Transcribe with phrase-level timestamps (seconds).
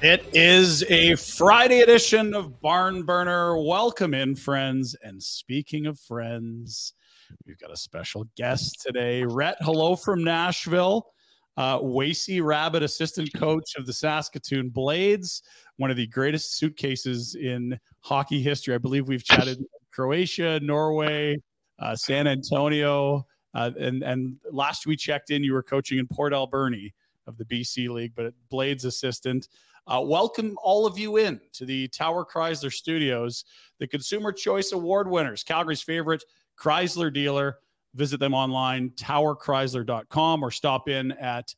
[0.00, 3.60] It is a Friday edition of Barn Burner.
[3.60, 4.94] Welcome in, friends.
[5.02, 6.94] And speaking of friends,
[7.44, 9.24] we've got a special guest today.
[9.24, 11.08] Rhett, hello from Nashville.
[11.56, 15.42] Uh, Wacey Rabbit, assistant coach of the Saskatoon Blades,
[15.78, 18.76] one of the greatest suitcases in hockey history.
[18.76, 21.42] I believe we've chatted Croatia, Norway,
[21.80, 26.32] uh, San Antonio, uh, and and last we checked in, you were coaching in Port
[26.32, 26.94] Alberni
[27.26, 29.48] of the BC League, but Blades assistant.
[29.88, 33.46] Uh, welcome all of you in to the Tower Chrysler Studios,
[33.78, 36.22] the Consumer Choice Award winners, Calgary's favorite
[36.60, 37.56] Chrysler dealer.
[37.94, 41.54] Visit them online, towerchrysler.com, or stop in at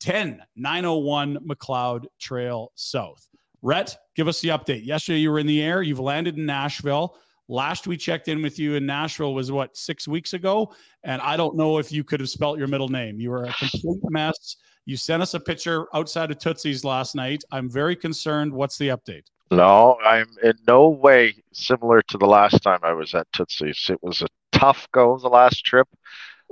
[0.00, 3.28] 10 901 Macleod Trail South.
[3.60, 4.86] Rhett, give us the update.
[4.86, 5.82] Yesterday you were in the air.
[5.82, 7.18] You've landed in Nashville.
[7.48, 10.72] Last we checked in with you in Nashville was what, six weeks ago?
[11.02, 13.20] And I don't know if you could have spelt your middle name.
[13.20, 14.56] You were a complete mess.
[14.86, 17.42] You sent us a picture outside of Tootsie's last night.
[17.50, 18.52] I'm very concerned.
[18.52, 19.24] What's the update?
[19.50, 23.88] No, I'm in no way similar to the last time I was at Tootsie's.
[23.88, 25.88] It was a tough go the last trip.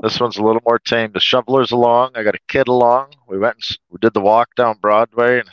[0.00, 1.12] This one's a little more tame.
[1.12, 2.12] The shovelers along.
[2.14, 3.12] I got a kid along.
[3.28, 5.50] We went and we did the walk down Broadway and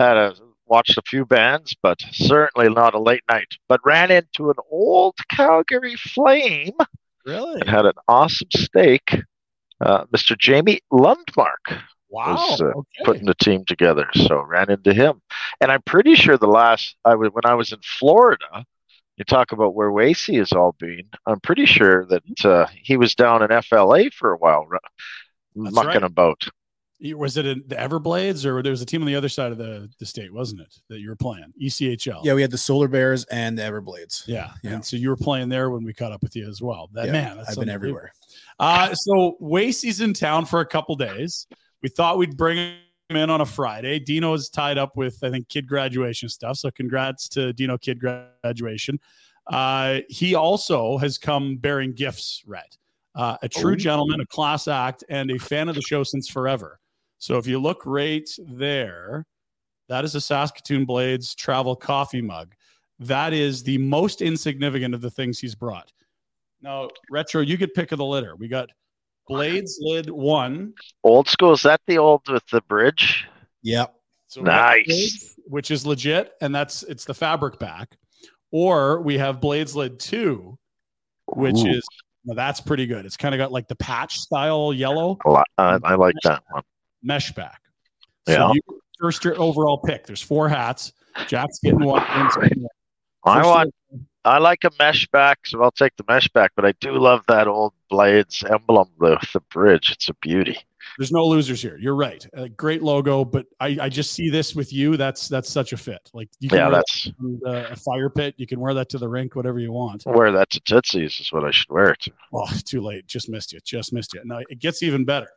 [0.00, 0.34] had a
[0.66, 3.56] watched a few bands, but certainly not a late night.
[3.68, 6.76] But ran into an old Calgary Flame.
[7.24, 7.60] Really?
[7.60, 9.22] And had an awesome steak.
[9.80, 10.36] Uh, Mr.
[10.38, 11.82] Jamie Lundmark
[12.16, 12.34] Wow.
[12.34, 13.04] was uh, okay.
[13.04, 14.08] putting the team together.
[14.14, 15.20] So ran into him,
[15.60, 18.64] and I'm pretty sure the last I was when I was in Florida.
[19.16, 21.08] You talk about where Wacey has all been.
[21.26, 24.78] I'm pretty sure that uh, he was down in FLA for a while, ru-
[25.54, 26.02] That's mucking right.
[26.02, 26.46] about.
[27.02, 29.58] Was it in the Everblades or there was a team on the other side of
[29.58, 30.74] the, the state, wasn't it?
[30.88, 32.24] That you were playing ECHL.
[32.24, 34.26] Yeah, we had the Solar Bears and the Everblades.
[34.26, 34.50] Yeah.
[34.62, 34.72] Yeah.
[34.72, 36.88] And so you were playing there when we caught up with you as well.
[36.94, 38.12] That Yeah, man, that's I've been everywhere.
[38.58, 41.46] Uh, so Wacey's in town for a couple days.
[41.86, 44.00] We thought we'd bring him in on a Friday.
[44.00, 46.56] Dino is tied up with, I think, kid graduation stuff.
[46.56, 48.98] So congrats to Dino kid graduation.
[49.46, 52.76] Uh, he also has come bearing gifts, Rhett.
[53.14, 53.76] Uh, a true Oh.
[53.76, 56.80] gentleman, a class act, and a fan of the show since forever.
[57.18, 59.24] So if you look right there,
[59.88, 62.56] that is a Saskatoon Blades travel coffee mug.
[62.98, 65.92] That is the most insignificant of the things he's brought.
[66.60, 68.34] Now, Retro, you get pick of the litter.
[68.34, 68.70] We got
[69.28, 70.74] Blades lid one.
[71.02, 71.52] Old school.
[71.52, 73.26] Is that the old with the bridge?
[73.62, 73.94] Yep.
[74.28, 74.86] So Nice.
[74.86, 77.96] Blades, which is legit, and that's it's the fabric back.
[78.52, 80.58] Or we have Blades lid two,
[81.26, 81.86] which Ooh, is
[82.24, 83.06] well, that's pretty good.
[83.06, 86.62] It's kind of got like the patch style yellow I I, I like that one.
[87.02, 87.60] mesh back.
[88.26, 88.52] Yeah.
[88.52, 88.60] You,
[89.00, 90.06] first your overall pick.
[90.06, 90.92] There's four hats.
[91.28, 92.02] Jack's getting one.
[93.24, 93.74] I want.
[94.26, 96.52] I like a mesh back, so I'll take the mesh back.
[96.56, 99.90] But I do love that old Blades emblem, the the bridge.
[99.92, 100.58] It's a beauty.
[100.98, 101.76] There's no losers here.
[101.78, 102.26] You're right.
[102.36, 104.96] Uh, great logo, but I, I just see this with you.
[104.96, 106.10] That's that's such a fit.
[106.12, 107.04] Like you can Yeah, that's
[107.42, 108.34] that a fire pit.
[108.36, 110.04] You can wear that to the rink, whatever you want.
[110.06, 112.12] wear that to Tootsie's is what I should wear it to.
[112.32, 113.06] Oh, too late.
[113.06, 113.60] Just missed you.
[113.64, 114.22] Just missed you.
[114.24, 115.28] Now it gets even better.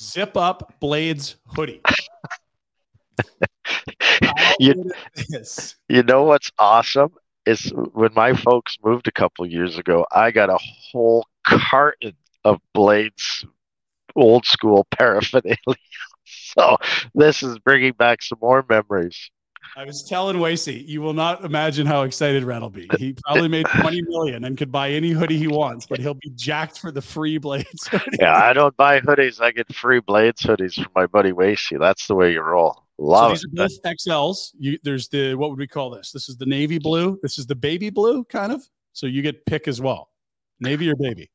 [0.00, 1.82] Zip up Blades hoodie.
[4.58, 4.92] You-?
[5.88, 7.12] You know what's awesome
[7.46, 12.60] is when my folks moved a couple years ago, I got a whole carton of
[12.74, 13.44] Blades
[14.16, 15.56] old school paraphernalia.
[16.24, 16.76] So
[17.14, 19.30] this is bringing back some more memories.
[19.76, 22.88] I was telling Wacey, you will not imagine how excited Rhett will be.
[22.98, 26.30] He probably made 20 million and could buy any hoodie he wants, but he'll be
[26.34, 27.86] jacked for the free blades.
[27.90, 28.16] hoodie.
[28.18, 29.40] Yeah, I don't buy hoodies.
[29.40, 31.78] I get free Blades hoodies from my buddy Wacey.
[31.78, 32.85] That's the way you roll.
[32.98, 33.60] So these it.
[33.60, 34.50] are both XLs.
[34.58, 36.12] You, there's the what would we call this?
[36.12, 37.18] This is the navy blue.
[37.22, 38.62] This is the baby blue, kind of.
[38.92, 40.10] So you get pick as well,
[40.60, 41.30] navy or baby.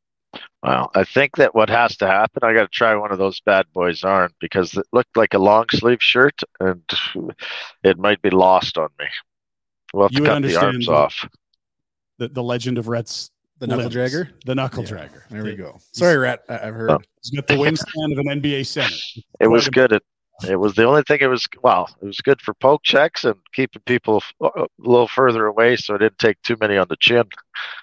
[0.63, 3.39] Well, I think that what has to happen, I got to try one of those
[3.41, 6.81] bad boys on because it looked like a long sleeve shirt and
[7.83, 9.05] it might be lost on me.
[9.93, 11.27] We'll have You to would cut the arms the- off.
[12.17, 13.95] The the legend of Rhett's The knuckle limbs.
[13.95, 14.29] dragger.
[14.45, 15.21] The knuckle Yeah, dragger.
[15.29, 15.77] There we go.
[15.91, 16.43] Sorry, Rhett.
[16.49, 16.91] I- I've heard.
[16.91, 16.99] Oh.
[17.21, 18.95] He's got the wingspan of an NBA center.
[19.39, 19.91] It was good.
[19.91, 20.03] It,
[20.48, 23.36] it was the only thing it was, well, it was good for poke checks and
[23.54, 26.95] keeping people f- a little further away so it didn't take too many on the
[27.00, 27.25] chin.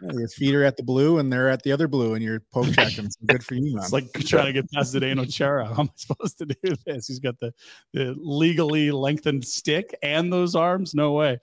[0.02, 2.40] Yeah, your feet are at the blue and they're at the other blue, and you're
[2.52, 3.08] poke checking.
[3.10, 3.84] So good for you, man.
[3.84, 5.66] It's like trying to get past Zdeno Chara.
[5.74, 7.06] How am I supposed to do this?
[7.06, 7.52] He's got the,
[7.92, 10.94] the legally lengthened stick and those arms.
[10.94, 11.38] No way.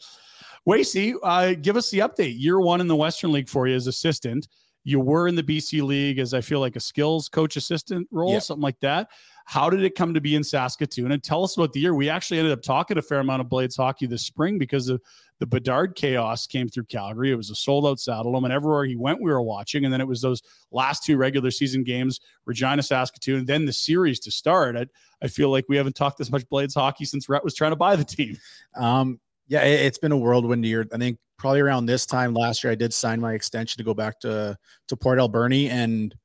[0.66, 2.36] Wacey, uh, give us the update.
[2.38, 4.48] Year one in the Western League for you as assistant.
[4.84, 8.34] You were in the BC League as I feel like a skills coach assistant role,
[8.34, 8.40] Yeah.
[8.40, 9.10] something like that.
[9.46, 11.12] How did it come to be in Saskatoon?
[11.12, 11.94] And tell us about the year.
[11.94, 15.00] We actually ended up talking a fair amount of Blades hockey this spring because of
[15.40, 17.32] the Bedard chaos came through Calgary.
[17.32, 19.86] It was a sold out Saddledome, and everywhere he went, we were watching.
[19.86, 24.20] And then it was those last two regular season games, Regina, Saskatoon, then the series
[24.22, 24.76] to start.
[24.76, 24.88] I,
[25.22, 27.78] I feel like we haven't talked this much Blades hockey since Rhett was trying to
[27.78, 28.38] buy the team.
[28.76, 30.88] Um, yeah, it, has been a whirlwind year.
[30.92, 33.94] I think probably around this time last year, I did sign my extension to go
[33.94, 34.58] back to
[34.88, 36.16] to Port Alberni, and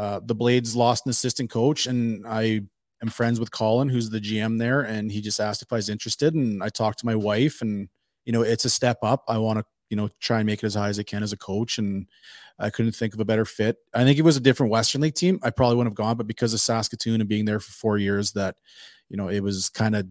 [0.00, 2.62] uh, the Blades lost an assistant coach, and I
[3.02, 5.90] am friends with Colin, who's the GM there, and he just asked if I was
[5.90, 7.88] interested, and I talked to my wife, and
[8.24, 9.24] you know, it's a step up.
[9.28, 11.32] I want to you know try and make it as high as I can as
[11.32, 12.06] a coach, and
[12.58, 13.76] I couldn't think of a better fit.
[13.94, 16.26] I think it was a different Western League team, I probably wouldn't have gone, but
[16.26, 18.56] because of Saskatoon and being there for four years, that
[19.10, 20.06] you know, it was kind of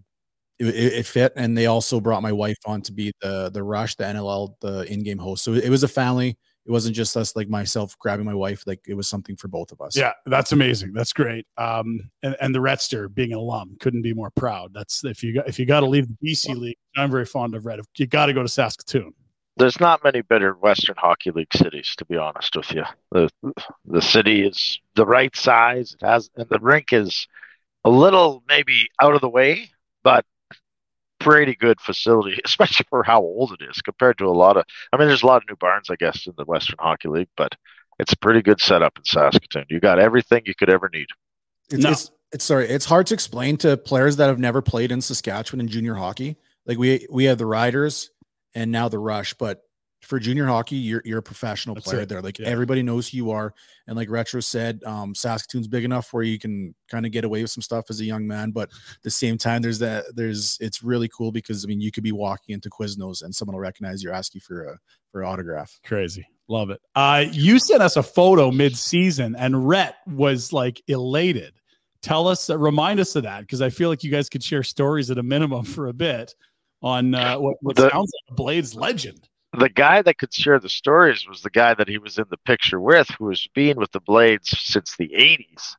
[0.60, 3.64] it, it it fit and they also brought my wife on to be the the
[3.64, 7.36] rush the nll the in-game host so it was a family it wasn't just us
[7.36, 10.52] like myself grabbing my wife like it was something for both of us Yeah, that's
[10.52, 10.94] amazing.
[10.94, 11.46] That's great.
[11.58, 14.74] Um, and, and the Retster being an alum couldn't be more proud.
[14.74, 17.56] That's if you got if you got to leave the BC League, I'm very fond
[17.56, 17.80] of Rhett.
[17.98, 19.14] You got to go to Saskatoon.
[19.58, 22.84] There's not many better Western Hockey League cities, to be honest with you.
[23.12, 23.30] The
[23.86, 25.96] the city is the right size.
[26.00, 27.28] It has, and the rink is
[27.84, 29.70] a little maybe out of the way,
[30.04, 30.26] but
[31.30, 34.66] pretty good facility, especially for how old it is compared to a lot of.
[34.92, 37.30] I mean, there's a lot of new barns, I guess, in the Western Hockey League,
[37.38, 37.54] but
[38.00, 39.66] it's a pretty good setup in Saskatoon.
[39.70, 41.08] You got everything you could ever need.
[41.72, 41.92] it's, No.
[41.92, 45.60] it's it's sorry it's hard to explain to players that have never played in saskatchewan
[45.62, 46.38] in junior hockey
[46.68, 48.12] like we we have the riders
[48.54, 49.64] and now the rush but
[50.02, 52.10] for junior hockey you're you're a professional That's player it.
[52.10, 52.48] there like Yeah.
[52.48, 53.54] everybody knows who you are
[53.88, 57.42] and like retro said um saskatoon's big enough where you can kind of get away
[57.42, 60.58] with some stuff as a young man but at the same time there's that there's
[60.62, 63.62] it's really cool because i mean you could be walking into quiznos and someone will
[63.62, 64.78] recognize you ask you for a
[65.12, 66.26] for an autograph Crazy.
[66.48, 66.82] Love it.
[66.96, 71.54] Uh, you sent us a photo mid season, and Rhett was like elated.
[72.02, 74.64] Tell us, uh, remind us of that because I feel like you guys could share
[74.64, 76.34] stories at a minimum for a bit
[76.82, 79.29] on uh, what, what The- sounds like a Blades legend.
[79.54, 82.38] The guy that could share the stories was the guy that he was in the
[82.38, 85.76] picture with, who has been with the Blades since the 80s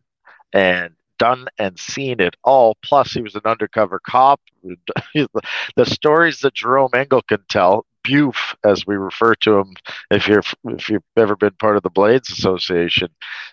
[0.52, 2.76] and done and seen it all.
[2.82, 4.40] Plus, he was an undercover cop.
[5.14, 9.74] the stories that Jerome Engele can tell, Buf, as we refer to him,
[10.10, 13.08] if you're if you've ever been part of the Blades Association,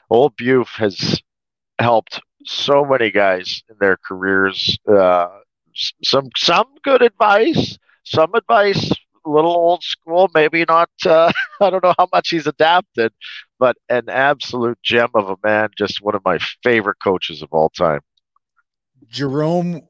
[0.09, 1.21] old Buf has
[1.79, 4.77] helped so many guys in their careers.
[4.89, 5.27] Uh,
[6.03, 8.91] some some good advice, some advice
[9.29, 10.89] little old school, maybe not.
[11.05, 11.31] Uh,
[11.61, 13.11] I don't know how much he's adapted,
[13.59, 15.69] but an absolute gem of a man.
[15.77, 18.01] Just one of my favorite coaches of all time.
[19.09, 19.81] jerome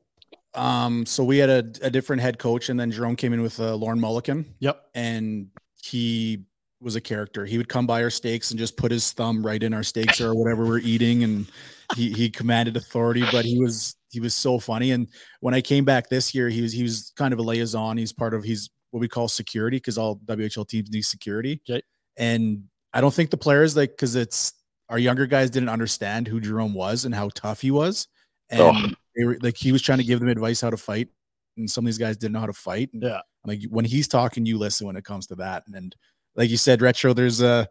[0.53, 3.59] um so we had a, a different head coach and then jerome came in with
[3.59, 4.81] uh, Lorne Molleken Yep.
[4.95, 5.47] and
[5.83, 6.43] he
[6.79, 7.43] was a character.
[7.45, 10.21] He would come by our steaks and just put his thumb right in our steaks
[10.21, 11.47] or whatever we're eating, and
[11.95, 13.23] he he commanded authority.
[13.31, 14.91] But he was he was so funny.
[14.91, 15.07] And
[15.39, 17.97] when I came back this year, he was he was kind of a liaison.
[17.97, 21.61] He's part of he's what we call security because all WHL teams need security.
[21.69, 21.81] Okay.
[22.17, 22.63] And
[22.93, 24.53] I don't think the players like because it's
[24.89, 28.07] our younger guys didn't understand who Jerome was and how tough he was,
[28.49, 28.89] and Oh.
[29.15, 31.09] they were like he was trying to give them advice how to fight,
[31.57, 32.89] and some of these guys didn't know how to fight.
[32.93, 33.21] And Yeah.
[33.45, 35.63] like when he's talking, you listen when it comes to that.
[35.67, 35.95] And, and
[36.35, 37.65] like you said, retro, there's uh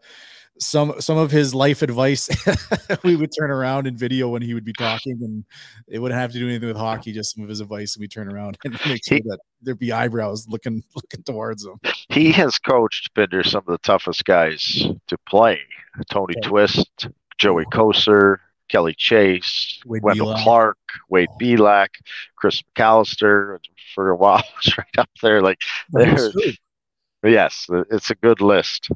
[0.58, 2.28] some some of his life advice
[3.04, 5.44] we would turn around in video when he would be talking, and
[5.86, 8.08] it wouldn't have to do anything with hockey, just some of his advice, and we
[8.08, 11.80] turn around and make sure He- that there'd be eyebrows looking looking towards him.
[12.08, 15.60] He has coached Pinder some of the toughest guys to play.
[16.10, 16.48] Tony Okay.
[16.48, 17.08] Twist,
[17.38, 17.76] Joey oh.
[17.76, 18.36] Kocur,
[18.68, 20.42] Kelly Chase, Wade Wendel Belak.
[20.42, 21.38] Clark, Wade oh.
[21.38, 21.88] Belak,
[22.36, 23.58] Chris McAllister.
[23.94, 25.40] For a while, was right up there.
[25.40, 25.58] Like,
[25.88, 26.36] there's,
[27.24, 28.90] yes, it's a good list.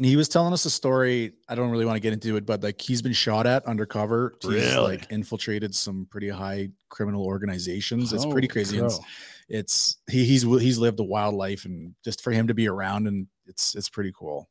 [0.00, 1.32] And he was telling us a story.
[1.46, 4.32] I don't really want to get into it, but like he's been shot at undercover.
[4.40, 4.96] He's Really?
[4.96, 8.10] like infiltrated some pretty high criminal organizations.
[8.14, 8.78] It's pretty crazy.
[8.78, 8.88] Crow.
[9.50, 13.08] it's he, he's he's lived a wild life, and just for him to be around,
[13.08, 14.48] and it's it's pretty cool.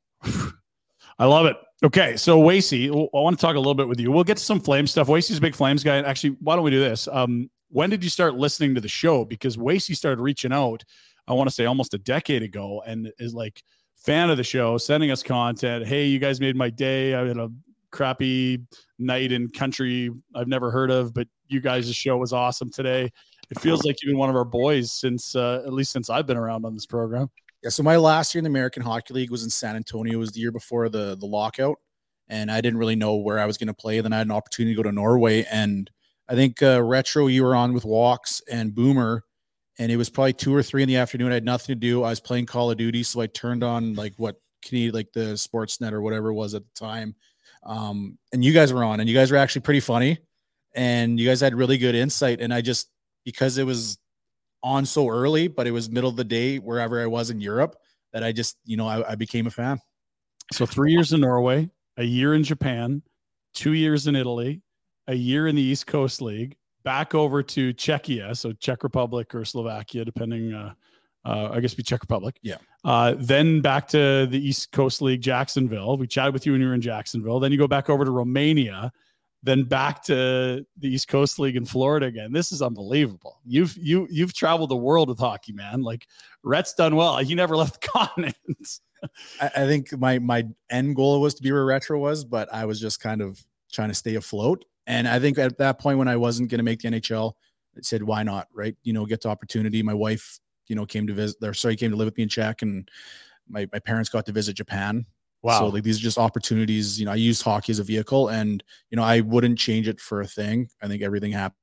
[1.18, 1.58] I love it.
[1.84, 4.12] Okay, so Wacey, I want to talk a little bit with you.
[4.12, 5.08] We'll get to some flame stuff.
[5.08, 5.98] Wacey's a big flames guy.
[5.98, 7.08] Actually, why don't we do this?
[7.12, 9.26] Um, when did you start listening to the show?
[9.26, 10.84] Because Wacey started reaching out,
[11.28, 13.64] I want to say almost a decade ago, and is like
[14.00, 15.86] fan of the show, sending us content.
[15.86, 17.16] Hey, you guys made my day.
[17.16, 17.50] I had a
[17.92, 18.60] crappy
[18.98, 23.12] night in country I've never heard of, but you guys' show was awesome today.
[23.50, 26.28] It feels like you've been one of our boys since uh, at least since I've
[26.28, 27.30] been around on this program.
[27.64, 27.70] Yeah.
[27.70, 30.14] So my last year in the American Hockey League was in San Antonio.
[30.14, 31.78] It was the year before the the lockout,
[32.28, 34.00] and I didn't really know where I was going to play.
[34.02, 35.90] Then I had an opportunity to go to Norway, and
[36.30, 39.24] I think uh, retro you were on with Walks and Boomer,
[39.80, 41.32] and it was probably two or three in the afternoon.
[41.32, 42.04] I had nothing to do.
[42.04, 45.34] I was playing Call of Duty, so I turned on like what Canadian like the
[45.34, 47.16] Sportsnet or whatever it was at the time,
[47.64, 50.20] um, and you guys were on, and you guys were actually pretty funny,
[50.76, 52.90] and you guys had really good insight, and I just
[53.26, 53.98] because it was
[54.64, 57.76] on so early, but it was middle of the day wherever I was in Europe
[58.14, 59.80] that I just, you know, I, I became a fan.
[60.52, 63.02] So three years in Norway, a year in Japan,
[63.54, 64.62] two years in Italy,
[65.08, 66.56] a year in the East Coast League,
[66.90, 70.52] back over to Czechia, so Czech Republic or Slovakia, depending.
[70.52, 70.74] Uh,
[71.24, 72.40] uh, I guess be Czech Republic.
[72.42, 72.56] Yeah.
[72.84, 75.98] Uh, then back to the East Coast League, Jacksonville.
[75.98, 77.40] We chatted with you when you were in Jacksonville.
[77.40, 78.92] Then you go back over to Romania.
[79.44, 82.34] Then back to the East Coast League in Florida again.
[82.34, 83.40] This is unbelievable.
[83.46, 85.84] You've you you've traveled the world with hockey, man.
[85.84, 86.08] Like
[86.42, 87.18] Rhett's done well.
[87.18, 88.36] He never left the continent.
[89.40, 92.66] I, I think my my end goal was to be where retro was, but I
[92.66, 94.66] was just kind of trying to stay afloat.
[94.90, 97.34] And I think at that point when I wasn't going to make the NHL,
[97.78, 98.48] I said, why not?
[98.52, 98.76] Right.
[98.84, 99.84] You know, get the opportunity.
[99.84, 102.30] My wife, you know, came to visit or sorry, came to live with me in
[102.30, 102.90] Czech and
[103.48, 105.06] my, my parents got to visit Japan.
[105.44, 105.60] Wow.
[105.60, 107.00] So like these are just opportunities.
[107.00, 110.02] You know, I used hockey as a vehicle and you know, I wouldn't change it
[110.02, 110.70] for a thing.
[110.82, 111.56] I think everything happened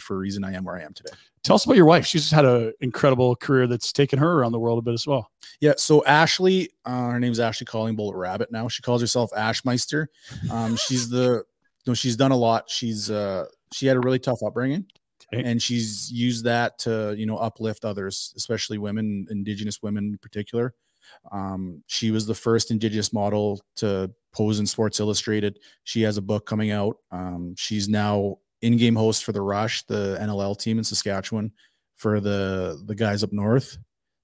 [0.00, 1.14] for a reason I am where I am today.
[1.44, 2.06] Tell us about your wife.
[2.06, 5.30] She's had an incredible career that's taken her around the world a bit as well.
[5.60, 5.74] Yeah.
[5.76, 8.66] So Ashley, uh, her name's Ashley Callingbull Rabbit now.
[8.66, 10.06] She calls herself Ashmeister.
[10.50, 11.44] Um, she's the
[11.86, 12.68] no, she's done a lot.
[12.70, 14.86] She's uh she had a really tough upbringing
[15.32, 15.42] Okay.
[15.48, 20.74] and she's used that to, you know, uplift others, especially women, indigenous women in particular.
[21.32, 25.58] Um, she was the first indigenous model to pose in Sports Illustrated.
[25.84, 26.96] She has a book coming out.
[27.10, 31.52] Um, she's now in-game host for the Rush, the NLL team in Saskatchewan,
[31.96, 33.76] for the the guys up north,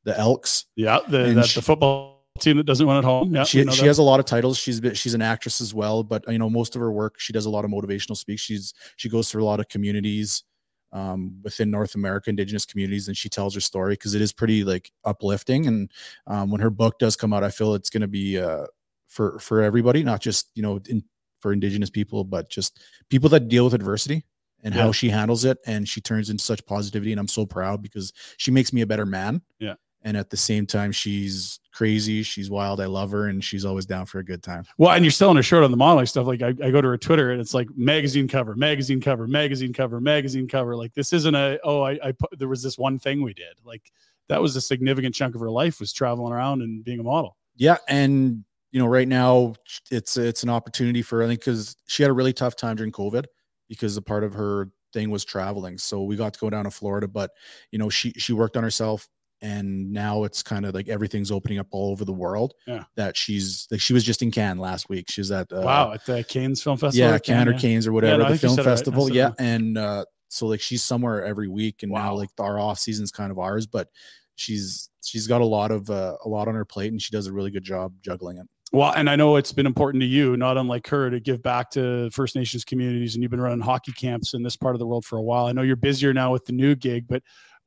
[0.05, 0.67] the Elks.
[0.77, 3.35] Yeah, the, she- the football team that doesn't win at home.
[3.35, 4.57] Yeah, she she has a lot of titles.
[4.57, 7.33] She's been, she's an actress as well, but you know most of her work she
[7.33, 8.43] does a lot of motivational speaks.
[8.43, 10.45] She's she goes through a lot of communities
[10.93, 14.65] um, within North America, indigenous communities, and she tells her story because it is pretty
[14.65, 15.67] like uplifting.
[15.67, 15.91] And
[16.27, 18.67] um, when her book does come out, I feel it's going to be uh,
[19.09, 21.03] for for everybody, not just you know in,
[21.41, 24.25] for indigenous people, but just people that deal with adversity
[24.63, 24.83] and Yeah.
[24.83, 25.57] how she handles it.
[25.67, 28.87] And she turns into such positivity, and I'm so proud because she makes me a
[28.87, 29.43] better man.
[29.59, 29.75] Yeah.
[30.03, 32.23] And at the same time, she's crazy.
[32.23, 32.81] She's wild.
[32.81, 34.65] I love her, and she's always down for a good time.
[34.79, 36.27] Well, and you're selling her short on the modeling stuff.
[36.27, 39.73] Like I, I go to her Twitter and it's like magazine cover, magazine cover, magazine
[39.73, 40.77] cover, magazine cover.
[40.77, 43.55] Like this isn't a oh I, I put, there was this one thing we did.
[43.65, 43.93] Like
[44.29, 47.37] that was a significant chunk of her life was traveling around and being a model.
[47.57, 49.55] Yeah, and you know, right now
[49.91, 52.93] it's it's an opportunity for I think because she had a really tough time during
[52.93, 53.27] COVID
[53.69, 55.79] because a part of her thing was traveling.
[55.79, 57.31] So we got to go down to Florida, but
[57.71, 59.09] you know, she she worked on herself,
[59.43, 62.55] and now it's kind of like everything's opening up all over the world.
[62.67, 62.85] Yeah.
[62.97, 65.11] that she's like she was just in Cannes last week.
[65.11, 67.11] She was at uh, wow, at the Cannes Film Festival.
[67.11, 67.59] yeah, Cannes or yeah.
[67.59, 68.65] Canes or whatever no, the film it right.
[68.65, 69.11] Festival.
[69.11, 72.15] yeah, and uh, so like she's somewhere every week, and now Wow.
[72.17, 73.89] like our off season's kind of ours, but
[74.37, 77.27] she's she's got a lot of uh, a lot on her plate, and she does
[77.27, 78.47] a really good job juggling it.
[78.73, 81.71] Well, and I know it's been important to you, not unlike her, to give back
[81.71, 83.15] to First Nations communities.
[83.17, 85.47] And you've been running hockey camps in this part of the world for a while.
[85.47, 87.21] I know you're busier now with the new gig, but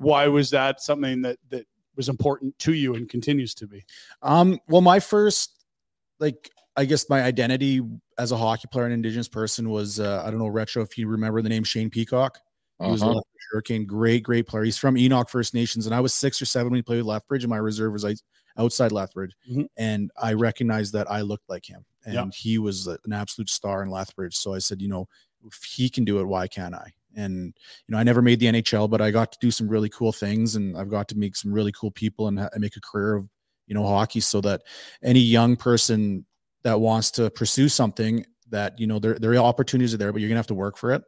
[0.03, 3.83] why was that something that that was important to you and continues to be?
[4.21, 5.65] Um, well, my first,
[6.19, 7.81] like, I guess my identity
[8.17, 10.81] as a hockey player and Indigenous person was, uh, I don't know, retro.
[10.81, 12.39] If you remember the name Shane Peacock,
[12.81, 13.13] he was a Uh-huh.
[13.15, 14.63] Lethbridge Hurricane, great, great player.
[14.63, 17.05] He's from Enoch First Nations, and I was six or seven when he played with
[17.05, 18.21] Lethbridge, and my reserve was out-
[18.57, 19.67] outside Lethbridge, Mhm.
[19.77, 22.25] and I recognized that I looked like him, and Yeah.
[22.33, 24.35] he was an absolute star in Lethbridge.
[24.35, 25.07] So I said, you know,
[25.45, 26.91] if he can do it, why can't I?
[27.15, 27.53] And
[27.87, 30.11] you know, I never made the NHL, but I got to do some really cool
[30.11, 33.15] things, and I've got to meet some really cool people and, ha- make a career
[33.15, 33.27] of
[33.67, 34.61] you know hockey, so that
[35.03, 36.25] any young person
[36.63, 40.21] that wants to pursue something that you know there there are opportunities are there, but
[40.21, 41.03] you're gonna have to work for it.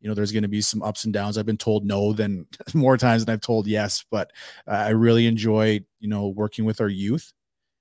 [0.00, 1.36] You know, there's to be some ups and downs.
[1.36, 4.32] I've been told no than more times than I've told yes, but
[4.66, 7.32] I really enjoy you know working with our youth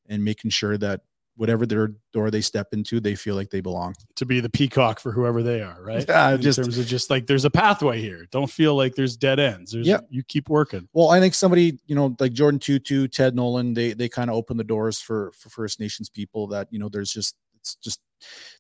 [0.09, 1.01] and making sure that
[1.37, 3.95] whatever their door they step into, they feel like they belong.
[4.15, 6.03] To be the peacock for whoever they are, right?
[6.07, 8.25] Yeah, in just- terms of just like there's a pathway here.
[8.31, 9.71] Don't feel like there's dead ends.
[9.71, 9.99] There's, Yeah.
[10.09, 10.89] you keep working.
[10.93, 14.35] Well, I think somebody, you know, like Jordin Tootoo, Ted Nolan, they they kind of
[14.35, 18.01] open the doors for for First Nations people that, you know, there's just it's just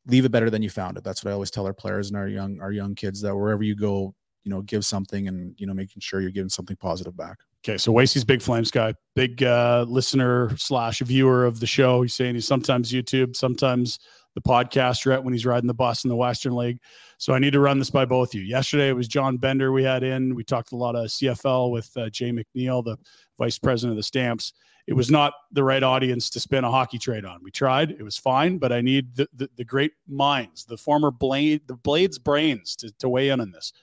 [0.05, 1.03] leave it better than you found it.
[1.03, 3.63] That's what I always tell our players and our young our young kids that wherever
[3.63, 7.17] you go, you know, give something and, you know, making sure you're giving something positive
[7.17, 7.37] back.
[7.63, 12.01] Okay, so Wacey's big Flames guy, big uh, listener slash viewer of the show.
[12.01, 13.99] He's saying he's sometimes YouTube, sometimes
[14.35, 16.79] the podcast right when he's riding the bus in the Western League.
[17.17, 18.41] So I need to run this by both you.
[18.41, 20.35] Yesterday it was John Bender we had in.
[20.35, 22.97] We talked a lot of CFL with uh, Jay McNeil, the
[23.39, 24.53] vice president of the Stamps.
[24.85, 27.43] It was not the right audience to spin a hockey trade on.
[27.43, 31.11] We tried; it was fine, but I need the the, the great minds, the former
[31.11, 33.73] blade, the Blades brains, to, to weigh in on this.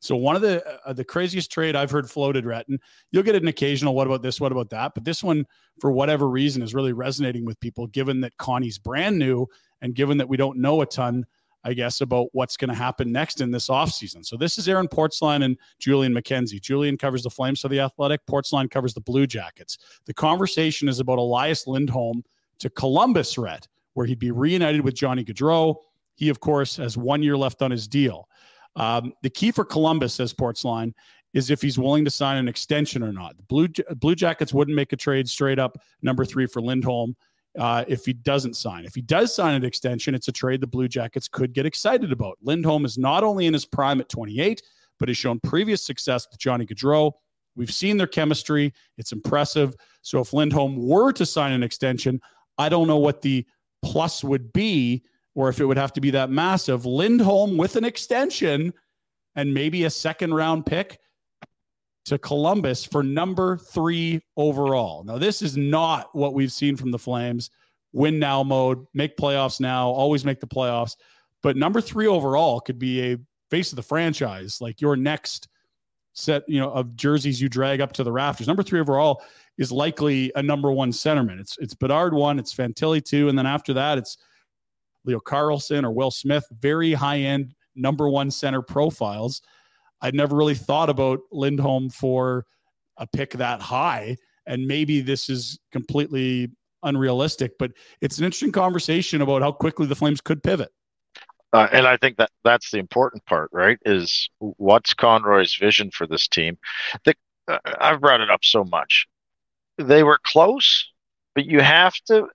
[0.00, 2.78] So one of the uh, the craziest trade I've heard floated, Retton,
[3.10, 4.40] you'll get an occasional what about this?
[4.40, 4.92] What about that?
[4.94, 5.46] But this one
[5.80, 9.46] for whatever reason is really resonating with people given that connie's brand new
[9.82, 11.24] and given that we don't know a ton
[11.64, 14.24] i guess about what's going to happen next in this offseason.
[14.24, 16.60] So this is aaron Portzline and julian mckenzie.
[16.60, 18.24] Julian covers the flames for the athletic.
[18.26, 19.78] Portzline covers the blue jackets.
[20.06, 22.22] The conversation is about elias lindholm
[22.58, 25.76] to columbus Rhett where he'd be reunited with johnny gaudreau.
[26.14, 28.28] He of course has one year left on his deal
[28.76, 30.92] um, the key for columbus says Portzline
[31.36, 33.36] is if he's willing to sign an extension or not.
[33.36, 37.14] The Blue Blue Jackets wouldn't make a trade straight up number three for Lindholm
[37.58, 38.84] uh, if he doesn't sign.
[38.84, 42.10] If he does sign an extension, it's a trade the Blue Jackets could get excited
[42.10, 42.38] about.
[42.42, 44.62] Lindholm is not only in his prime at 28,
[44.98, 47.12] but has shown previous success with Johnny Gaudreau.
[47.54, 49.74] We've seen their chemistry; it's impressive.
[50.00, 52.20] So if Lindholm were to sign an extension,
[52.56, 53.46] I don't know what the
[53.82, 55.04] plus would be,
[55.36, 56.84] or if it would have to be that massive.
[56.86, 58.72] Lindholm with an extension
[59.36, 60.98] and maybe a second round pick
[62.06, 65.04] to Columbus for number three overall.
[65.04, 67.50] Now, this is not what we've seen from the Flames.
[67.92, 70.96] Win now mode, make playoffs now, always make the playoffs.
[71.42, 73.18] But number three overall could be a
[73.50, 75.48] face of the franchise, like your next
[76.14, 78.46] set, you know, of jerseys you drag up to the rafters.
[78.46, 79.22] Number three overall
[79.58, 81.38] is likely a number one centerman.
[81.40, 84.16] It's it's Bedard one, it's Fantilli two, and then after that, it's
[85.06, 86.44] Leo Carlsson or Will Smith.
[86.60, 89.42] Very high end number one center profiles.
[90.00, 92.44] I'd never really thought about Lindholm for
[92.98, 94.16] a pick that high.
[94.46, 96.50] And maybe this is completely
[96.82, 100.70] unrealistic, but it's an interesting conversation about how quickly the Flames could pivot.
[101.52, 103.78] Uh, and I think that that's the important part, right?
[103.84, 106.58] Is what's Conroy's vision for this team?
[107.04, 107.14] The,
[107.48, 109.06] uh, I've brought it up so much.
[109.78, 110.86] They were close,
[111.34, 112.28] but you have to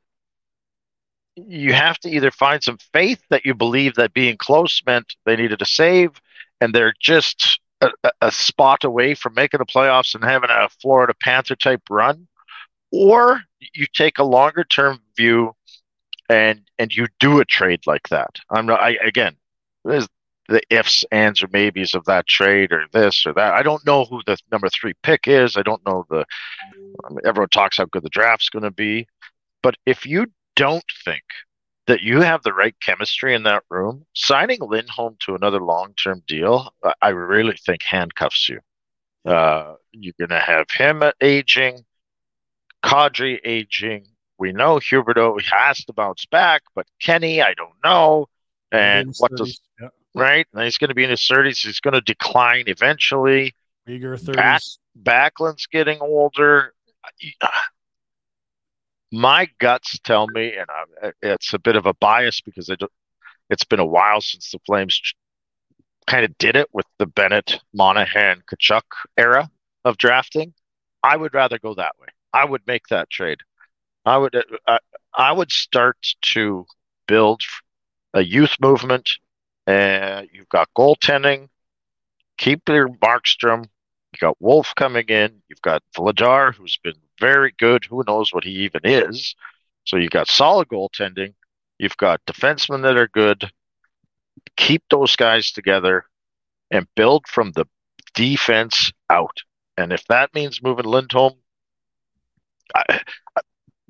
[1.35, 5.35] you have to either find some faith that you believe that being close meant they
[5.35, 6.11] needed a save,
[6.59, 7.89] and they're just a,
[8.21, 12.27] a- spot away from making the playoffs and having a Florida Panther type run,
[12.91, 13.41] or
[13.73, 15.53] you take a longer term view
[16.29, 18.39] and and you do a trade like that.
[18.49, 18.79] I'm not.
[18.81, 19.35] I again,
[19.83, 20.07] there's
[20.47, 23.53] the ifs, ands, or maybes of that trade, or this or that.
[23.53, 25.57] I don't know who the number three pick is.
[25.57, 26.25] I don't know the.
[27.09, 29.07] Mean, everyone talks how good the draft's going to be,
[29.63, 31.23] but if you don't think
[31.87, 36.73] that you have the right chemistry in that room, signing Lindholm to another long-term deal,
[37.01, 38.59] I- really think handcuffs you.
[39.25, 41.83] Uh, you're going to have him aging,
[42.83, 44.07] Kadri aging.
[44.37, 48.27] We know Huberdeau has to bounce back, but Kenny, I don't know.
[48.71, 49.89] And what does yeah.
[50.15, 50.47] right?
[50.53, 51.59] And he's going to be in his thirties.
[51.59, 53.53] He's going to decline eventually.
[53.87, 54.35] Uyghur 30s.
[54.35, 54.61] Back-
[54.95, 56.73] Backlund's getting older.
[59.11, 62.75] My guts tell me, and I, it's a bit of a bias because I
[63.49, 65.01] it's been a while since the Flames
[66.07, 68.83] kind of did it with the Bennett, Monahan, Tkachuk
[69.17, 69.49] era
[69.83, 70.53] of drafting.
[71.03, 72.07] I would rather go that way.
[72.33, 73.39] I would make that trade.
[74.05, 74.35] I would
[74.67, 74.79] uh,
[75.13, 76.65] I would start to
[77.07, 77.41] build
[78.13, 79.09] a youth movement.
[79.67, 81.49] And uh, you've got goaltending.
[82.37, 83.65] Keep your Markstrom.
[84.13, 85.41] You got Wolf coming in.
[85.47, 87.85] You've got Vladar, who's been very good.
[87.85, 89.35] Who knows what he even is?
[89.85, 91.33] So you've got solid goaltending.
[91.79, 93.49] You've got defensemen that are good.
[94.57, 96.05] Keep those guys together
[96.69, 97.65] and build from the
[98.13, 99.37] defense out.
[99.77, 101.33] And if that means moving Lindholm,
[102.75, 103.01] I,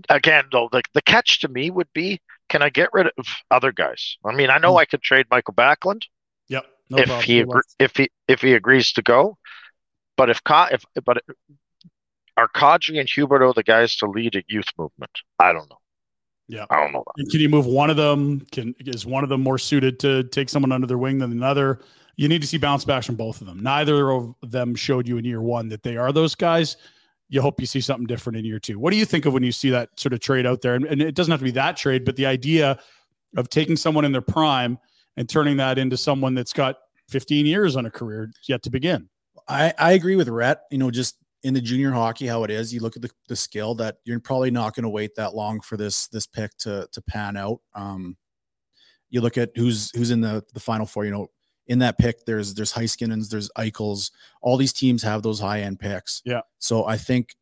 [0.09, 3.71] again, though, the, the catch to me would be can I get rid of other
[3.71, 4.17] guys?
[4.25, 4.79] I mean, I know mm.
[4.79, 6.03] I could trade Michael Backlund.
[6.49, 6.65] Yep.
[6.89, 7.25] No if problem.
[7.25, 7.45] he
[7.79, 9.37] if he if he agrees to go,
[10.21, 10.39] but if
[10.71, 11.23] if but
[12.37, 15.09] are Kadri and Huberdeau the guys to lead a youth movement?
[15.39, 15.79] I don't know.
[16.47, 17.03] Yeah, I don't know.
[17.17, 17.27] That.
[17.31, 18.41] Can you move one of them?
[18.51, 21.79] Can is one of them more suited to take someone under their wing than another?
[22.17, 23.63] You need to see bounce backs from both of them.
[23.63, 26.77] Neither of them showed you in year one that they are those guys.
[27.29, 28.77] You hope you see something different in year two.
[28.77, 30.75] What do you think of when you see that sort of trade out there?
[30.75, 32.77] And, and it doesn't have to be that trade, but the idea
[33.37, 34.77] of taking someone in their prime
[35.17, 36.75] and turning that into someone that's got
[37.09, 39.09] 15 years on a career yet to begin.
[39.47, 40.61] I, I agree with Rhett.
[40.71, 43.35] You know, just in the junior hockey, how it is, you look at the, the
[43.35, 46.87] skill that you're probably not going to wait that long for this this pick to
[46.91, 47.59] to pan out.
[47.73, 48.17] Um,
[49.09, 51.05] you look at who's who's in the the final four.
[51.05, 51.27] You know,
[51.67, 54.11] in that pick, there's there's Heiskanens, there's Eichels.
[54.41, 56.21] All these teams have those high end picks.
[56.25, 56.41] Yeah.
[56.59, 57.35] So I think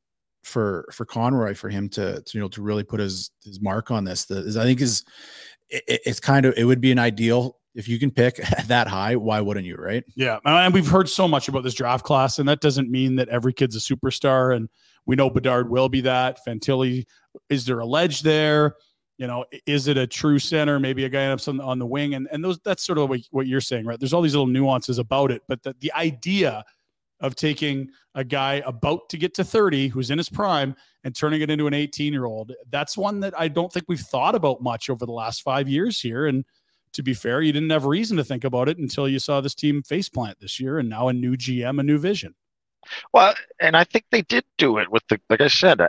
[0.43, 3.91] for for Conroy, for him to, to you know to really put his his mark
[3.91, 5.03] on this, the, is I think is
[5.69, 8.35] it, it's kind of it would be an ideal if you can pick
[8.67, 10.03] that high, why wouldn't you, right?
[10.15, 13.29] Yeah, and we've heard so much about this draft class, and that doesn't mean that
[13.29, 14.55] every kid's a superstar.
[14.55, 14.69] And
[15.05, 16.39] we know Bedard will be that.
[16.47, 17.05] Fantilli,
[17.49, 18.75] is there a ledge there?
[19.17, 20.79] You know, is it a true center?
[20.79, 23.09] Maybe a guy ends up on, on the wing, and and those that's sort of
[23.31, 23.99] what, you're saying, right?
[23.99, 26.63] There's all these little nuances about it, but the, the idea
[27.21, 31.41] of taking a guy about to get to 30 who's in his prime and turning
[31.41, 34.61] it into an 18 year old that's one that i don't think we've thought about
[34.61, 36.45] much over the last five years here and
[36.93, 39.55] to be fair, you didn't have reason to think about it until you saw this
[39.55, 42.35] team faceplant this year and now a new GM, a new vision.
[43.13, 45.81] Well, and I think they did do it with the, like I said,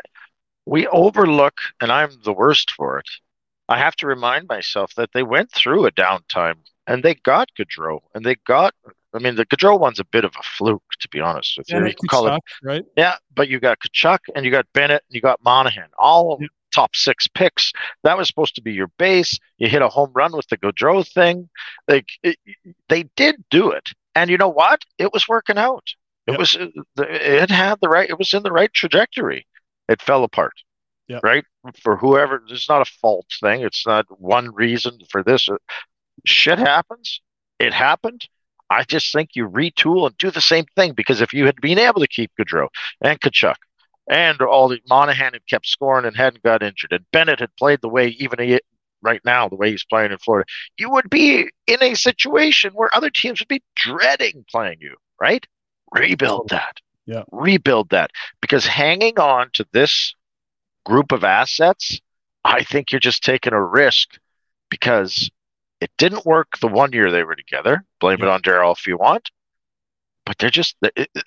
[0.66, 3.08] we overlook, and I'm the worst for it.
[3.68, 8.00] I have to remind myself that they went through a downtime and they got Gaudreau
[8.14, 8.74] and they got,
[9.14, 11.78] I mean, the Gaudreau one's a bit of a fluke, to be honest with you.
[11.78, 12.84] Yeah, you can call it, right?
[12.96, 16.48] Yeah, but you got Tkachuk and you got Bennett and you got Monahan, all yeah
[16.70, 17.72] top six picks.
[18.04, 19.38] That was supposed to be your base.
[19.58, 21.48] You hit a home run with the Gaudreau thing.
[21.88, 22.36] Like it,
[22.88, 24.82] they did do it, and you know what?
[24.98, 25.84] It was working out.
[26.26, 26.38] It yep.
[26.38, 28.08] was uh, it had the right.
[28.08, 29.46] It was in the right trajectory.
[29.88, 30.54] It fell apart.
[31.08, 31.24] Yep.
[31.24, 31.44] Right
[31.82, 32.42] for whoever.
[32.48, 33.62] It's not a fault thing.
[33.62, 35.48] It's not one reason for this.
[35.48, 35.56] Uh,
[36.24, 37.20] shit happens.
[37.58, 38.28] It happened.
[38.70, 41.78] I just think you retool and do the same thing because if you had been
[41.78, 42.68] able to keep Gaudreau
[43.00, 43.56] and Tkachuk
[44.08, 47.80] and all the Monahan had kept scoring and hadn't got injured, and Bennett had played
[47.82, 48.60] the way even he,
[49.02, 50.46] right now the way he's playing in Florida,
[50.78, 54.96] you would be in a situation where other teams would be dreading playing you.
[55.20, 55.46] Right?
[55.92, 56.78] Rebuild that.
[57.06, 57.24] Yeah.
[57.32, 58.10] Rebuild that
[58.40, 60.14] because hanging on to this
[60.86, 62.00] group of assets,
[62.44, 64.18] I think you're just taking a risk
[64.70, 65.30] because
[65.80, 67.84] it didn't work the one year they were together.
[68.00, 68.26] Blame yeah.
[68.26, 69.30] it on Daryl if you want,
[70.24, 70.76] but they're just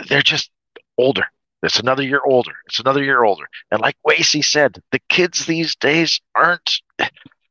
[0.07, 0.51] they're just
[0.97, 1.25] older.
[1.63, 2.51] It's another year older.
[2.67, 3.45] It's another year older.
[3.71, 6.81] And like Wacey said, the kids these days aren't,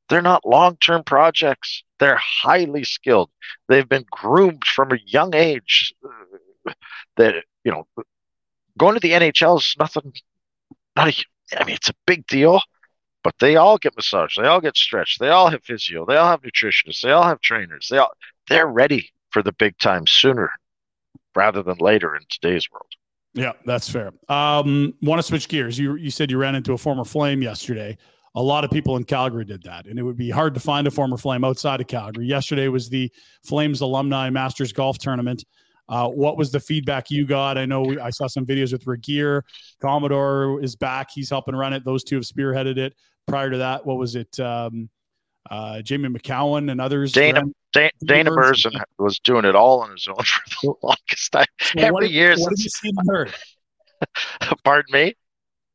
[0.08, 1.82] they're not long term projects.
[1.98, 3.30] They're highly skilled.
[3.68, 5.94] They've been groomed from a young age.
[6.04, 6.72] Uh,
[7.16, 7.86] that, you know,
[8.78, 10.12] going to the NHL is nothing,
[10.94, 11.24] not a,
[11.58, 12.60] I mean, it's a big deal,
[13.24, 14.38] but they all get massaged.
[14.40, 15.20] They all get stretched.
[15.20, 16.04] They all have physio.
[16.04, 17.00] They all have nutritionists.
[17.00, 17.88] They all have trainers.
[17.90, 18.12] They all,
[18.48, 20.50] they're ready for the big time sooner
[21.34, 22.92] rather than later in today's world.
[23.34, 24.12] Yeah, that's fair.
[24.28, 25.78] Um, want to switch gears?
[25.78, 27.96] You you said you ran into a former Flame yesterday.
[28.34, 30.86] A lot of people in Calgary did that, and it would be hard to find
[30.86, 32.26] a former Flame outside of Calgary.
[32.26, 33.10] Yesterday was the
[33.42, 35.44] Flames Alumni Masters Golf Tournament.
[35.88, 37.58] Uh, what was the feedback you got?
[37.58, 39.42] I know we, I saw some videos with Regehr.
[39.80, 41.84] Commodore is back; he's helping run it.
[41.84, 42.94] Those two have spearheaded it.
[43.26, 44.38] Prior to that, what was it?
[44.40, 44.90] Um,
[45.50, 47.12] uh, Jamie Macoun and others.
[47.12, 51.46] Dana Dana, Dana Murzyn was doing it all on his own for the longest time.
[51.76, 52.34] Every what, year.
[52.36, 53.34] What have you seen and heard?
[54.64, 55.14] Pardon me.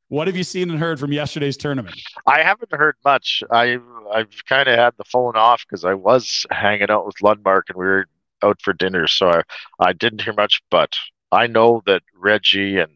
[0.10, 2.00] What have you seen and heard from yesterday's tournament?
[2.26, 3.44] I haven't heard much.
[3.52, 3.78] I
[4.14, 7.78] I've kind of had the phone off because I was hanging out with Lundmark and
[7.78, 8.06] we were
[8.42, 9.42] out for dinner, so I,
[9.80, 10.62] I didn't hear much.
[10.72, 10.96] But
[11.32, 12.94] I know that Reggie and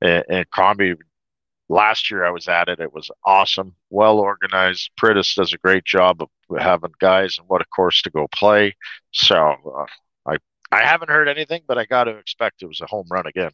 [0.00, 0.96] and, and Combi
[1.68, 2.80] last year I was at it.
[2.80, 4.90] It was awesome, well organized.
[5.00, 6.28] Pritis does a great job of
[6.58, 8.74] having guys and what a course to go play.
[9.12, 9.86] So uh,
[10.26, 10.36] I
[10.72, 13.52] I haven't heard anything, but I got to expect it was a home run again.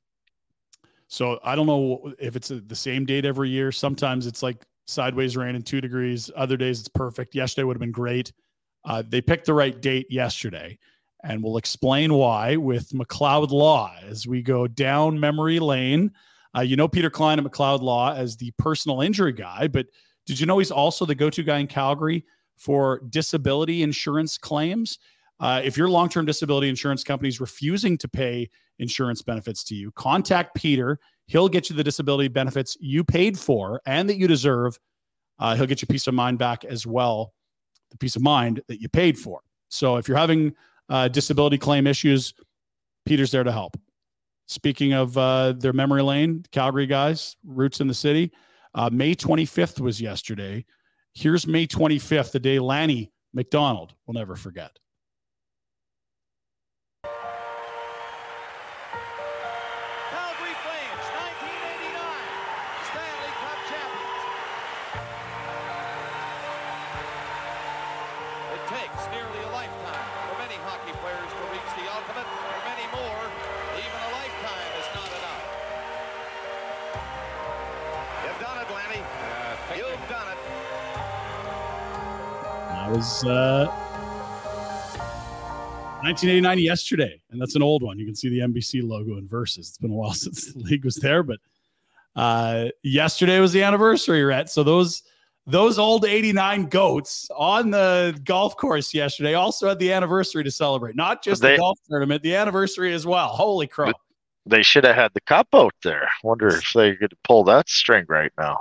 [1.09, 3.71] So I don't know if it's a, the same date every year.
[3.71, 6.31] Sometimes it's like sideways rain and two degrees.
[6.35, 7.35] Other days it's perfect.
[7.35, 8.33] Yesterday would have been great.
[8.85, 10.79] Uh, they picked the right date yesterday,
[11.23, 16.13] and we'll explain why with McLeod Law as we go down memory lane.
[16.57, 19.87] Uh, you know Peter Klein at McLeod Law as the personal injury guy, but
[20.27, 22.25] did you know he's also the go-to guy in Calgary
[22.57, 24.99] for disability insurance claims?
[25.41, 29.91] Uh, if your long-term disability insurance company is refusing to pay insurance benefits to you,
[29.93, 30.99] contact Peter.
[31.27, 34.79] He'll get you the disability benefits you paid for and that you deserve.
[35.39, 37.35] Uh, he'll get you peace of mind back as well,
[37.91, 39.41] the peace of mind that you paid for.
[39.69, 40.55] So if you're having
[40.89, 42.35] uh, disability claim issues,
[43.05, 43.77] Peter's there to help.
[44.47, 48.33] Speaking of uh, their memory lane, Calgary guys, roots in the city.
[48.75, 50.65] Uh, May 25th was yesterday.
[51.15, 54.79] Here's May 25th, the day Lanny McDonald will never forget.
[83.15, 83.67] Was uh,
[86.03, 87.99] 1989 yesterday, and that's an old one.
[87.99, 89.69] You can see the NBC logo in verses.
[89.69, 91.39] It's been a while since the league was there, but
[92.17, 94.51] uh, yesterday was the anniversary, Rhett.
[94.51, 95.03] So those
[95.47, 100.97] those old 89 goats on the golf course yesterday also had the anniversary to celebrate.
[100.97, 103.29] Not just They- the golf tournament, the anniversary as well.
[103.29, 103.93] Holy crow.
[104.47, 106.09] They should have had the cup out there.
[106.23, 108.59] Wonder if they could pull that string right now.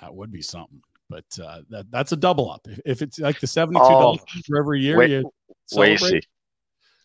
[0.00, 0.82] That would be something.
[1.10, 2.66] But uh, that, that's a double up.
[2.68, 4.16] If, if it's like the $72 Oh,
[4.46, 5.30] for every year, wait- you
[5.66, 6.26] celebrate.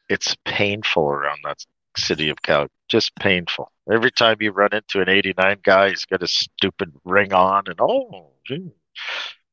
[0.09, 1.63] it's painful around that
[1.97, 2.69] city of Calgary.
[2.89, 3.71] Just painful.
[3.91, 7.79] Every time you run into an 89 guy, he's got a stupid ring on, and
[7.81, 8.71] oh, gee,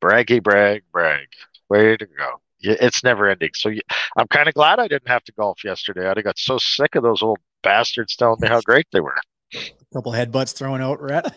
[0.02, 1.26] braggy, brag, brag.
[1.68, 2.40] Way to go.
[2.62, 3.50] It's never ending.
[3.54, 3.80] So you,
[4.16, 6.06] I'm kind of glad I didn't have to golf yesterday.
[6.08, 9.16] I got so sick of those old bastards telling me how great they were.
[9.54, 11.34] A couple headbutts thrown out, Rhett.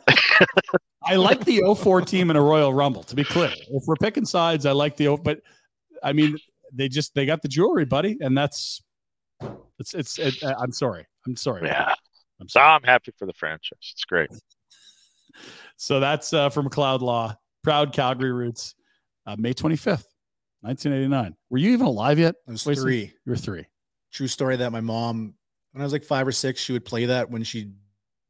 [1.04, 3.52] I like the 04 team in a Royal Rumble, to be clear.
[3.69, 5.41] If we're picking sides, I like the, O- but
[6.02, 6.38] I mean,
[6.71, 8.17] they just, they got the jewelry, buddy.
[8.21, 8.82] And that's,
[9.80, 11.06] it's, it's, it, I'm sorry.
[11.28, 11.67] I'm sorry.
[11.67, 11.93] Yeah.
[12.39, 12.67] I'm sorry.
[12.67, 13.91] I'm happy for the franchise.
[13.91, 14.30] It's great.
[15.78, 18.76] So that's uh, McLeod Law, proud Calgary roots,
[19.26, 20.06] uh, May 25th,
[20.62, 21.36] 1989.
[21.49, 22.36] Were you even alive yet?
[22.47, 23.12] I was Wait three.
[23.26, 23.65] You were three.
[24.13, 25.34] True story that my mom,
[25.71, 27.71] when I was like five or six, she would play that when she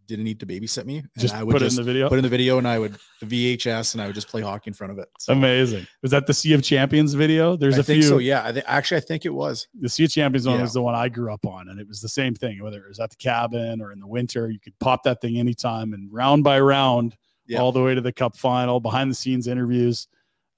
[0.07, 0.97] didn't need to babysit me.
[0.99, 2.09] And Just I would put it in the video.
[2.09, 4.69] put in the video and I would the VHS and I would just play hockey
[4.69, 5.07] in front of it.
[5.19, 5.87] So Amazing.
[6.01, 7.55] Was that the Sea of Champions video?
[7.55, 8.09] There's I a think few.
[8.09, 8.17] so.
[8.19, 8.43] Yeah.
[8.45, 9.67] I thi- actually, I think it was.
[9.79, 10.61] the Sea of Champions one Yeah.
[10.63, 12.61] was the one I grew up on, and it was the same thing.
[12.63, 15.37] Whether it was at the cabin or in the winter, you could pop that thing
[15.39, 17.15] anytime, and round by round,
[17.47, 17.59] Yeah.
[17.59, 20.07] all the way to the Cup final, behind the scenes interviews.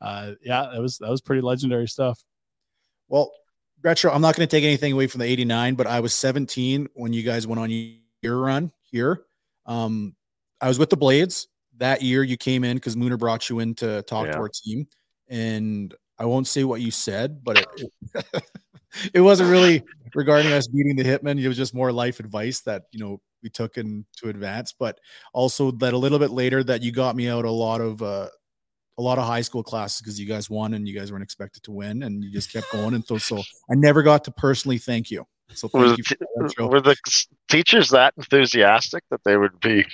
[0.01, 2.23] Uh, yeah, that was that was pretty legendary stuff.
[3.07, 3.31] Well,
[3.81, 4.11] retro.
[4.11, 7.13] I'm not going to take anything away from the '89, but I was 17 when
[7.13, 7.69] you guys went on
[8.21, 9.21] your run here.
[9.65, 10.15] Um,
[10.61, 11.47] I was with the Blades
[11.77, 12.23] that year.
[12.23, 14.87] You came in because Mooner brought you in to talk to our team,
[15.29, 18.43] and I won't say what you said, but it, it,
[19.13, 21.41] it wasn't really regarding us beating the Hitmen.
[21.41, 24.99] It was just more life advice that you know we took in to advance, but
[25.33, 28.27] also that a little bit later that you got me out a lot of uh,
[28.97, 31.63] a lot of high school classes because you guys won and you guys weren't expected
[31.63, 32.93] to win and you just kept going.
[32.93, 35.25] And so, so I never got to personally thank you.
[35.53, 36.03] So Were the, you.
[36.03, 36.67] For that, t- Joe.
[36.67, 36.95] were the
[37.49, 39.85] teachers that enthusiastic that they would be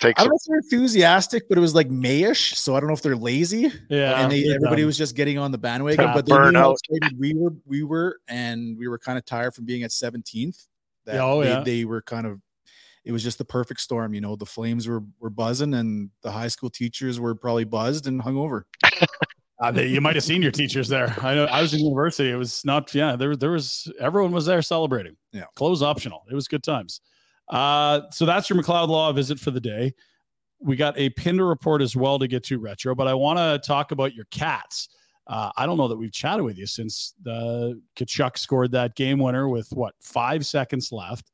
[0.00, 2.54] take I some don't know if they're enthusiastic, but it was like Mayish.
[2.54, 4.86] So I don't know if they're lazy Yeah, and they, everybody done.
[4.86, 7.82] was just getting on the bandwagon, Tap but they knew how excited we were, we
[7.82, 10.66] were, and we were kind of tired from being at 17th.
[11.04, 11.62] That oh, they, yeah.
[11.62, 12.40] they were kind of,
[13.04, 14.12] it was just the perfect storm.
[14.14, 18.06] You know, the flames were, were buzzing and the high school teachers were probably buzzed
[18.06, 18.64] and hungover.
[19.60, 21.14] Uh, they, you might have seen your teachers there.
[21.20, 22.30] I know I was in university.
[22.30, 25.16] It was not, yeah, there, there was, everyone was there celebrating.
[25.32, 25.44] Yeah.
[25.56, 26.22] Clothes optional.
[26.30, 27.00] It was good times.
[27.48, 29.94] Uh, so that's your McLeod Law visit for the day.
[30.60, 33.58] We got a Pinder report as well to get to retro, but I want to
[33.66, 34.88] talk about your cats.
[35.26, 39.18] Uh, I don't know that we've chatted with you since the Tkachuk scored that game
[39.18, 41.30] winner with what five seconds left.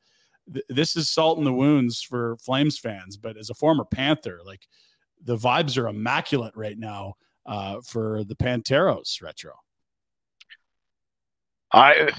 [0.52, 4.40] Th- this is salt in the wounds for Flames fans, but as a former Panther,
[4.44, 4.66] like
[5.22, 7.14] the vibes are immaculate right now
[7.46, 9.52] uh, for the Panteros retro.
[11.72, 12.10] I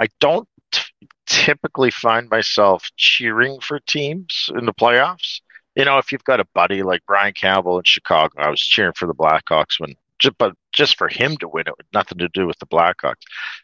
[0.00, 5.40] I don't t- typically find myself cheering for teams in the playoffs.
[5.74, 8.92] You know, if you've got a buddy like Brian Campbell in Chicago, I was cheering
[8.96, 12.46] for the Blackhawks when just, but just for him to win it, nothing to do
[12.46, 13.22] with the Blackhawks.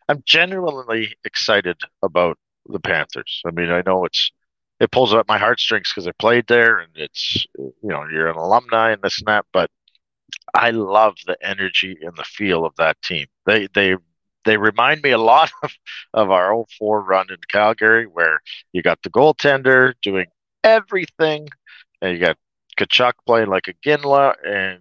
[0.08, 3.42] I'm genuinely excited about the Panthers.
[3.46, 4.32] I mean, I know it's
[4.80, 8.36] it pulls at my heartstrings because I played there, and it's you know you're an
[8.36, 9.70] alumni and this and that, but
[10.54, 13.26] I love the energy and the feel of that team.
[13.46, 13.96] They they
[14.44, 15.72] they remind me a lot of,
[16.14, 18.40] of our 04 run in Calgary, where
[18.72, 20.26] you got the goaltender doing
[20.64, 21.48] everything,
[22.00, 22.36] and you got
[22.78, 24.80] Tkachuk playing like a Iginla, and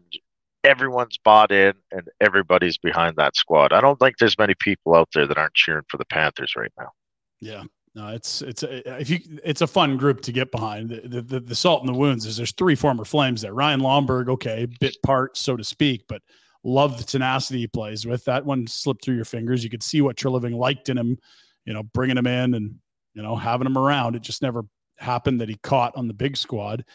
[0.64, 3.72] everyone's bought in and everybody's behind that squad.
[3.74, 6.72] I don't think there's many people out there that aren't cheering for the Panthers right
[6.78, 6.92] now.
[7.40, 7.64] Yeah.
[7.96, 10.90] No, it's it's a, if you it's a fun group to get behind.
[10.90, 13.54] The, the, the salt in the wounds is there's three former Flames there.
[13.54, 16.22] Ryan Lomberg, okay, bit part so to speak, but
[16.64, 18.24] love the tenacity he plays with.
[18.26, 19.64] That one slipped through your fingers.
[19.64, 21.18] You could see what Treliving liked in him,
[21.66, 22.76] you know, bringing him in and
[23.16, 24.16] you know having him around.
[24.16, 24.64] It just never
[24.98, 26.86] happened that he caught on the big squad.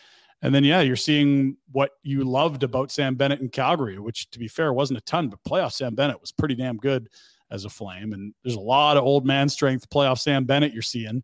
[0.42, 4.38] And then, yeah, you're seeing what you loved about Sam Bennett in Calgary, which, to
[4.38, 7.09] be fair, wasn't a ton, but playoff Sam Bennett was pretty damn good
[7.54, 8.12] as a flame.
[8.12, 11.22] And there's a lot of old man strength playoff Sam Bennett you're seeing.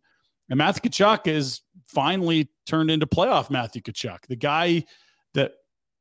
[0.49, 4.83] And Matthew Tkachuk is finally turned into playoff Matthew Tkachuk, the guy
[5.33, 5.53] that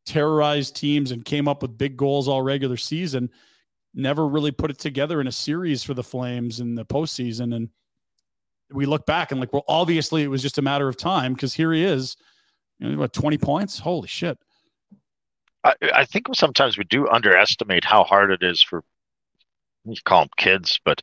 [0.06, 3.30] terrorized teams and came up with big goals all regular season.
[3.92, 7.54] Never really put it together in a series for the Flames in the postseason.
[7.54, 7.68] And
[8.72, 11.52] we look back and like, well, obviously it was just a matter of time because
[11.52, 12.16] here he is
[12.80, 13.78] you know, what, 20 points?
[13.78, 14.38] Holy shit.
[15.62, 18.82] I, I think sometimes we do underestimate how hard it is for,
[19.84, 21.02] you call them kids, but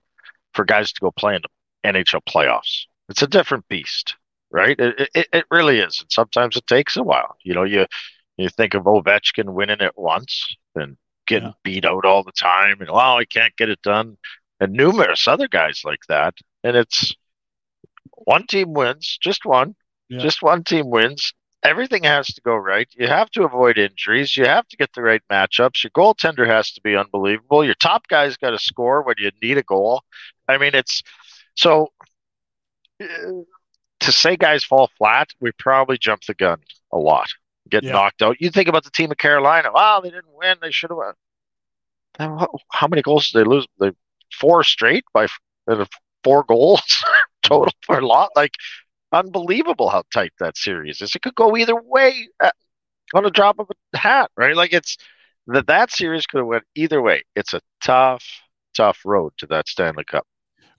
[0.53, 2.85] for guys to go play in the NHL playoffs.
[3.09, 4.15] It's a different beast,
[4.51, 4.77] right?
[4.79, 6.01] It, it, it really is.
[6.01, 7.37] And sometimes it takes a while.
[7.43, 7.85] You know, you,
[8.37, 11.53] you think of Ovechkin winning it once and getting yeah.
[11.63, 14.17] beat out all the time and, wow, he can't get it done.
[14.59, 16.33] And numerous other guys like that.
[16.63, 17.15] And it's
[18.11, 19.75] one team wins, just one,
[20.09, 20.19] yeah.
[20.19, 21.33] just one team wins
[21.67, 22.87] everything has to go right.
[22.95, 24.37] You have to avoid injuries.
[24.37, 25.83] You have to get the right matchups.
[25.83, 27.63] Your goaltender has to be unbelievable.
[27.63, 30.03] Your top guy's got to score when you need a goal.
[30.47, 31.03] I mean, it's
[31.55, 31.89] so
[33.01, 33.05] uh,
[33.99, 36.59] to say guys fall flat, we probably jump the gun
[36.93, 37.29] a lot,
[37.69, 37.91] get yeah.
[37.91, 38.37] knocked out.
[38.39, 39.69] You think about the team of Carolina.
[39.73, 40.57] Wow, they didn't win.
[40.61, 41.13] They should have won.
[42.71, 43.67] How many goals did they lose?
[43.79, 43.91] They
[44.33, 45.27] four straight by
[46.23, 46.81] four goals
[47.43, 48.31] total for a lot.
[48.35, 48.53] Like
[49.11, 51.15] unbelievable how tight that series is.
[51.15, 52.51] It could go either way uh,
[53.13, 54.55] on a drop of a hat, right?
[54.55, 54.97] Like it's
[55.47, 57.23] that that series could have went either way.
[57.35, 58.23] It's a tough,
[58.75, 60.25] tough road to that Stanley Cup.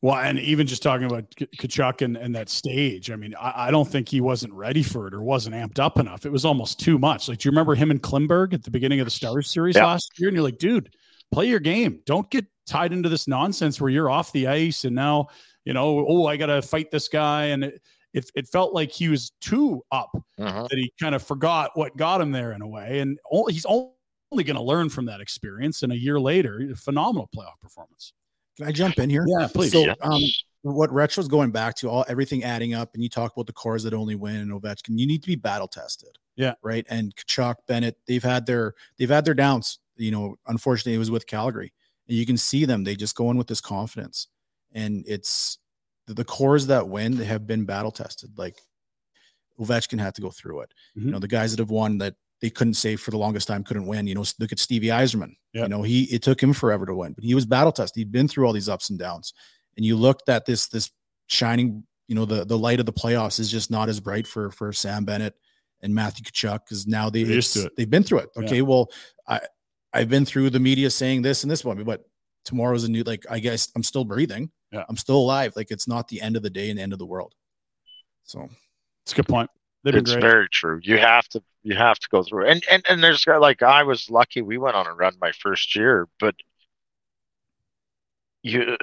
[0.01, 3.71] Well, and even just talking about Tkachuk and, and that stage, I mean, I, I,
[3.73, 6.25] don't think he wasn't ready for it or wasn't amped up enough.
[6.25, 7.29] It was almost too much.
[7.29, 9.85] Like, do you remember him and Klingberg at the beginning of the Stars series yep.
[9.85, 10.29] last year?
[10.29, 10.95] And you're like, dude,
[11.33, 12.01] play your game.
[12.07, 15.29] Don't get tied into this nonsense where you're off the ice and now,
[15.64, 17.47] you know, oh, I got to fight this guy.
[17.47, 17.83] And it,
[18.14, 20.66] it, it felt like he was too up uh-huh.
[20.71, 23.01] that he kind of forgot what got him there in a way.
[23.01, 23.92] And only, he's only
[24.33, 25.83] going to learn from that experience.
[25.83, 28.12] And a year later, a phenomenal playoff performance.
[28.57, 29.25] Can I jump in here?
[29.27, 29.73] Yeah, please.
[29.73, 30.21] So, um,
[30.62, 33.53] what Retch was going back to, all everything adding up, and you talk about the
[33.53, 34.99] cores that only win and Ovechkin.
[34.99, 36.18] You need to be battle tested.
[36.35, 36.55] Yeah.
[36.62, 36.87] Right.
[36.90, 39.79] And Tkachuk, Bennett, they've had their they've had their downs.
[39.97, 41.73] You know, unfortunately, it was with Calgary,
[42.09, 42.85] and you can see them.
[42.85, 44.29] They just go in with this confidence,
[44.73, 45.59] and it's
[46.09, 48.37] the, the cores that win they have been battle tested.
[48.37, 48.61] Like
[49.61, 50.75] Ovechkin had to go through it.
[50.97, 51.07] Mm-hmm.
[51.07, 53.62] You know, the guys that have won that they couldn't save for the longest time
[53.62, 54.07] couldn't win.
[54.07, 55.35] You know, look at Stevie Yzerman.
[55.53, 55.64] Yep.
[55.64, 58.01] You know, he it took him forever to win, but he was battle tested.
[58.01, 59.35] He'd been through all these ups and downs.
[59.77, 60.90] And you looked at this this
[61.27, 64.51] shining, you know, the the light of the playoffs is just not as bright for
[64.51, 65.35] for Sam Bennett
[65.83, 67.25] and Matthew Tkachuk because now they
[67.77, 68.31] they've been through it.
[68.37, 68.62] Okay, yeah.
[68.62, 68.90] well,
[69.27, 69.40] I
[69.92, 72.05] I've been through the media saying this and this one, but
[72.48, 74.50] tomorrow's a new like I guess I'm still breathing.
[74.72, 74.84] Yeah.
[74.88, 75.52] I'm still alive.
[75.54, 77.34] Like it's not the end of the day and the end of the world.
[78.24, 78.48] So
[79.04, 79.50] it's a good point.
[79.84, 80.22] it's great.
[80.22, 80.80] very true.
[80.82, 84.08] You have to you have to go through and and and there's like I was
[84.08, 86.34] lucky we went on a run my first year, but
[88.42, 88.78] you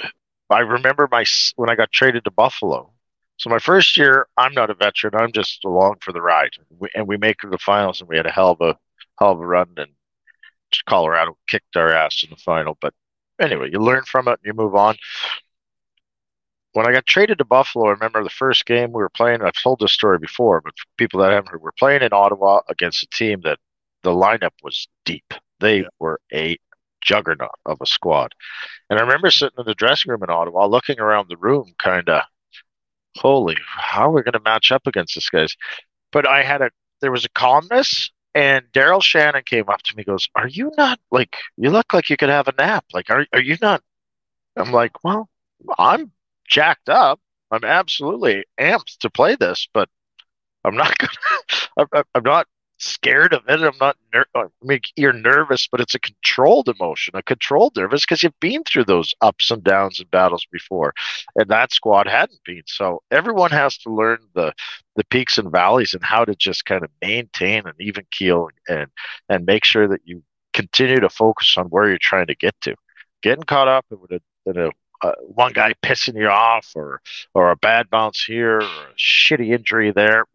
[0.52, 1.26] I remember my
[1.56, 2.92] when I got traded to Buffalo.
[3.38, 5.16] So my first year, I'm not a veteran.
[5.16, 8.28] I'm just along for the ride, we, and we make the finals, and we had
[8.28, 8.78] a hell of a
[9.20, 9.92] hell of a run, and
[10.88, 12.78] Colorado kicked our ass in the final.
[12.80, 12.94] But
[13.40, 14.96] anyway, you learn from it, and you move on
[16.76, 19.42] when I got traded to Buffalo, I remember the first game we were playing.
[19.42, 23.02] I've told this story before, but people that haven't heard, we're playing in Ottawa against
[23.02, 23.60] a team that
[24.04, 25.34] the lineup was deep.
[25.62, 25.88] They yeah.
[26.00, 26.58] were a
[27.00, 28.34] juggernaut of a squad.
[28.90, 32.10] And I remember sitting in the dressing room in Ottawa, looking around the room, kind
[32.10, 32.24] of,
[33.16, 35.56] holy, how are we going to match up against this guys?
[36.12, 38.12] But I had a, there was a calmness.
[38.36, 42.10] And Darryl Shannon came up to me, goes, "Are you not like you look like
[42.10, 42.86] you could have a nap?
[42.94, 43.82] Like, are are you not?"
[44.58, 45.30] I'm like, "Well,
[45.80, 46.12] I'm
[46.48, 47.22] jacked up.
[47.52, 49.90] I'm absolutely amped to play this, but
[50.66, 50.98] I'm not
[51.78, 51.88] gonna.
[51.94, 53.62] I'm, I'm not scared of it.
[53.62, 53.98] I'm not.
[54.14, 58.40] Ner- I mean, you're nervous, but it's a controlled emotion, a controlled nervous because you've
[58.40, 60.94] been through those ups and downs and battles before,
[61.36, 62.64] and that squad hadn't been.
[62.66, 64.54] So everyone has to learn the
[64.96, 68.88] the peaks and valleys and how to just kind of maintain an even keel and
[69.30, 70.24] and make sure that you
[70.54, 72.76] continue to focus on where you're trying to get to.
[73.22, 74.70] Getting caught up in a, in a
[75.02, 77.02] uh, one guy pissing you off or
[77.34, 80.26] or a bad bounce here or a shitty injury there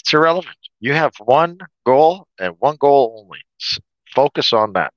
[0.00, 0.56] it's irrelevant.
[0.80, 3.40] You have one goal and one goal only.
[4.14, 4.92] Focus on that.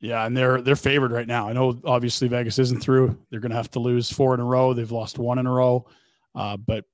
[0.00, 1.48] Yeah and they're they're favored right now.
[1.48, 3.18] I know obviously vegas isn't through.
[3.30, 4.74] They're going to have to lose four in a row.
[4.74, 5.86] They've lost one in a row.
[6.34, 6.84] Uh, but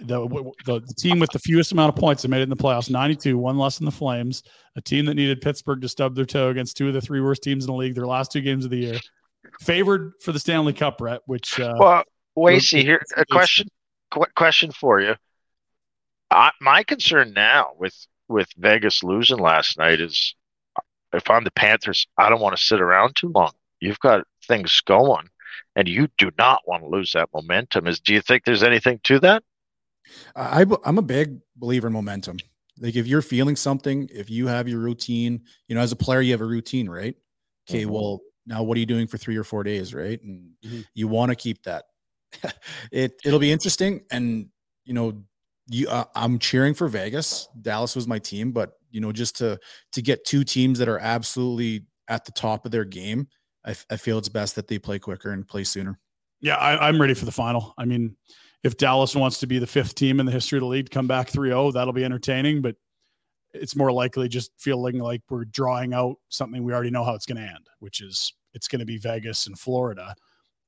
[0.00, 0.28] the,
[0.66, 2.90] the, the team with the fewest amount of points that made it in the playoffs
[2.90, 4.42] 92 one less than the flames
[4.76, 7.42] a team that needed pittsburgh to stub their toe against two of the three worst
[7.42, 9.00] teams in the league their last two games of the year.
[9.60, 11.22] Favored for the Stanley Cup, Rhett.
[11.26, 12.04] Which uh, well,
[12.36, 13.68] Wacey, here a question
[14.34, 15.14] question for you.
[16.30, 17.94] I, my concern now with
[18.28, 20.34] with Vegas losing last night is
[21.12, 23.52] if I'm the Panthers, I don't want to sit around too long.
[23.80, 25.28] You've got things going,
[25.76, 27.86] and you do not want to lose that momentum.
[27.86, 29.42] Is do you think there's anything to that?
[30.34, 32.38] I, I'm a big believer in momentum.
[32.78, 36.20] Like if you're feeling something, if you have your routine, you know, as a player,
[36.20, 37.16] you have a routine, right?
[37.68, 37.92] Okay, mm-hmm.
[37.92, 40.80] well, now what are you doing for three or four days right and mm-hmm.
[40.94, 41.84] you want to keep that
[42.92, 44.46] it it'll be interesting and
[44.84, 45.22] you know
[45.68, 49.58] you uh, i'm cheering for vegas dallas was my team but you know just to
[49.92, 53.28] to get two teams that are absolutely at the top of their game
[53.64, 55.98] I, I feel it's best that they play quicker and play sooner
[56.40, 58.16] yeah I, i'm ready for the final i mean
[58.62, 61.08] if dallas wants to be the fifth team in the history of the league come
[61.08, 62.76] back 3-0 that'll be entertaining but
[63.60, 67.26] it's more likely just feeling like we're drawing out something we already know how it's
[67.26, 70.14] going to end, which is it's going to be Vegas and Florida.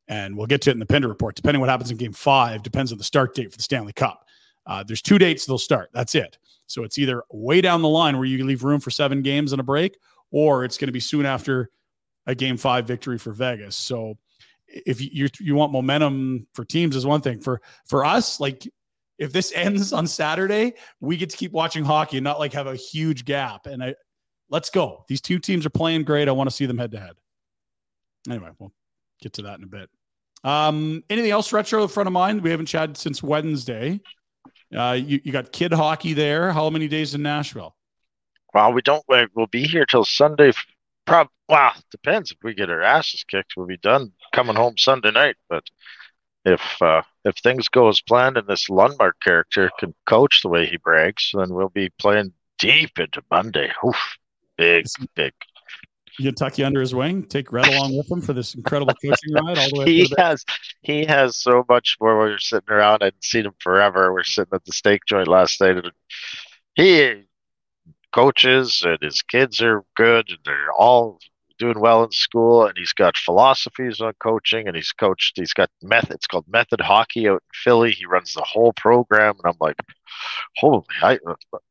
[0.08, 1.36] And we'll get to it in the Pinder report.
[1.36, 4.24] Depending what happens in game five, depends on the start date for the Stanley Cup.
[4.68, 5.90] Uh, there's two dates they'll start.
[5.92, 6.38] That's it.
[6.66, 9.60] So it's either way down the line where you leave room for seven games and
[9.60, 9.98] a break,
[10.30, 11.70] or it's going to be soon after
[12.26, 13.74] a game five victory for Vegas.
[13.74, 14.18] So
[14.68, 17.40] if you you want momentum for teams is one thing.
[17.40, 18.68] For for us, like
[19.18, 22.66] if this ends on Saturday, we get to keep watching hockey and not like have
[22.66, 23.66] a huge gap.
[23.66, 23.94] And I
[24.50, 25.06] let's go.
[25.08, 26.28] These two teams are playing great.
[26.28, 27.14] I want to see them head to head.
[28.28, 28.72] Anyway, we'll
[29.22, 29.88] get to that in a bit.
[30.44, 32.42] Um, anything else retro front of mind?
[32.42, 34.00] We haven't chatted since Wednesday.
[34.74, 36.52] Uh, you, you got kid hockey there.
[36.52, 37.74] How many days in Nashville?
[38.52, 39.04] Well, we don't.
[39.08, 40.52] We'll be here till Sunday.
[41.06, 41.28] Prob.
[41.48, 42.30] Well, depends.
[42.30, 45.36] If we get our asses kicked, we'll be done coming home Sunday night.
[45.48, 45.64] But
[46.44, 50.66] if uh, if things go as planned and this Lundmark character can coach the way
[50.66, 53.70] he brags, then we'll be playing deep into Monday.
[53.86, 54.16] Oof,
[54.56, 55.32] big, big.
[56.18, 59.34] You tuck you under his wing, take Rhett along with him for this incredible coaching
[59.34, 59.86] ride all the way.
[59.86, 60.44] he has
[60.82, 62.18] he has so much more.
[62.18, 63.02] We were sitting around.
[63.02, 64.12] I hadn't seen him forever.
[64.12, 65.92] We're sitting at the steak joint last night, and
[66.74, 67.24] he
[68.12, 71.20] coaches and his kids are good, and they're all
[71.58, 75.68] doing well in school and he's got philosophies on coaching and he's coached he's got
[75.82, 79.56] method it's called method hockey out in philly he runs the whole program and i'm
[79.60, 79.76] like
[80.56, 81.18] holy i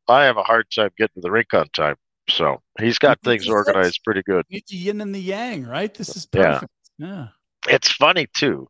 [0.06, 1.96] i have a hard time getting to the rink on time
[2.28, 6.26] so he's got things organized pretty good the yin and the yang right this is
[6.26, 7.28] perfect yeah, yeah.
[7.68, 8.68] it's funny too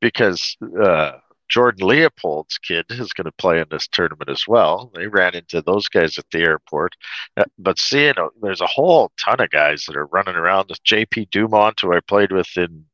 [0.00, 1.12] because uh
[1.50, 4.90] Jordan Leopold's kid is going to play in this tournament as well.
[4.94, 6.94] They ran into those guys at the airport.
[7.36, 10.68] Uh, but seeing uh, there's a whole ton of guys that are running around.
[10.68, 12.86] With JP Dumont, who I played with in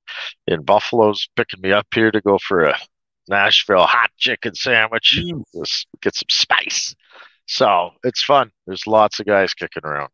[0.47, 2.79] in Buffalo's picking me up here to go for a
[3.29, 5.21] Nashville hot chicken sandwich.
[5.23, 5.43] Mm.
[6.01, 6.95] Get some spice.
[7.47, 8.51] So it's fun.
[8.67, 10.11] There's lots of guys kicking around.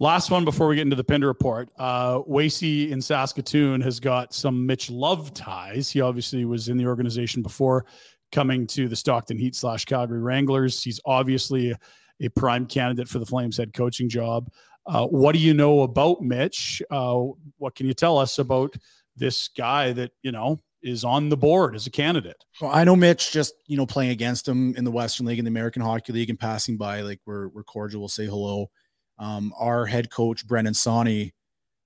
[0.00, 1.68] Last one before we get into the Pinder report.
[1.78, 5.88] Uh, Wacey in Saskatoon has got some Mitch Love ties.
[5.88, 7.86] He obviously was in the organization before
[8.32, 10.82] coming to the Stockton Heat slash Calgary Wranglers.
[10.82, 11.78] He's obviously a,
[12.20, 14.50] a, prime candidate for the Flames head coaching job.
[14.86, 16.82] Uh, what do you know about Mitch?
[16.90, 17.22] Uh,
[17.58, 18.74] what can you tell us about
[19.16, 22.44] this guy that, you know, is on the board as a candidate?
[22.60, 25.46] Well, I know Mitch just, you know, playing against him in the Western League and
[25.46, 28.02] the American Hockey League and passing by, like we're, we're cordial.
[28.02, 28.70] We'll say hello.
[29.18, 31.32] Um, our head coach, Brennan Sonne,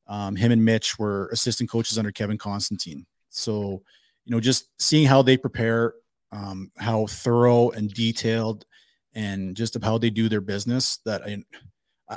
[0.09, 3.07] um, him and Mitch were assistant coaches under Kevin Constantine.
[3.29, 3.83] So,
[4.25, 5.95] you know, just seeing how they prepare,
[6.33, 8.65] um, how thorough and detailed,
[9.15, 10.99] and just of how they do their business.
[11.05, 11.45] That I,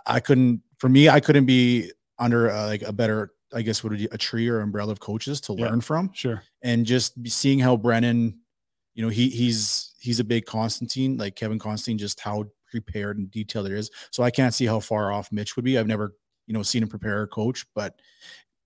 [0.06, 3.92] I couldn't, for me, I couldn't be under uh, like a better, I guess, what
[3.92, 6.12] would a tree or umbrella of coaches to yeah, learn from.
[6.14, 6.44] Sure.
[6.62, 8.40] And just seeing how Brennan,
[8.94, 13.30] you know, he he's he's a big Constantine, like Kevin Constantine, just how prepared and
[13.30, 13.92] detailed it is.
[14.12, 15.78] So I can't see how far off Mitch would be.
[15.78, 16.14] I've never,
[16.48, 18.00] you know, seen him prepare a coach, but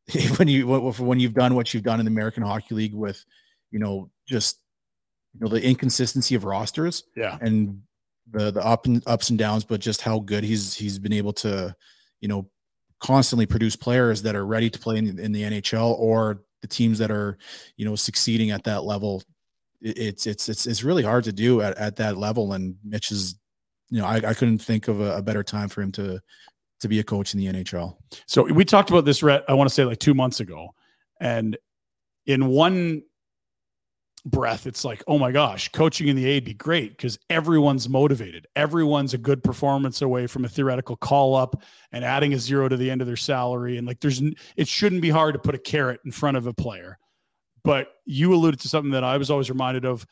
[0.38, 3.26] when you when you've done what you've done in the American Hockey League with,
[3.72, 4.60] you know, just
[5.34, 7.82] you know the inconsistency of rosters, yeah, and
[8.32, 11.34] the the up and ups and downs, but just how good he's he's been able
[11.34, 11.76] to,
[12.22, 12.50] you know,
[13.00, 17.00] constantly produce players that are ready to play in, in the NHL or the teams
[17.00, 17.38] that are,
[17.78, 19.24] you know, succeeding at that level.
[19.82, 22.54] It's it's it's it's really hard to do at, at that level.
[22.54, 23.36] And Mitch is,
[23.90, 26.20] you know, I, I couldn't think of a, a better time for him to
[26.80, 27.96] to be a coach in the NHL.
[28.28, 30.70] So we talked about this, Rhett, I want to say like two months ago.
[31.20, 31.58] And
[32.26, 33.04] in one
[34.26, 37.88] breath, it's like, oh my gosh, coaching in the A would be great because everyone's
[37.88, 38.48] motivated.
[38.56, 41.62] Everyone's a good performance away from a theoretical call up
[41.92, 43.78] and adding a zero to the end of their salary.
[43.78, 44.22] And like, there's,
[44.56, 46.98] it shouldn't be hard to put a carrot in front of a player.
[47.64, 50.06] But you alluded to something that I was always reminded of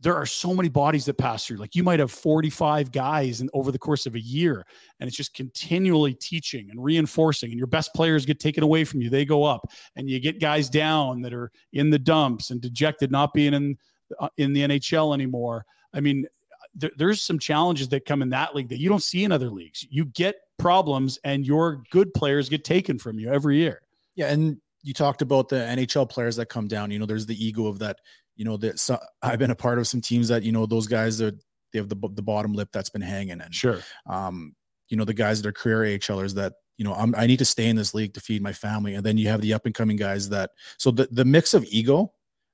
[0.00, 1.56] there are so many bodies that pass through.
[1.56, 4.64] Like you might have 45 guys in, over the course of a year,
[5.00, 7.50] and it's just continually teaching and reinforcing.
[7.50, 10.40] And your best players get taken away from you; they go up, and you get
[10.40, 13.76] guys down that are in the dumps and dejected, not being in
[14.20, 15.64] uh, in the NHL anymore.
[15.92, 16.26] I mean,
[16.74, 19.50] there, there's some challenges that come in that league that you don't see in other
[19.50, 19.84] leagues.
[19.90, 23.80] You get problems, and your good players get taken from you every year.
[24.14, 26.90] Yeah, and you talked about the NHL players that come down.
[26.90, 27.98] You know, there's the ego of that
[28.38, 30.86] you know that so, I've been a part of some teams that you know those
[30.86, 31.38] guys that
[31.72, 33.80] they have the the bottom lip that's been hanging and sure.
[34.06, 34.54] um
[34.88, 37.44] you know the guys that are career AHLers that you know I'm, I need to
[37.44, 38.94] stay in this league to feed my family.
[38.94, 41.64] And then you have the up and coming guys that so the the mix of
[41.66, 42.12] ego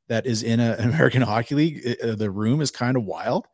[0.08, 3.04] that is in a, an American Hockey League it, uh, the room is kind of
[3.04, 3.46] wild.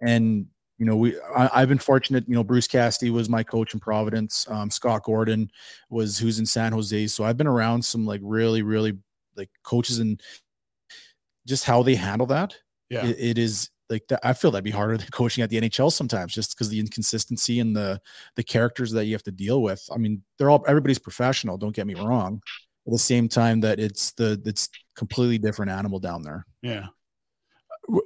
[0.00, 0.46] And
[0.78, 3.80] you know we I, have been fortunate you know Bruce Cassidy was my coach in
[3.80, 4.46] Providence.
[4.48, 5.50] Um, Scott Gordon
[5.90, 7.06] was who's in San Jose.
[7.08, 8.98] So I've been around some like really really
[9.36, 10.20] like coaches and
[11.46, 12.56] just how they handle that.
[12.90, 14.20] Yeah, it, it is like that.
[14.22, 17.60] I feel that'd be harder than coaching at the NHL sometimes, just because the inconsistency
[17.60, 18.00] and the
[18.36, 19.86] the characters that you have to deal with.
[19.92, 21.56] I mean, they're all everybody's professional.
[21.56, 22.40] Don't get me wrong.
[22.86, 26.46] At the same time, that it's the it's completely different animal down there.
[26.62, 26.86] Yeah.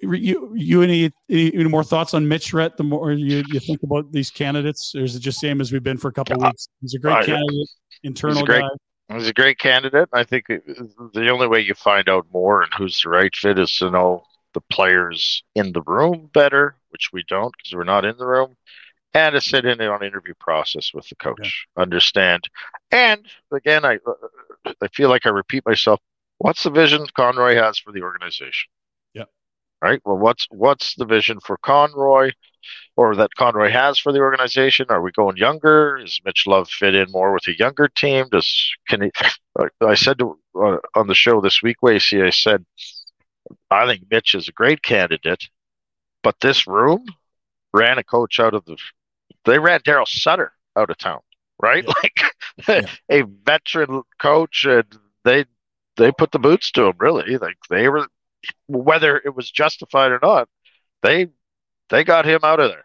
[0.02, 2.76] You you any, any more thoughts on Mitch Rhett?
[2.76, 5.84] The more you, you think about these candidates, or is it just same as we've
[5.84, 6.68] been for a couple of weeks?
[6.80, 7.68] He's a great uh, candidate,
[8.02, 8.68] internal great, guy.
[9.10, 10.08] He's a great candidate.
[10.12, 13.74] I think the only way you find out more and who's the right fit is
[13.76, 18.16] to know the players in the room better, which we don't because we're not in
[18.18, 18.56] the room,
[19.14, 21.82] and to sit in on interview process with the coach, yeah.
[21.82, 22.48] understand.
[22.90, 23.98] And again, I
[24.80, 26.00] I feel like I repeat myself.
[26.38, 28.70] What's the vision Conroy has for the organization?
[29.14, 29.24] Yeah.
[29.82, 30.00] Right.
[30.04, 32.32] Well, what's what's the vision for Conroy?
[32.98, 34.86] Or that Conroy has for the organization?
[34.88, 35.98] Are we going younger?
[35.98, 38.26] Is Mitch Love fit in more with a younger team?
[38.28, 39.12] Does can he?
[39.80, 42.66] I said to, uh, on the show this week, Wacey, I said
[43.70, 45.48] I think Mitch is a great candidate,
[46.22, 47.04] but this room
[47.72, 48.76] ran a coach out of the.
[49.44, 51.20] They ran Daryl Sutter out of town,
[51.62, 51.84] right?
[51.84, 51.92] Yeah.
[52.02, 52.18] Like
[52.68, 52.90] yeah.
[53.20, 54.84] a veteran coach, and
[55.24, 55.44] they
[55.96, 56.94] they put the boots to him.
[56.98, 58.08] Really, like they were,
[58.66, 60.48] whether it was justified or not,
[61.02, 61.28] they
[61.90, 62.84] they got him out of there.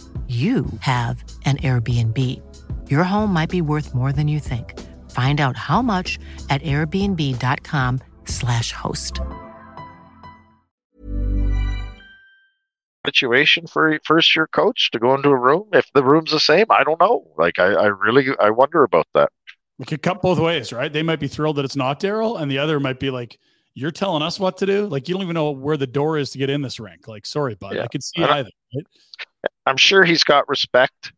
[0.31, 2.17] you have an Airbnb.
[2.89, 4.79] Your home might be worth more than you think.
[5.11, 6.17] Find out how much
[6.49, 9.19] at airbnb.com/slash host.
[13.05, 16.39] situation for a first year coach to go into a room if the room's the
[16.39, 16.65] same?
[16.69, 17.27] I don't know.
[17.37, 19.31] Like I, I really I wonder about that.
[19.79, 20.93] It could cut both ways, right?
[20.93, 23.39] They might be thrilled that it's not Daryl, and the other might be like,
[23.73, 26.29] "You're telling us what to do." Like you don't even know where the door is
[26.31, 27.07] to get in this rink.
[27.07, 27.83] Like, sorry, bud, Yeah.
[27.83, 28.51] I could see I either.
[28.75, 28.85] Right?
[29.65, 31.13] I'm sure he's got respect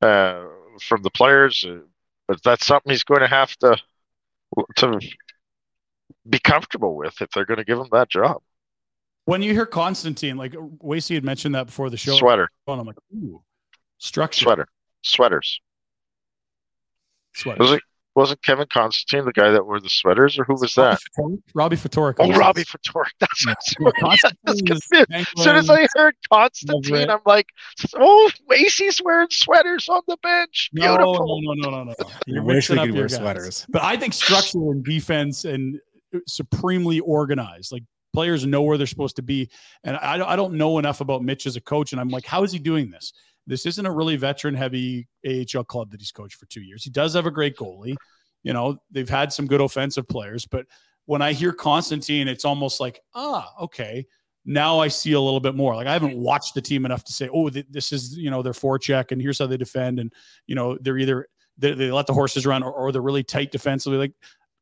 [0.00, 0.44] uh,
[0.82, 1.80] from the players, uh,
[2.26, 3.76] but that's something he's going to have to
[4.76, 5.00] to
[6.28, 8.42] be comfortable with if they're going to give him that job.
[9.26, 12.86] When you hear Constantine, like Wacey had mentioned that before the show, Sweater, and I'm
[12.86, 13.42] like, ooh,
[13.98, 14.66] structure, sweater,
[15.02, 15.60] sweaters.
[17.34, 17.62] sweater.
[17.62, 17.82] Was it
[18.16, 20.98] wasn't Kevin Constantine the guy that wore the sweaters, or who was that?
[21.54, 22.16] Robbie Ftorek.
[22.18, 23.10] Oh, Robbie Ftorek.
[23.20, 23.44] That's
[23.78, 25.06] what I was Constantine confused.
[25.12, 27.46] As soon as I heard Constantine, I'm like,
[27.94, 30.70] oh, Wacey's wearing sweaters on the bench.
[30.72, 31.40] No, Beautiful.
[31.42, 32.10] no, no, no, no, no.
[32.26, 33.16] You're wish we up could your wear guys.
[33.16, 33.66] sweaters.
[33.68, 35.78] But I think structure and defense and
[36.14, 37.70] uh, supremely organized.
[37.72, 39.48] Like players know where they're supposed to be.
[39.84, 41.92] And I, I don't know enough about Mitch as a coach.
[41.92, 43.12] And I'm like, how is he doing this?
[43.50, 46.84] This isn't a really veteran heavy AHL club that he's coached for two years.
[46.84, 47.96] He does have a great goalie.
[48.44, 50.46] You know, they've had some good offensive players.
[50.46, 50.66] But
[51.06, 54.06] when I hear Constantine, it's almost like, ah, okay.
[54.44, 55.74] Now I see a little bit more.
[55.74, 58.40] Like I haven't watched the team enough to say, oh, th- this is, you know,
[58.40, 59.98] their forecheck and here's how they defend.
[59.98, 60.12] And,
[60.46, 61.26] you know, they're either
[61.58, 63.98] they, they let the horses run or, or they're really tight defensively.
[63.98, 64.12] Like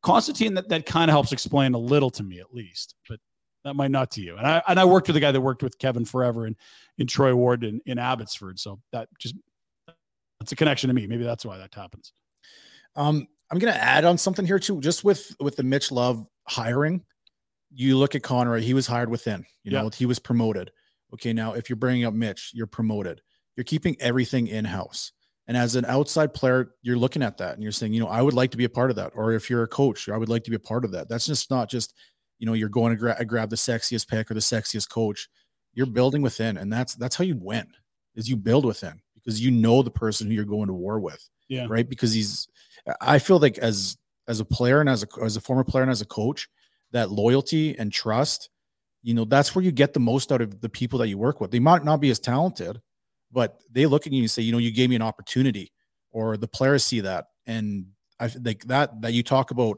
[0.01, 3.19] Constantine, that, that kind of helps explain a little to me at least, but
[3.63, 4.37] that might not to you.
[4.37, 6.55] And I and I worked with a guy that worked with Kevin forever in
[6.97, 8.59] in Troy Ward in, in Abbotsford.
[8.59, 9.35] So that just
[10.39, 11.07] that's a connection to me.
[11.07, 12.13] Maybe that's why that happens.
[12.95, 17.03] Um, I'm gonna add on something here too, just with with the Mitch Love hiring.
[17.71, 19.45] You look at Conroy; he was hired within.
[19.63, 19.89] You know, Yeah.
[19.95, 20.71] he was promoted.
[21.13, 23.21] Okay, now if you're bringing up Mitch, you're promoted.
[23.55, 25.11] You're keeping everything in house.
[25.47, 28.21] And as an outside player, you're looking at that and you're saying, you know, I
[28.21, 29.13] would like to be a part of that.
[29.15, 31.09] Or if you're a coach, I would like to be a part of that.
[31.09, 31.95] That's just not just,
[32.39, 35.29] you know, you're going to gra- grab the sexiest pick or the sexiest coach.
[35.73, 37.67] You're building within, and that's that's how you win.
[38.15, 41.29] Is you build within because you know the person who you're going to war with
[41.47, 41.67] Yeah.
[41.69, 41.87] right?
[41.87, 42.47] Because he's,
[43.01, 45.91] I feel like as as a player and as a as a former player and
[45.91, 46.47] as a coach,
[46.91, 48.49] that loyalty and trust,
[49.03, 51.39] you know, that's where you get the most out of the people that you work
[51.39, 51.51] with.
[51.51, 52.81] They might not be as talented,
[53.31, 55.71] but they look at you and say, you know, you gave me an opportunity,
[56.11, 57.85] or the players see that, and
[58.19, 59.77] i like that that you talk about,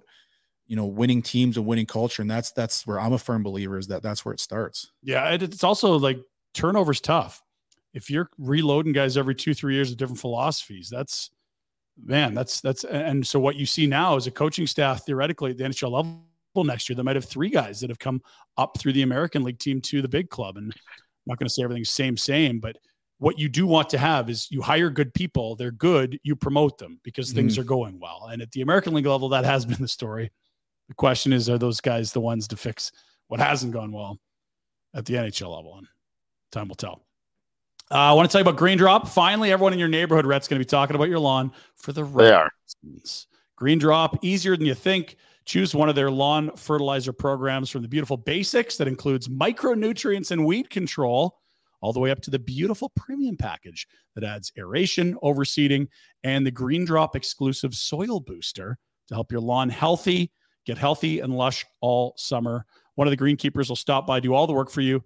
[0.71, 3.77] you know, winning teams and winning culture, and that's that's where I'm a firm believer
[3.77, 4.89] is that that's where it starts.
[5.03, 6.17] Yeah, it's also like
[6.53, 7.43] turnover's tough.
[7.93, 11.29] If you're reloading guys every two, three years with different philosophies, that's
[12.01, 15.57] man, that's that's and so what you see now is a coaching staff theoretically at
[15.57, 18.21] the NHL level next year, they might have three guys that have come
[18.55, 20.55] up through the American League team to the big club.
[20.55, 20.81] And I'm
[21.25, 22.77] not going to say everything's same, same, but
[23.17, 26.77] what you do want to have is you hire good people, they're good, you promote
[26.77, 27.59] them because things mm.
[27.59, 28.29] are going well.
[28.31, 30.31] And at the American League level, that has been the story.
[30.91, 32.91] The question is, are those guys the ones to fix
[33.29, 34.19] what hasn't gone well
[34.93, 35.75] at the NHL level?
[35.77, 35.87] And
[36.51, 37.05] time will tell.
[37.89, 39.07] Uh, I want to tell you about Green Drop.
[39.07, 42.03] Finally, everyone in your neighborhood, Rhett's going to be talking about your lawn for the
[42.03, 42.51] right They are.
[42.83, 43.27] reasons.
[43.55, 45.15] Green Drop, easier than you think.
[45.45, 50.45] Choose one of their lawn fertilizer programs from the beautiful basics that includes micronutrients and
[50.45, 51.39] weed control,
[51.79, 55.87] all the way up to the beautiful premium package that adds aeration, overseeding,
[56.25, 58.77] and the Green Drop exclusive soil booster
[59.07, 60.31] to help your lawn healthy,
[60.65, 62.65] get healthy and lush all summer.
[62.95, 65.03] One of the greenkeepers will stop by, do all the work for you,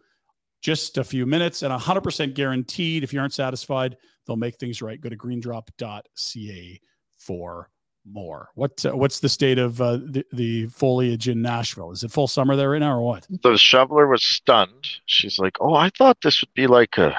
[0.62, 3.04] just a few minutes, and 100% guaranteed.
[3.04, 5.00] If you aren't satisfied, they'll make things right.
[5.00, 6.82] Go to greendrop.ca
[7.18, 7.70] for
[8.08, 8.50] more.
[8.56, 11.92] What uh, what's the state of uh, the, the foliage in Nashville?
[11.92, 13.28] Is it full summer there right now, or what?
[13.42, 14.88] The shoveler was stunned.
[15.06, 17.18] She's like, "Oh, I thought this would be like a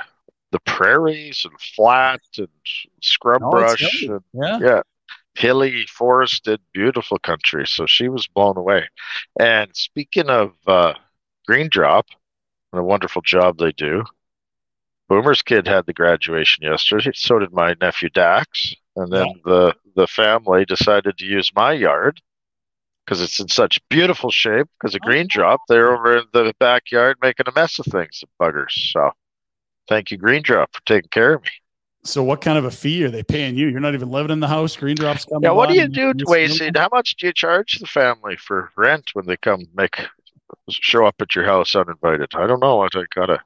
[0.52, 2.48] the prairies and flat and
[3.02, 4.58] scrub No, brush and Yeah.
[4.60, 4.80] yeah,
[5.36, 8.88] hilly, forested, beautiful country." So she was blown away.
[9.38, 10.94] And speaking of uh,
[11.46, 12.06] Green Drop,
[12.72, 14.04] and the wonderful job they do,
[15.08, 17.12] Boomer's kid had the graduation yesterday.
[17.14, 18.74] So did my nephew Dax.
[18.96, 22.20] And then the the family decided to use my yard
[23.04, 24.66] because it's in such beautiful shape.
[24.78, 28.26] Because of Green Drop, they're over in the backyard making a mess of things, the
[28.40, 28.72] buggers.
[28.92, 29.12] So,
[29.88, 31.50] thank you, Green Drop, for taking care of me.
[32.06, 33.68] So what kind of a fee are they paying you?
[33.68, 34.76] You're not even living in the house.
[34.76, 35.42] Green Drops coming.
[35.42, 36.76] Yeah, what do you do, making this Dwayne?
[36.76, 40.00] How much do you charge the family for rent when they come make
[40.70, 42.30] show up at your house uninvited?
[42.34, 42.82] I don't know.
[42.82, 43.42] I gotta.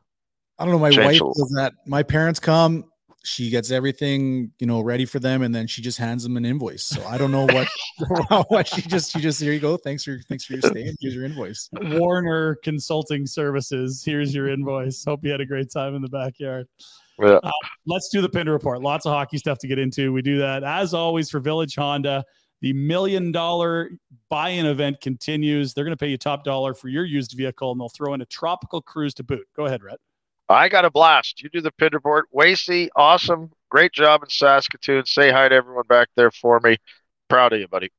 [0.59, 0.79] I don't know.
[0.79, 1.73] My wife a does that.
[1.87, 2.85] My parents come.
[3.23, 6.47] She gets everything, you know, ready for them, and then she just hands them an
[6.47, 6.83] invoice.
[6.83, 7.69] So I don't know what,
[8.49, 9.77] what she just, she just here you go.
[9.77, 10.95] Thanks for, thanks for your stay.
[11.01, 11.69] Here's your invoice.
[11.73, 14.03] Warner Consulting Services.
[14.03, 15.05] Here's your invoice.
[15.05, 16.67] Hope you had a great time in the backyard.
[17.21, 17.39] Yeah.
[17.43, 17.51] Uh,
[17.87, 18.81] let's do the Pinder Report.
[18.81, 20.13] Lots of hockey stuff to get into.
[20.13, 22.25] We do that as always for Village Honda.
[22.63, 23.91] The million dollar
[24.29, 25.73] buy in event continues.
[25.73, 28.21] They're going to pay you top dollar for your used vehicle and they'll throw in
[28.21, 29.47] a tropical cruise to boot.
[29.57, 29.99] Go ahead, Rhett.
[30.49, 31.43] I got a blast.
[31.43, 32.27] You do the pin report.
[32.35, 33.51] Wacey, awesome.
[33.71, 35.07] Great job in Saskatoon.
[35.07, 36.77] Say hi to everyone back there for me.
[37.29, 37.91] Proud of you, buddy.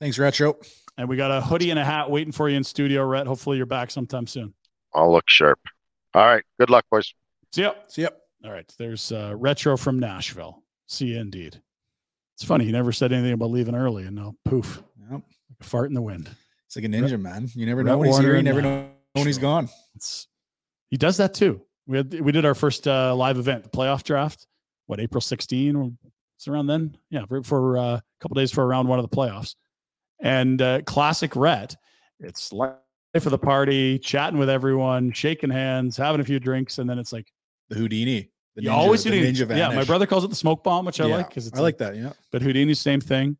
[0.00, 0.56] Thanks, Retro.
[0.96, 3.26] And we got a hoodie and a hat waiting for you in studio, Rhett.
[3.26, 4.54] Hopefully you're back sometime soon.
[4.94, 5.60] I'll look sharp.
[6.14, 6.42] All right.
[6.58, 7.12] Good luck, boys.
[7.52, 7.74] See ya.
[7.88, 8.08] See ya.
[8.44, 8.70] All right.
[8.78, 10.62] There's uh, Retro from Nashville.
[10.88, 11.60] See you indeed.
[12.36, 12.64] It's funny.
[12.64, 15.12] He never said anything about leaving early, and now poof, Yep.
[15.12, 15.22] like
[15.60, 16.30] a fart in the wind.
[16.66, 17.48] It's like a ninja, man.
[17.54, 18.36] You never know when he's Warner here.
[18.36, 19.68] You never know when he's gone.
[19.94, 20.26] It's
[20.88, 21.60] he does that too.
[21.86, 24.46] We had we did our first uh, live event, the playoff draft.
[24.86, 25.90] What April 16 or
[26.36, 26.96] it's around then?
[27.10, 29.54] Yeah, for, for uh, a couple days for round one of the playoffs.
[30.20, 31.76] And uh, classic Rhett,
[32.18, 32.74] it's life
[33.14, 37.12] of the party, chatting with everyone, shaking hands, having a few drinks, and then it's
[37.12, 37.30] like
[37.70, 38.30] The Houdini.
[38.56, 39.32] The you ninja- always Houdini.
[39.32, 41.60] ninja Yeah, my brother calls it the smoke bomb, which I Yeah, like because I
[41.60, 41.96] like that.
[41.96, 42.12] Yeah.
[42.32, 43.36] but Houdini, same thing.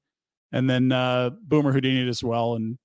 [0.53, 2.55] And then uh, Boomer Houdini as well.
[2.55, 2.79] And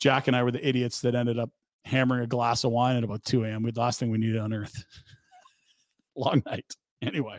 [0.00, 1.50] Jack and I were the idiots that ended up
[1.84, 3.62] hammering a glass of wine at about 2 a.m.
[3.62, 4.84] We the last thing we needed on earth.
[6.16, 6.64] Long night.
[7.02, 7.38] Anyway,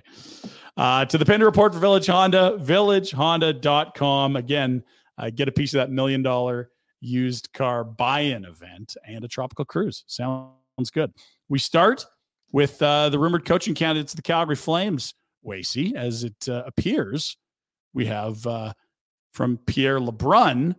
[0.78, 4.36] uh, to the Pinder Report for Village Honda, villagehonda.com.
[4.36, 4.84] Again,
[5.18, 6.70] uh, get a piece of that million dollar
[7.02, 10.04] used car buy in event and a tropical cruise.
[10.08, 11.12] Sounds good.
[11.50, 12.06] We start
[12.52, 17.38] with uh, the rumored coaching candidates of the Calgary Flames, Wacey, as it uh, appears
[17.94, 18.74] we have uh,
[19.34, 20.76] from Pierre Lebrun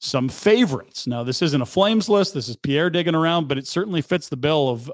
[0.00, 1.06] some favorites.
[1.06, 2.34] Now, this isn't a Flames list.
[2.34, 4.90] This is Pierre digging around, but it certainly fits the bill of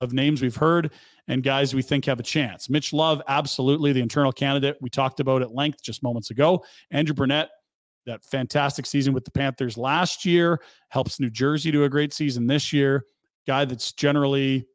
[0.00, 0.92] of names we've heard
[1.26, 2.70] and guys we think have a chance.
[2.70, 6.64] Mitch Love, absolutely the internal candidate we talked about at length just moments ago.
[6.90, 7.50] Andrew Brunette,
[8.06, 12.46] that fantastic season with the Panthers last year, helps New Jersey to a great season
[12.46, 13.04] this year.
[13.46, 14.66] Guy that's generally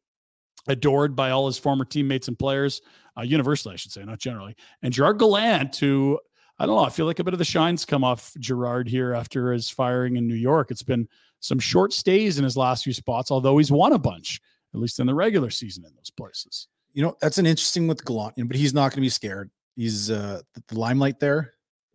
[0.67, 2.81] adored by all his former teammates and players,
[3.17, 4.55] uh, universally, I should say, not generally.
[4.81, 6.19] And Gerard Gallant, who
[6.59, 9.13] I don't know, I feel like a bit of the shine's come off Gerard here
[9.13, 10.71] after his firing in New York.
[10.71, 11.07] It's been
[11.39, 14.39] some short stays in his last few spots, although he's won a bunch,
[14.73, 16.67] at least in the regular season in those places.
[16.93, 19.49] You know, that's an interesting with Gallant, but he's not going to be scared.
[19.75, 21.53] He's uh the, limelight there.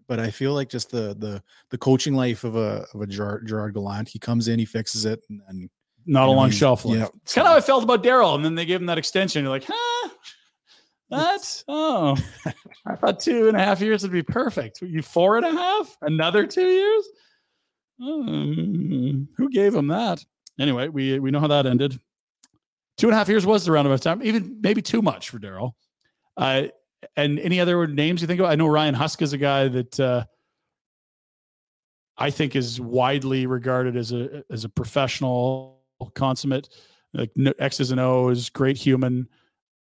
[0.09, 3.47] But I feel like just the the the coaching life of a of a Gerard,
[3.47, 5.71] Gerard Gallant, he comes in, he fixes it, and, and
[6.11, 6.98] Not You a know, long he's- shelf life.
[6.98, 7.06] yeah.
[7.22, 9.42] It's kind of how I felt about Daryl, and then they gave him that extension.
[9.44, 10.09] You're like, huh?
[11.11, 12.16] That's oh,
[12.86, 14.80] I thought two and a half years would be perfect.
[14.82, 15.96] You four and a half?
[16.02, 17.04] Another two years?
[18.02, 20.24] Um, who gave him that?
[20.59, 21.98] Anyway, we we know how that ended.
[22.96, 25.72] Two and a half years was the roundabout time, even maybe too much for Daryl.
[26.36, 26.64] Uh,
[27.16, 28.46] and any other names you think of?
[28.46, 30.24] I know Ryan Huska is a guy that uh,
[32.16, 35.78] I think is widely regarded as a as a professional
[36.14, 36.68] consummate,
[37.14, 39.28] like X's and O's, great human.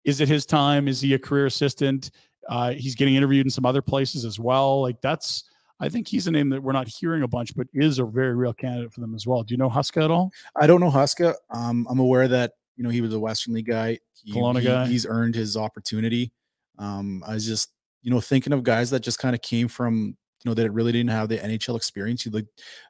[0.04, 0.88] Is it his time?
[0.88, 2.10] Is he a career assistant?
[2.48, 4.82] Uh, he's getting interviewed in some other places as well.
[4.82, 5.44] Like that's,
[5.80, 8.34] I think he's a name that we're not hearing a bunch, but is a very
[8.34, 9.42] real candidate for them as well.
[9.42, 10.30] Do you know Huska at all?
[10.60, 11.34] I don't know Huska.
[11.50, 13.98] Um, I'm aware that you know he was a Western League guy.
[14.22, 14.86] He, Kelowna he- guy.
[14.86, 16.32] He's earned his opportunity.
[16.78, 17.70] Um, I was just
[18.02, 20.72] you know thinking of guys that just kind of came from you know that it
[20.72, 22.24] really didn't have the NHL experience.
[22.24, 22.46] You like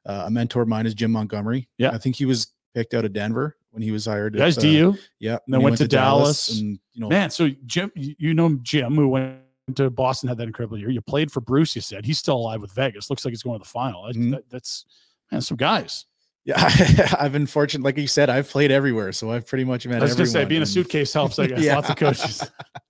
[0.07, 1.69] uh, a mentor of mine is Jim Montgomery.
[1.79, 1.91] Yeah.
[1.91, 4.37] I think he was picked out of Denver when he was hired.
[4.37, 4.99] Guys, do uh, you?
[5.19, 6.59] Yeah, then when he went to Dallas.
[6.61, 9.39] and you know Man, so Jim, you know Jim, who went
[9.77, 10.91] to Boston, had that incredible year.
[10.91, 12.05] You played for Bruce, you said.
[12.05, 13.09] He's still alive with Vegas.
[13.11, 14.05] Looks like he's going to the final.
[14.05, 14.33] Mhm.
[14.33, 14.85] that- that's,
[15.33, 16.07] man, some guys.
[16.45, 16.57] yeah.
[17.19, 20.01] I've been fortunate, like you said, I've played everywhere, so I've pretty much met.
[20.01, 21.61] I was going to say, everyone, being a suitcase helps, I guess.
[21.61, 21.77] Yeah.
[21.77, 22.43] Lots of coaches.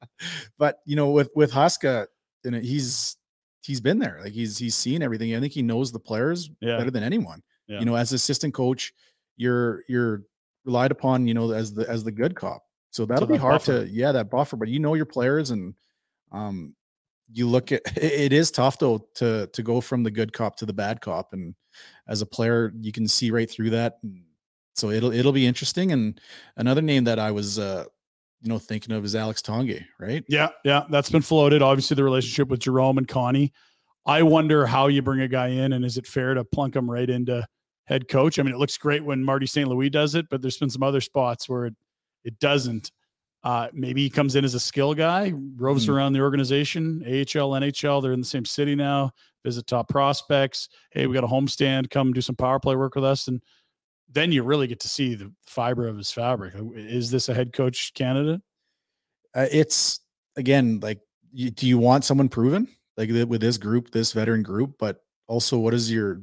[0.58, 2.06] but you know, with with Huska,
[2.44, 3.16] you know, he's
[3.62, 4.20] he's been there.
[4.22, 5.34] Like he's he's seen everything.
[5.34, 6.76] I think he knows the players Yeah.
[6.78, 7.42] better than anyone.
[7.68, 7.78] Yeah.
[7.78, 8.92] You know, as assistant coach,
[9.36, 10.22] you're you're
[10.64, 12.62] relied upon, you know, as the as the good cop.
[12.90, 13.84] So that'll be that hard buffer.
[13.84, 15.74] to yeah, that buffer, but you know your players and
[16.32, 16.74] um
[17.32, 20.56] you look at it, it is tough though to to go from the good cop
[20.56, 21.54] to the bad cop and
[22.08, 23.98] as a player you can see right through that
[24.74, 26.20] so it'll it'll be interesting and
[26.56, 27.84] another name that I was uh
[28.44, 30.22] you know thinking of is Alex Tanguay, right?
[30.28, 31.62] Yeah, yeah, that's been floated.
[31.62, 33.52] Obviously, the relationship with Jerome and Connie.
[34.06, 36.88] I wonder how you bring a guy in, and is it fair to plunk him
[36.88, 37.46] right into
[37.84, 38.38] head coach?
[38.38, 39.68] I mean, it looks great when Marty St.
[39.68, 41.74] Louis does it, but there's been some other spots where it,
[42.24, 42.90] it doesn't.
[43.42, 45.94] Uh, maybe he comes in as a skill guy, roves Mm.
[45.94, 48.00] around the organization, AHL, NHL.
[48.02, 49.12] They're in the same city now.
[49.44, 50.70] Visit top prospects.
[50.92, 51.90] Hey, we got a homestand.
[51.90, 53.42] Come do some power play work with us, and
[54.10, 56.54] then you really get to see the fiber of his fabric.
[56.74, 58.40] Is this a head coach candidate?
[59.34, 60.00] uh, it's
[60.36, 61.00] again like
[61.32, 65.58] you, do you want someone proven like with this group this veteran group but also
[65.58, 66.22] what is your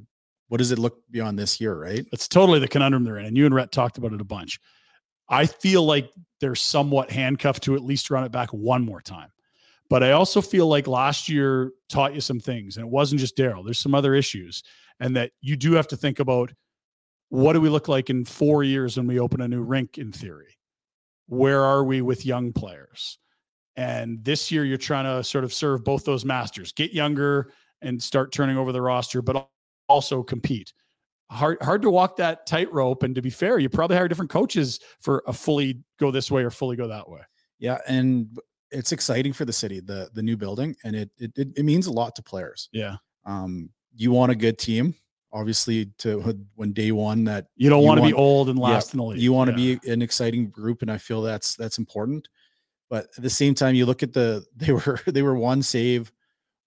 [0.52, 3.26] what does it look beyond this year right It's totally the conundrum they're in.
[3.26, 4.60] And you and Rhett talked about it a bunch.
[5.30, 9.30] I feel like they're somewhat handcuffed to at least run it back one more time.
[9.90, 13.38] But I also feel like last year taught you some things, and it wasn't just
[13.38, 13.64] Daryl.
[13.64, 14.62] There's some other issues,
[15.00, 16.52] and that you do have to think about
[17.30, 20.12] what do we look like in four years when we open a new rink in
[20.12, 20.58] theory?
[21.32, 23.18] where are we with young players?
[23.78, 28.04] And this year, you're trying to sort of serve both those masters, get younger and
[28.04, 29.48] start turning over the roster, but
[29.92, 30.74] also compete.
[31.30, 33.04] Hard, hard to walk that tightrope.
[33.04, 36.44] And to be fair, you probably hire different coaches for a fully go this way
[36.44, 37.22] or fully go that way.
[37.60, 38.38] Yeah, and
[38.72, 41.92] it's exciting for the city, the the new building, and it it it, means a
[41.92, 42.70] lot to players.
[42.74, 42.96] Yeah.
[43.26, 44.96] Um, you want a good team,
[45.32, 45.86] obviously.
[46.00, 46.20] To
[46.56, 49.20] when day one, that You don't want to be old and last in the league.
[49.22, 49.78] you want to Yeah.
[49.80, 52.28] be an exciting group, and I feel that's that's important.
[52.90, 56.12] But at the same time, you look at the they were they were one save,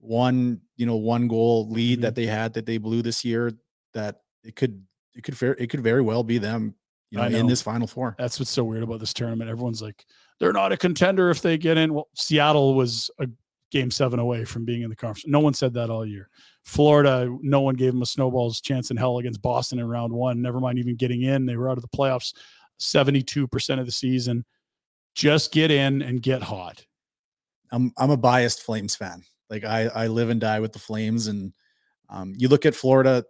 [0.05, 2.03] one you know one goal lead Mm-hmm.
[2.03, 3.53] that they had that they blew this year.
[3.95, 4.85] That it could
[5.15, 6.75] it could fair it could very well be them,
[7.11, 8.15] you know, I in this final four.
[8.19, 9.51] That's what's so weird about this tournament.
[9.51, 10.05] Everyone's like,
[10.41, 11.95] they're not a contender if they get in.
[11.95, 13.29] Well, Seattle was a
[13.71, 15.27] game seven away from being in the conference.
[15.27, 16.29] No one said that all year.
[16.65, 20.41] Florida, no one gave them a snowball's chance in hell against Boston in round one.
[20.43, 21.47] Never mind even getting in.
[21.47, 22.35] They were out of the playoffs
[22.81, 24.45] 72% of the season.
[25.15, 26.85] Just get in and get hot.
[27.71, 29.23] I'm I'm a biased Flames fan.
[29.55, 31.53] Like I I live and die with the Flames, and
[32.09, 33.25] um, you look at Florida.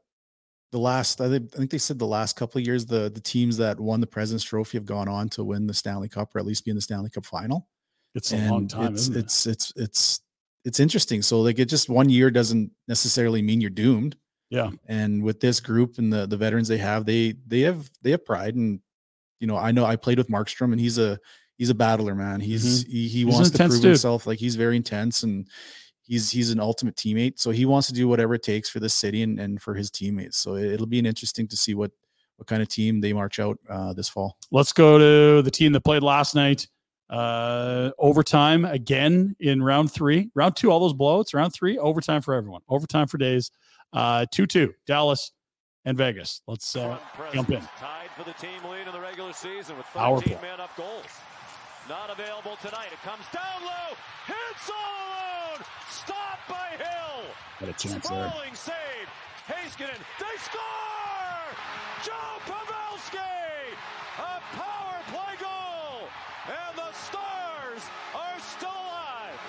[0.72, 3.20] The last I think, I think they said the last couple of years the the
[3.20, 6.40] teams that won the President's Trophy have gone on to win the Stanley Cup or
[6.40, 7.68] at least be in the Stanley Cup final.
[8.16, 9.20] It's a long time, It's isn't it?
[9.20, 10.20] it's it's it's
[10.64, 11.22] it's interesting.
[11.22, 14.16] So like it just one year doesn't necessarily mean you're doomed.
[14.50, 14.70] Yeah.
[14.88, 18.24] And with this group and the the veterans they have, they they have they have
[18.24, 18.80] pride and
[19.40, 21.20] you know I know I played with Markstrom and he's a
[21.56, 22.40] he's a battler man.
[22.40, 23.28] He's he, he Mm-hmm.
[23.28, 23.84] He's wants to prove dude.
[23.84, 24.26] himself.
[24.26, 25.46] Like he's very intense and
[26.04, 27.38] he's he's an ultimate teammate.
[27.38, 29.90] So he wants to do whatever it takes for the city and, and for his
[29.90, 30.38] teammates.
[30.38, 31.90] So it, will be an interesting to see what
[32.36, 34.36] what kind of team they march out uh, this fall.
[34.50, 36.68] Let's go to the team that played last night.
[37.10, 40.30] Uh, overtime again in round three.
[40.34, 41.34] Round two, all those blowouts.
[41.34, 42.62] Round three, overtime for everyone.
[42.68, 43.50] Overtime for days.
[43.92, 45.30] Uh, 2 2, Dallas
[45.84, 46.42] and Vegas.
[46.48, 46.98] Let's uh,
[47.32, 47.60] jump in.
[47.78, 50.48] Tied for the team lead in the regular season with Power 13 play.
[50.48, 51.04] man up goals.
[51.88, 52.88] Not available tonight.
[52.92, 53.94] It comes down low.
[54.26, 55.64] Hits all alone.
[55.90, 57.24] Stopped by Hill.
[57.60, 58.28] Got a chance there.
[58.28, 58.74] Sprawling save.
[59.46, 60.00] Heiskanen.
[60.18, 61.44] They score!
[62.02, 63.18] Joe Pavelski!
[64.18, 66.08] A power play goal!
[66.48, 67.82] And the Stars
[68.14, 69.40] are still alive.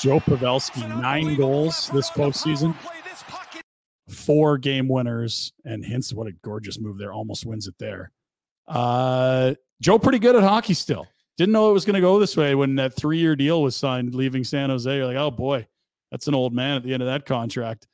[0.00, 2.74] Joe Pavelski, nine goals this postseason,
[4.08, 7.12] four game winners, and hence what a gorgeous move there.
[7.12, 8.10] Almost wins it there.
[8.66, 11.06] Uh, Joe, pretty good at hockey still.
[11.36, 13.76] Didn't know it was going to go this way when that three year deal was
[13.76, 14.94] signed, leaving San Jose.
[14.94, 15.66] You're like, oh boy,
[16.10, 17.86] that's an old man at the end of that contract.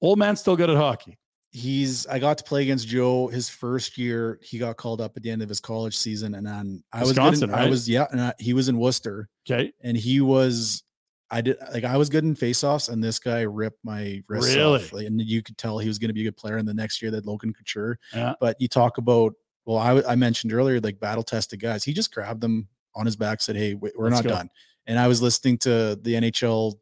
[0.00, 1.18] Old man still good at hockey.
[1.50, 4.38] he's I got to play against Joe his first year.
[4.40, 7.12] He got called up at the end of his college season, and then I was
[7.12, 9.28] good Wisconsin, I was yeah, and I, he was in Worcester.
[9.48, 10.84] Okay, and he was.
[11.32, 14.80] I did like I was good in faceoffs, and this guy ripped my wrist Really?
[14.82, 14.92] off.
[14.92, 16.56] Like, and you could tell he was going to be a good player.
[16.56, 17.98] And the next year, that Logan Couture.
[18.14, 18.34] Yeah.
[18.40, 19.34] But you talk about
[19.74, 21.84] well, I I mentioned earlier like battle tested guys.
[21.84, 24.30] He just grabbed them on his back, said, "Hey, we- we're Let's not go.
[24.30, 24.50] done."
[24.86, 26.74] And I was listening to the NHL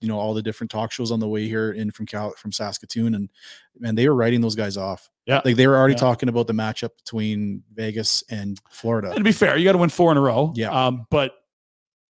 [0.00, 2.52] you know all the different talk shows on the way here in from Cal from
[2.52, 3.30] Saskatoon, and
[3.78, 5.08] man, they were writing those guys off.
[5.26, 5.40] Yeah.
[5.44, 6.00] like they were already Yeah.
[6.00, 9.08] talking about the matchup between Vegas and Florida.
[9.08, 10.52] And to be fair, you got to win four in a row.
[10.54, 10.68] Yeah.
[10.70, 11.32] Um, but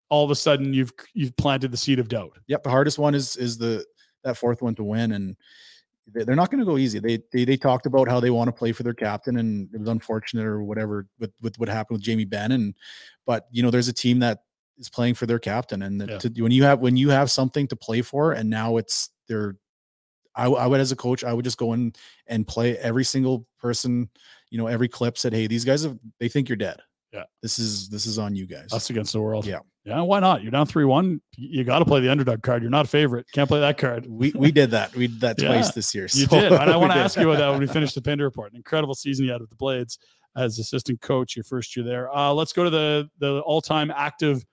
[0.09, 2.37] all of a sudden, you've you've planted the seed of doubt.
[2.47, 3.85] Yep, the hardest one is is the
[4.25, 5.37] that fourth one to win, and
[6.13, 6.99] they're not going to go easy.
[6.99, 9.79] They, they they talked about how they want to play for their captain, and it
[9.79, 12.73] was unfortunate or whatever with with what happened with Jamie Benn, and
[13.25, 14.39] but you know there's a team that
[14.77, 16.17] is playing for their captain, and Yeah.
[16.19, 19.55] to, when you have when you have something to play for, and now it's their
[20.37, 21.93] I would as a coach I would just go in
[22.27, 24.09] and play every single person
[24.51, 26.81] you know every clip said hey these guys have they think you're dead
[27.13, 27.23] Yeah.
[27.41, 29.45] this is this is on you guys Us against the world.
[29.45, 29.59] Yeah.
[29.85, 30.01] Yeah.
[30.01, 30.41] Why not?
[30.41, 31.21] You're down three one.
[31.37, 32.63] You got to play the underdog card.
[32.63, 33.27] You're not a favorite.
[33.33, 34.07] Can't play that card.
[34.07, 36.51] we we did that we did that Yeah, twice this year You did.
[36.51, 38.51] And I want to ask you about that when we finish the Pinder report.
[38.51, 39.99] An incredible season you had with the Blades
[40.35, 42.13] as assistant coach your first year there.
[42.15, 44.43] Uh, let's go to the the all time active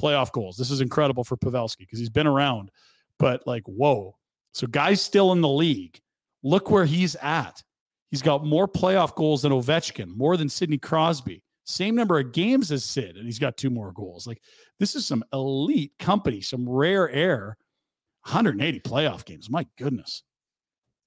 [0.00, 0.56] playoff goals.
[0.56, 2.70] This is incredible for Pavelski because he's been around,
[3.18, 4.16] but like whoa.
[4.52, 6.00] So guys still in the league.
[6.42, 7.62] Look where he's at.
[8.10, 11.42] He's got more playoff goals than Ovechkin, more than Sidney Crosby.
[11.64, 14.26] Same number of games as Sid, and he's got two more goals.
[14.26, 14.42] Like
[14.80, 17.56] this is some elite company, some rare air.
[18.24, 19.50] 180 playoff games.
[19.50, 20.22] My goodness.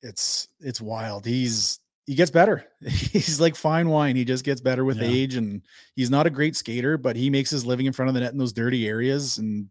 [0.01, 1.25] it's it's wild.
[1.25, 2.65] He's he gets better.
[2.85, 4.15] He's like fine wine.
[4.15, 5.07] He just gets better with Yeah.
[5.07, 5.61] age, and
[5.95, 8.31] he's not a great skater, but he makes his living in front of the net
[8.31, 9.37] in those dirty areas.
[9.39, 9.69] And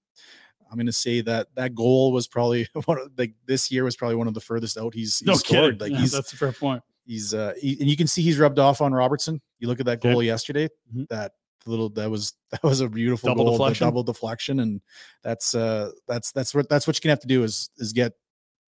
[0.68, 3.94] I'm going to say that that goal was probably one of like this year was
[3.94, 5.78] probably one of the furthest out he's, he's No scored.
[5.78, 5.78] kidding.
[5.78, 6.82] Like Yeah, he's that's a fair point.
[7.06, 9.40] he's uh he, and you can see he's rubbed off on Robertson.
[9.64, 10.12] You look at that Okay.
[10.12, 10.68] goal yesterday.
[10.94, 11.08] Mhm.
[11.08, 11.32] That
[11.66, 13.86] little that was that was a beautiful Double goal, deflection.
[13.86, 14.80] double deflection, and
[15.22, 18.12] that's uh that's that's what that's what you can have to do is is get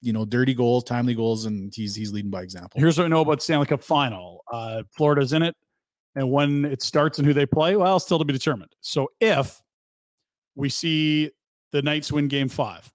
[0.00, 2.80] you know dirty goals, timely goals, and he's he's leading by example.
[2.80, 4.42] Here's what I know about Stanley Cup final.
[4.50, 5.54] Uh, Florida's in it.
[6.14, 8.72] And when it starts and who they play, well, still to be determined.
[8.80, 9.60] So if
[10.54, 11.30] we see
[11.72, 12.90] the Knights win game five,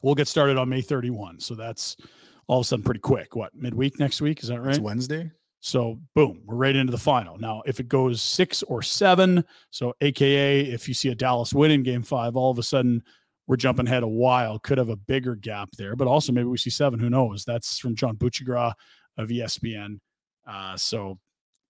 [0.00, 1.40] we'll get started on May 31.
[1.40, 1.98] So that's
[2.46, 3.36] all of a sudden pretty quick.
[3.36, 4.42] What, midweek next week?
[4.42, 4.70] Is that right?
[4.70, 5.30] It's Wednesday.
[5.60, 7.38] So boom, we're right into the final.
[7.38, 11.70] Now, if it goes six or seven, so AKA if you see a Dallas win
[11.70, 13.02] in game five, all of a sudden
[13.46, 14.58] we're jumping ahead a while.
[14.58, 16.98] Could have a bigger gap there, but also maybe we see seven.
[16.98, 17.44] Who knows?
[17.44, 18.72] That's from John Buccigross
[19.18, 19.98] of ESPN.
[20.46, 21.18] Uh, so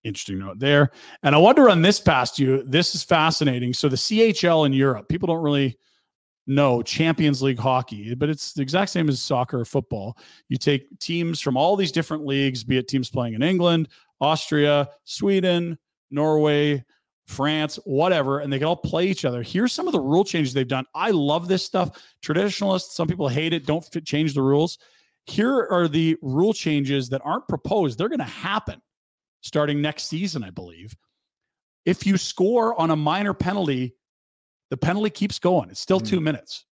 [0.05, 0.91] interesting note there.
[1.23, 2.63] And I want to run this past you.
[2.65, 3.75] This is fascinating.
[3.75, 5.77] So the CHL in Europe, people don't really
[6.47, 10.19] know Champions League hockey, but it's the exact same as soccer or football.
[10.49, 13.89] You take teams from all these different leagues, be it teams playing in England,
[14.21, 15.79] Austria, Sweden,
[16.11, 16.85] Norway,
[17.27, 19.43] France, whatever, and they can all play each other.
[19.43, 20.87] Here's some of the rule changes they've done.
[20.95, 21.91] I love this stuff.
[22.23, 24.79] Traditionalists, some people hate it, don't change the rules.
[25.27, 27.99] Here are the rule changes that aren't proposed.
[27.99, 28.83] They're going to happen
[29.43, 30.97] starting next season, I believe.
[31.85, 33.95] If you score on a minor penalty,
[34.71, 35.71] the penalty keeps going.
[35.71, 36.65] It's still two minutes.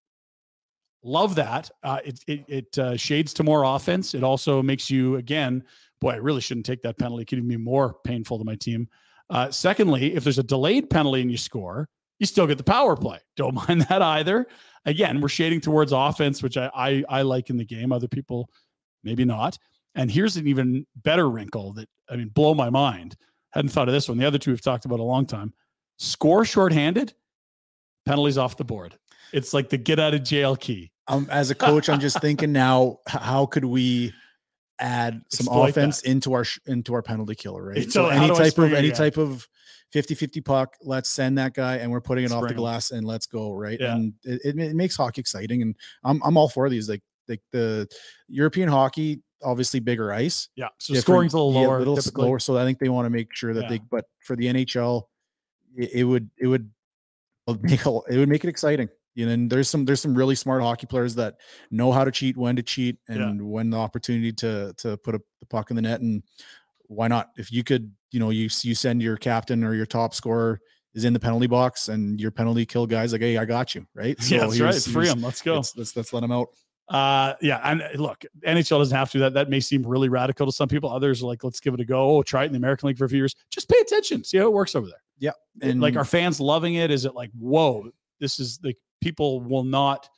[1.02, 1.70] Love that.
[1.82, 4.14] Uh, it it, it uh, shades to more offense.
[4.14, 5.64] It also makes you again,
[6.00, 7.22] boy, I really shouldn't take that penalty.
[7.22, 8.88] It could even be more painful to my team.
[9.30, 11.88] Uh, secondly, if there's a delayed penalty and you score,
[12.18, 13.18] you still get the power play.
[13.36, 14.46] Don't mind that either.
[14.86, 17.92] Again, we're shading towards offense, which I I, I like in the game.
[17.92, 18.48] Other people
[19.04, 19.58] maybe not.
[19.94, 23.16] And here's an even better wrinkle that I mean, blow my mind.
[23.50, 24.18] Hadn't thought of this one.
[24.18, 25.52] The other two we've talked about a long time.
[25.98, 27.14] Score shorthanded,
[28.08, 28.96] penalties off the board.
[29.32, 30.90] It's like the get out of jail key.
[31.06, 34.12] Um, as a coach, I'm just thinking now, how could we
[34.80, 37.78] add some Exploit offense into our into our penalty killer, right?
[37.78, 39.46] It's So a- any type of any type of
[39.94, 43.26] 50-50 puck, let's send that guy and we're putting it off the glass and let's
[43.26, 43.78] go, right?
[43.80, 43.94] Yeah.
[43.94, 47.40] And it, it, it makes hockey exciting and I'm I'm all for these like like
[47.52, 47.88] the
[48.28, 50.48] European hockey obviously bigger ice.
[50.56, 50.68] Yeah.
[50.78, 51.78] So scoring's a little yeah, lower.
[51.78, 52.24] little typically.
[52.24, 52.38] slower.
[52.38, 53.68] So I think they want to make sure that Yeah.
[53.70, 55.04] they but for the NHL
[55.76, 56.70] it, it would it would
[57.62, 58.88] make a, it would make it exciting.
[59.14, 61.36] You know, and there's some there's some really smart hockey players that
[61.70, 63.16] know how to cheat, when to cheat, Yeah.
[63.16, 66.00] and when the opportunity to to put a, the puck in the net.
[66.00, 66.22] And
[66.86, 67.30] why not?
[67.36, 70.60] If you could, you know, you you send your captain or your top scorer
[70.94, 73.86] is in the penalty box, and your penalty kill guys like, hey, I got you,
[73.94, 74.16] right?
[74.30, 74.74] yeah, that's right.
[74.82, 75.20] Free them.
[75.20, 75.56] Let's go.
[75.56, 76.48] Let's, let's let's let them out.
[76.88, 79.18] Uh, yeah, and uh, look, NHL doesn't have to.
[79.18, 80.90] do That that may seem really radical to some people.
[80.90, 82.16] Others are like, let's give it a go.
[82.18, 83.34] Oh, try it in the American League for a few years.
[83.50, 85.02] Just pay attention, see how it works over there.
[85.18, 86.90] Yeah, And like, are fans loving it?
[86.90, 87.90] Is it like, whoa,
[88.20, 90.08] this is like people will not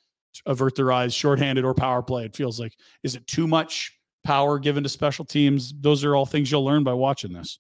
[0.47, 2.25] avert their eyes, shorthanded or power play?
[2.25, 3.93] It feels like, is it too much
[4.25, 5.73] power given to special teams?
[5.81, 7.59] Those are all things you'll learn by watching this.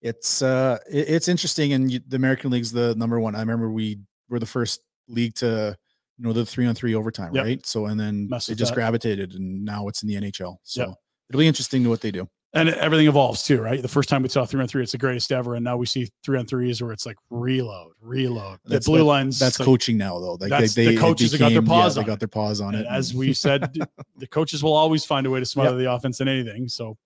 [0.00, 3.70] it's uh it- it's interesting and you, the american league's the number one i remember
[3.70, 5.76] we were the first league to
[6.18, 7.44] you know the three on three overtime Yep.
[7.44, 8.74] right so and then Mess they just that.
[8.74, 10.94] gravitated and now it's in the nhl so Yep.
[11.30, 13.80] it'll be interesting to what they do And everything evolves too, right?
[13.80, 15.54] The first time we saw three on three, it's the greatest ever.
[15.54, 18.58] And now we see three on threes where it's like reload, reload.
[18.64, 19.38] The That's- blue that- lines.
[19.38, 21.62] that's like, coaching now though like That's- they, the they it coaches have got their
[21.62, 22.18] became- yeah, paws they on got it.
[22.20, 23.72] their paws on And it as we said,
[24.18, 26.68] the coaches will always find a way to smother the offense than anything.
[26.68, 26.98] So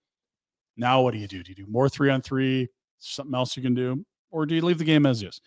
[0.77, 1.45] now what do you do?
[1.45, 2.69] Do you do more three on three?
[2.99, 5.41] Something else you can do, or do you leave the game as is?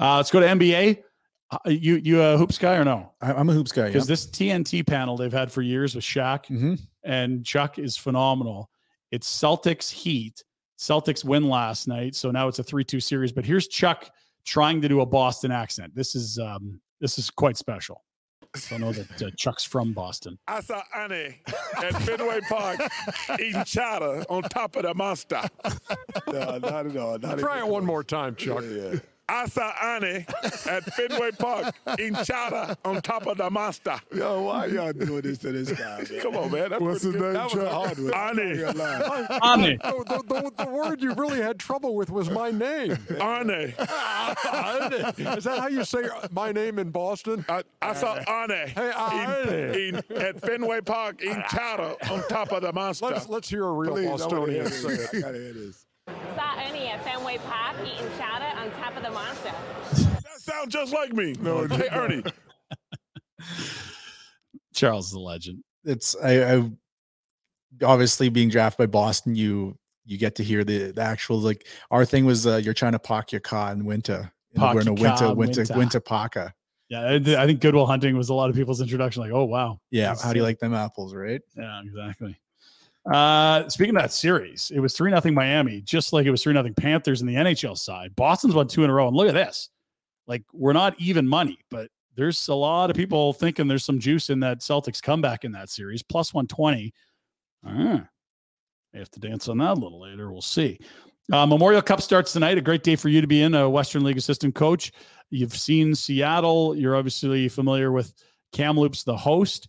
[0.00, 1.02] Uh, let's go to NBA.
[1.50, 3.12] Uh, you you a hoops guy or no?
[3.20, 4.12] I, i'm a hoops guy Because yeah.
[4.14, 6.80] this TNT panel they've had for years with Shaq Mhm.
[7.04, 8.70] and Chuck is phenomenal.
[9.12, 10.42] It's Celtics Heat.
[10.78, 13.30] Celtics win last night, so now it's a three-two series.
[13.30, 14.10] But here's Chuck
[14.44, 15.94] trying to do a Boston accent.
[15.94, 18.02] This is um, this is quite special.
[18.70, 20.38] I know that uh, Chuck's from Boston.
[20.46, 21.40] I saw Annie
[21.82, 22.80] at Fenway Park
[23.40, 25.42] eating chowder on top of the monster.
[26.26, 27.18] No, not at all.
[27.18, 28.62] Not Try it one more time, Chuck.
[28.62, 29.00] I
[29.46, 30.26] saw Annie
[30.66, 33.96] at Fenway Park in chowder on top of the monster.
[34.14, 36.04] Yo, why y'all doing this to this guy?
[36.10, 36.20] Man?
[36.20, 36.70] Come on, man.
[36.70, 37.32] That's What's his name?
[37.32, 38.14] That was a hard one.
[38.14, 38.56] Annie.
[38.62, 39.78] Arnie.
[39.84, 42.92] Oh, the, the, the word you really had trouble with was my name.
[43.20, 43.68] Arnie.
[45.36, 47.44] Is that how you say my name in Boston?
[47.48, 49.76] Uh, I, I saw Arnie Hey, eating, Arnie.
[49.76, 53.06] eating at Fenway Park in chowder on top of the monster.
[53.06, 55.10] Let's let's hear a real Please, I wanna hear Bostonian say it.
[55.14, 55.86] I gotta hear this.
[56.08, 59.52] Saw Ernie at Fenway Park eating chowder on top of the monster.
[60.22, 61.34] that sounds just like me.
[61.40, 62.24] No, hey, Ernie.
[64.74, 65.62] Charles is a legend.
[65.84, 66.70] it's I, I
[67.82, 72.04] obviously being drafted by boston you you get to hear the, the actual like our
[72.04, 74.92] thing was uh, you're trying to park your car in winter Park we're in a
[74.92, 75.78] winter car winter winter.
[75.78, 76.54] winter parka
[76.88, 79.22] Yeah, I, I think Goodwill Hunting was a lot of people's introduction.
[79.22, 82.36] Like, oh wow, yeah how do you like them apples right Yeah, exactly.
[83.10, 86.52] Uh, speaking of that series, it was three nothing Miami, just like it was three
[86.52, 88.14] nothing Panthers in the NHL side.
[88.14, 89.70] Boston's won two in a row, and look at this.
[90.26, 94.30] Like we're not even money, but there's a lot of people thinking there's some juice
[94.30, 96.92] in that Celtics comeback in that series, plus one twenty.
[97.66, 98.06] Ah,
[98.92, 100.30] may have to dance on that a little later.
[100.30, 100.78] We'll see.
[101.32, 102.58] Uh, Memorial Cup starts tonight.
[102.58, 104.92] A great day for you to be in a Western League assistant coach.
[105.30, 106.76] You've seen Seattle.
[106.76, 108.12] You're obviously familiar with
[108.52, 109.68] Kamloops, the host.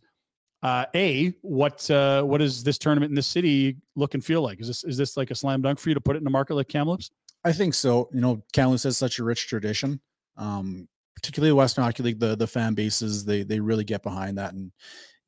[0.64, 4.61] Uh, a what uh, what is this tournament in this city look and feel like?
[4.61, 6.30] Is this is this like a slam dunk for you to put it in a
[6.30, 7.11] market like Kamloops?
[7.43, 8.09] I think so.
[8.14, 9.99] You know, Kamloops has such a rich tradition,
[10.38, 12.20] um, particularly the Western Hockey League.
[12.20, 14.72] The the fan bases they they really get behind that, and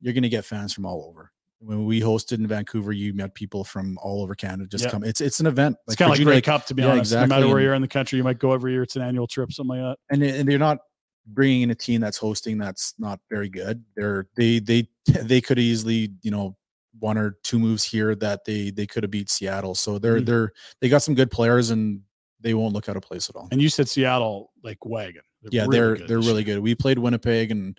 [0.00, 1.30] you're going to get fans from all over.
[1.58, 4.66] When we hosted in Vancouver, you met people from all over Canada.
[4.66, 4.90] Just Yeah.
[4.90, 5.04] come.
[5.04, 5.76] It's it's an event.
[5.86, 7.12] It's kind of like Grey Cup, to be yeah, honest.
[7.12, 8.82] No matter where you're in the country, you might go every year.
[8.82, 10.14] It's an annual trip, something like that.
[10.14, 10.78] and and they're not
[11.26, 13.84] bringing in a team that's hosting that's not very good.
[13.96, 16.56] They're they they they could easily you know
[16.98, 19.74] one or two moves here that they they could have beat Seattle.
[19.74, 20.26] So they're Mhm.
[20.26, 22.00] they're they got some good players and
[22.40, 23.48] they won't look out of place at all.
[23.50, 25.22] And you said Seattle like wagon.
[25.50, 26.56] yeah, really they're they're really year.
[26.56, 26.62] good.
[26.62, 27.76] We played Winnipeg and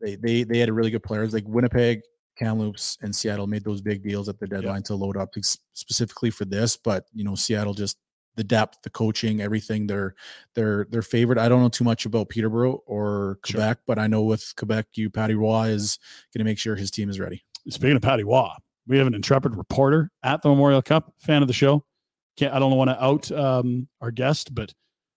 [0.00, 2.00] they they they had a really good players like Winnipeg,
[2.38, 6.30] Kamloops, and Seattle made those big deals at the deadline to load up ex- specifically
[6.30, 6.76] for this.
[6.76, 7.96] But you know, Seattle just
[8.36, 9.86] the depth, the coaching, everything.
[9.86, 10.14] They're
[10.54, 11.38] they're they're favored.
[11.38, 13.58] I don't know too much about Peterborough or Sure.
[13.58, 15.98] Quebec, but I know with Quebec, you Patty Roy is
[16.34, 17.44] going to make sure his team is ready.
[17.68, 18.56] Speaking of Patty Waugh,
[18.86, 21.84] we have an intrepid reporter at the Memorial Cup, fan of the show.
[22.36, 24.72] Can't I don't want to out um, our guest, but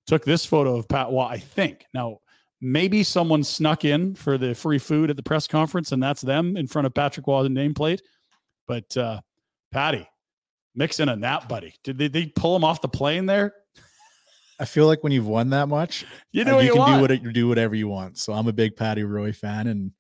[0.06, 1.28] took this photo of Pat Waugh.
[1.28, 2.20] I think now
[2.62, 6.56] maybe someone snuck in for the free food at the press conference, and that's them
[6.58, 8.00] in front of Patrick Waugh's nameplate.
[8.68, 9.22] But uh,
[9.72, 10.08] Patty,
[10.78, 11.74] mix in a nap, buddy.
[11.84, 13.54] Did they, they pull him off the plane there?
[14.60, 17.08] I feel like when you've won that much, You uh, do what you can want.
[17.10, 18.18] do what do whatever you want.
[18.18, 19.92] So I'm a big Patty Roy fan, and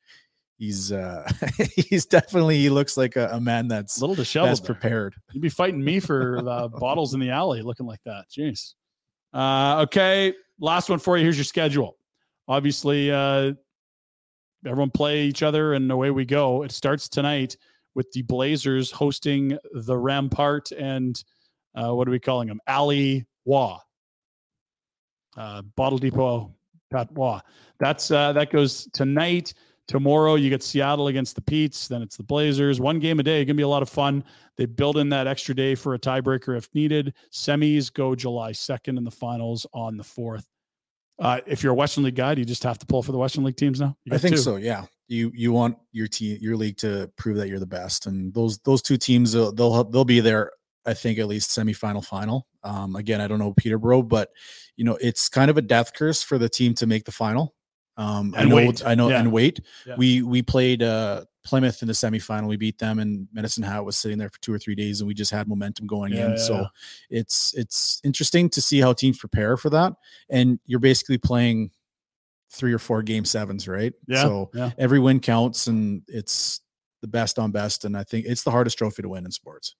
[0.57, 1.29] he's uh
[1.75, 4.49] he's definitely he looks like a, a man that's A little disheveled.
[4.49, 4.73] that's there.
[4.73, 5.15] prepared.
[5.31, 8.25] You'd be fighting me for uh, bottles in the alley looking like that.
[8.35, 8.73] Jeez.
[9.33, 10.33] Uh, okay.
[10.59, 11.23] Last one for you.
[11.23, 11.95] Here's your schedule.
[12.47, 13.51] Obviously, uh,
[14.65, 16.63] everyone play each other and away we go.
[16.63, 17.57] It starts tonight
[17.97, 21.21] with the Blazers hosting the Rampart and
[21.75, 22.61] uh, what are we calling them?
[22.67, 23.79] Ali Wah.
[25.35, 26.53] Uh, Bottle Depot
[26.91, 27.41] Pat Wah.
[27.79, 29.53] That's uh, that goes tonight.
[29.87, 31.87] Tomorrow you get Seattle against the Petes.
[31.87, 32.79] Then it's the Blazers.
[32.79, 33.43] One game a day.
[33.43, 34.23] Gonna be a lot of fun.
[34.57, 37.13] They build in that extra day for a tiebreaker if needed.
[37.31, 40.45] Semis go July 2nd and the finals on the 4th.
[41.19, 43.17] Uh, if you're a Western League guy, do you just have to pull for the
[43.17, 43.97] Western League teams now?
[44.11, 44.41] I think two.
[44.41, 44.55] so.
[44.57, 48.33] Yeah, you you want your team, your league to prove that you're the best, and
[48.33, 50.51] those those two teams they'll they'll, they'll be there.
[50.85, 52.47] I think at least semifinal, final.
[52.63, 54.29] Um, again, I don't know Peterborough, but
[54.77, 57.55] you know it's kind of a death curse for the team to make the final.
[57.97, 58.85] Um, I And know, wait.
[58.85, 59.19] I know, Yeah.
[59.19, 59.59] and wait.
[59.85, 59.95] Yeah.
[59.97, 62.47] We we played uh, Plymouth in the semifinal.
[62.47, 65.07] We beat them, and Medicine Hat was sitting there for two or three days, and
[65.07, 66.37] we just had momentum going Yeah, in.
[66.37, 66.67] so
[67.09, 69.93] it's it's interesting to see how teams prepare for that,
[70.29, 71.71] and you're basically playing
[72.51, 73.93] three or four game sevens, right?
[74.07, 74.71] Yeah, So yeah.
[74.77, 76.61] every win counts, and it's
[77.01, 79.75] the best on best, and I think it's the hardest trophy to win in sports.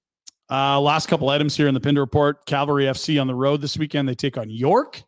[0.49, 2.45] Uh, last couple items here in the Pinder Report.
[2.45, 4.07] Cavalry FC on the road this weekend.
[4.07, 5.03] They take on York.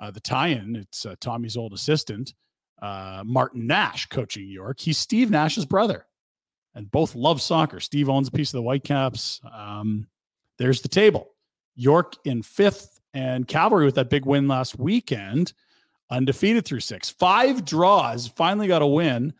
[0.00, 2.34] Uh, the tie-in, it's uh, Tommy's old assistant,
[2.80, 4.80] uh, Martin Nash, coaching York.
[4.80, 6.06] He's Steve Nash's brother,
[6.74, 7.78] and both love soccer.
[7.78, 9.40] Steve owns a piece of the Whitecaps.
[9.54, 10.08] Um,
[10.58, 11.28] there's the table.
[11.76, 15.52] York in fifth, and Cavalry with that big win last weekend,
[16.12, 17.10] undefeated through six.
[17.10, 19.32] Five draws, finally got a win.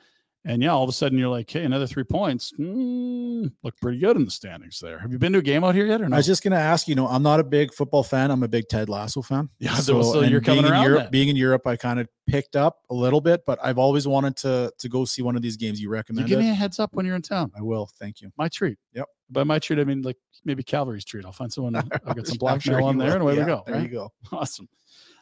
[0.44, 2.52] And yeah, all of a sudden you're like, hey, another three points.
[2.58, 4.98] Mm, look pretty good in the standings there.
[4.98, 6.16] Have you been to a game out here yet or no?
[6.16, 8.32] I was just gonna ask, you know, I'm not a big football fan.
[8.32, 9.50] I'm a big Ted Lasso fan.
[9.60, 12.08] Yeah, so- so you're coming being in around Europe, being in Europe, I kind of
[12.26, 15.42] picked up a little bit, but I've always wanted to to go see one of
[15.42, 15.80] these games.
[15.80, 16.42] You you recommend give it?
[16.42, 17.52] me a heads up when you're in town.
[17.56, 17.88] I will.
[18.00, 18.32] Thank you.
[18.36, 18.78] My treat.
[18.94, 19.06] Yep.
[19.30, 21.24] By my treat, I mean like maybe Cavalry's treat.
[21.24, 21.76] I'll find someone.
[22.04, 23.14] I'll get some I'm sure blackmail on there, will.
[23.14, 23.62] and away Yeah, we go.
[23.64, 23.82] There right?
[23.84, 24.12] you go.
[24.32, 24.68] Awesome.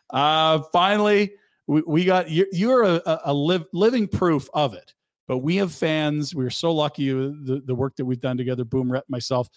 [0.09, 1.33] Uh, finally,
[1.71, 2.47] we, we got you.
[2.51, 4.93] You're a, a, live, living proof of it.
[5.29, 6.35] But we have fans.
[6.35, 7.11] We're so lucky.
[7.11, 9.49] The, the work that we've done together, Boom, Rhett, myself.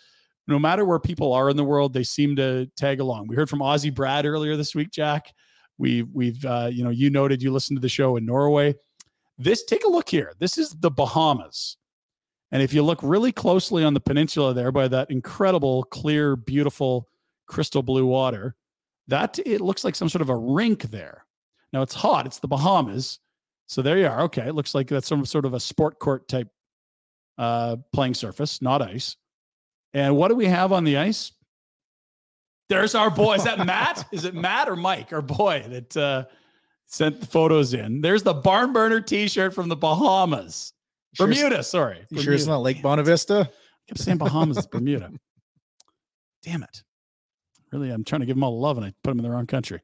[0.48, 3.28] No matter where people are in the world, they seem to tag along.
[3.28, 5.34] We heard from Aussie Brad earlier this week, Jack.
[5.80, 8.76] We've we've uh, you know you noted you listened to the show in Norway.
[9.40, 10.34] This take a look here.
[10.38, 11.78] This is the Bahamas.
[12.52, 17.08] And if you look really closely on the peninsula there by that incredible, clear, beautiful,
[17.48, 18.56] crystal blue water,
[19.08, 21.23] that it looks like some sort of a rink there.
[21.74, 23.20] Now it's hot, it's the Bahamas.
[23.68, 24.22] So there you are.
[24.24, 24.48] Okay.
[24.48, 26.48] It looks like that's some sort of a sport court type
[27.38, 29.18] uh, playing surface, not ice.
[29.94, 31.32] And what do we have on the ice?
[32.70, 33.36] There's our boy.
[33.36, 34.06] Is that Matt?
[34.12, 36.26] Is it Matt or Mike, our boy that uh,
[36.86, 38.02] sent the photos in?
[38.02, 40.74] There's the barn burner T-shirt from the Bahamas,
[41.14, 41.64] Sure Bermuda.
[41.64, 43.46] Sorry, You sure it's not Lake Bonavista?
[43.46, 43.50] I
[43.88, 45.12] kept saying Bahamas, it's Bermuda.
[46.44, 46.84] Damn it.
[47.72, 49.48] Really, I'm trying to give them all love and I put them in the wrong
[49.48, 49.82] country.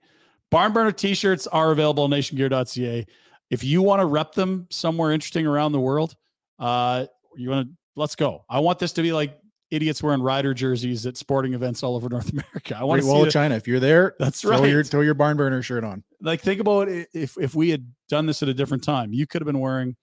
[0.52, 3.06] Barn burner t-shirts are available on nationgear.ca.
[3.50, 6.16] If you want to rep them somewhere interesting around the world,
[6.60, 7.06] uh,
[7.36, 8.46] you want to let's go.
[8.50, 9.38] I want this to be like
[9.72, 12.76] idiots wearing rider jerseys at sporting events all over North America.
[12.78, 13.56] I want Great to Wall of China.
[13.56, 14.88] If you're there, That's throw Your, right.
[14.88, 16.04] throw your barn burner shirt on.
[16.22, 19.42] like think about if if we had done this at a different time you could
[19.42, 19.96] have been wearing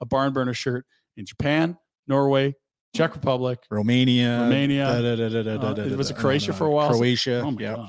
[0.00, 0.84] a barn burner shirt
[1.16, 2.52] in japan norway
[2.94, 5.00] czech republic Romania, Romania.
[5.00, 7.88] da, da, da, Uh, it was it croatia for a while Croatia, oh yeah,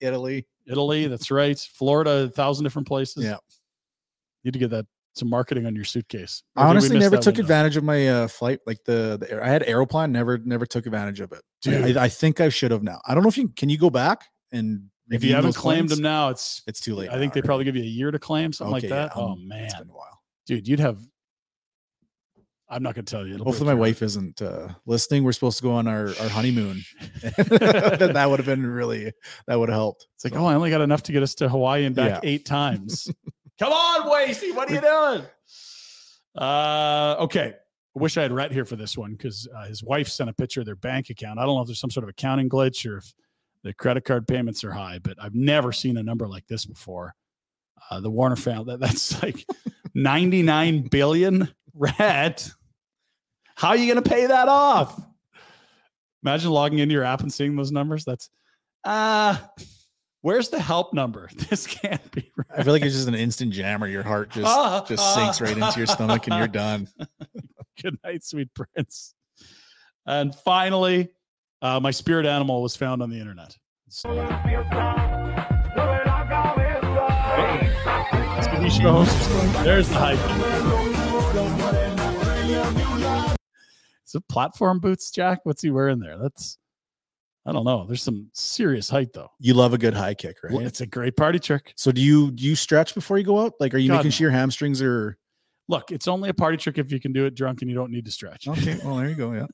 [0.00, 0.46] Italy.
[0.66, 3.36] Italy that's right florida a thousand different places Yeah.
[4.42, 7.26] You need to get that some marketing on your suitcase Or I honestly never took
[7.36, 7.40] window?
[7.42, 10.86] advantage of my uh, flight, like the, the air- I had Aeroplan, never never took
[10.86, 11.40] advantage of it.
[11.62, 11.96] Dude.
[11.96, 13.00] I, I think I should have now.
[13.06, 16.00] I don't know if you can you go back and if you haven't claimed them
[16.02, 17.10] now it's it's too late.
[17.10, 17.46] i think now, they right?
[17.46, 19.64] probably give you a year to claim something Okay, like that yeah, oh um, man
[19.64, 20.20] It's been a while.
[20.46, 20.98] dude you'd have
[22.68, 25.22] i'm not gonna tell you It'll Hopefully, my wife isn't uh, listening.
[25.24, 26.82] We're supposed to go on our, our honeymoon.
[27.22, 29.12] that would have been really
[29.46, 30.06] that would have helped.
[30.14, 32.30] It's like, oh, I only got enough to get us to Hawaii and back Yeah.
[32.30, 33.10] eight times.
[33.58, 35.26] Come on, Wacey, what are you doing?
[36.36, 37.54] Uh, okay.
[37.96, 40.32] I wish I had Rhett here for this one because uh, his wife sent a
[40.32, 41.38] picture of their bank account.
[41.38, 43.14] I don't know if there's some sort of accounting glitch or if
[43.62, 47.14] the credit card payments are high, but I've never seen a number like this before.
[47.90, 49.46] Uh, the Warner family, that, that's like
[49.94, 51.48] 99 billion.
[51.72, 52.50] Rhett,
[53.54, 55.00] how are you going to pay that off?
[56.24, 58.04] Imagine logging into your app and seeing those numbers.
[58.04, 58.30] That's
[58.84, 59.36] uh
[60.22, 61.28] where's the help number?
[61.50, 62.46] This can't be right.
[62.58, 63.86] I feel like it's just an instant jammer.
[63.86, 66.88] Your heart just Ah, just sinks right into your stomach, and you're done.
[67.82, 69.14] Good night, sweet prince.
[70.06, 71.08] And finally,
[71.62, 73.56] uh, my spirit animal was found on the internet.
[78.44, 79.04] TV show.
[79.62, 80.73] There's the hype.
[84.14, 85.40] Is it platform boots, Jack?
[85.42, 86.16] What's he wearing there?
[86.18, 86.58] That's
[87.46, 87.84] I don't know.
[87.84, 89.30] There's some serious height though.
[89.40, 90.52] You love a good high kick, right?
[90.52, 91.72] Well, it's a great party trick.
[91.76, 93.54] So do you do you stretch before you go out?
[93.58, 94.12] Like, are you God, making no.
[94.12, 95.18] sure your hamstrings are
[95.66, 97.90] Look, it's only a party trick if you can do it drunk and you don't
[97.90, 98.46] need to stretch.
[98.46, 98.78] okay?
[98.84, 99.32] Well, there you go.
[99.32, 99.46] Yeah.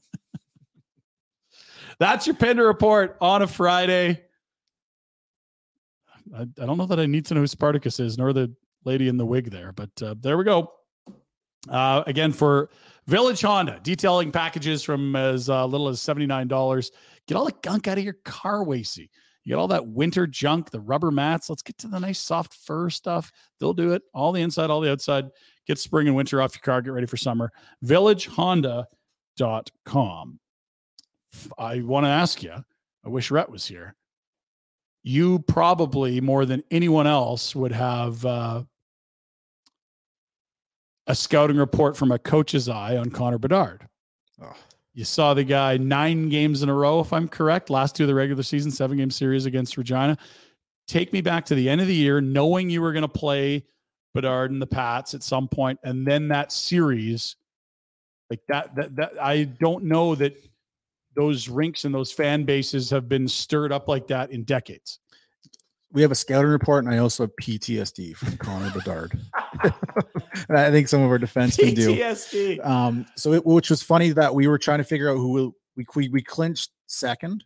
[1.99, 4.21] That's your Pinder report on a Friday.
[6.35, 8.53] I, I don't know that I need to know who Spartacus is, nor the
[8.85, 10.73] lady in the wig there, but uh, there we go.
[11.69, 12.71] Uh, again, for
[13.11, 16.91] Village Honda, detailing packages from as uh, little as $79.
[17.27, 19.11] Get all the gunk out of your car, Wacey.
[19.43, 21.51] You get all that winter junk, the rubber mats.
[21.51, 23.33] Let's get to the nice soft fur stuff.
[23.59, 24.03] They'll do it.
[24.15, 25.25] All the inside, all the outside.
[25.67, 26.81] Get spring and winter off your car.
[26.83, 27.51] Get ready for summer.
[27.85, 30.39] VillageHonda.com.
[31.59, 32.55] I want to ask you,
[33.05, 33.97] I wish Rhett was here.
[35.03, 38.63] You probably more than anyone else would have uh,
[41.11, 43.85] a scouting report from a coach's eye on Connor Bedard.
[44.41, 44.55] Oh.
[44.95, 48.09] You saw the guy nine games in a row, if I'm correct, last two of
[48.09, 50.17] the regular season, seven game series against Regina.
[50.87, 53.65] Take me back to the end of the year, knowing you were going to play
[54.15, 57.35] Bedard and the Pats at some point, and then that series,
[58.31, 60.37] like that, that, that I don't know that
[61.17, 65.01] those rinks and those fan bases have been stirred up like that in decades.
[65.93, 69.19] We have a scouting report, and I also have PTSD from Connor Bedard.
[70.49, 71.97] and I think some of our defense can do.
[71.97, 72.65] PTSD.
[72.65, 75.53] Um, so it, which was funny that we were trying to figure out who will,
[75.77, 77.43] we, we we clinched second.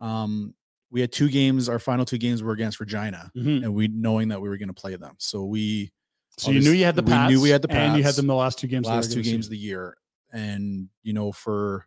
[0.00, 0.54] Um,
[0.92, 1.68] we had two games.
[1.68, 3.64] Our final two games were against Regina, Mhm.
[3.64, 5.16] and we knowing that we were going to play them.
[5.18, 5.90] So we
[6.38, 7.28] So you knew you had the Pats.
[7.28, 7.78] we knew we had the Pats.
[7.88, 8.86] and you had them the last two games.
[8.86, 9.96] last two games of the year,
[10.32, 11.86] and you know for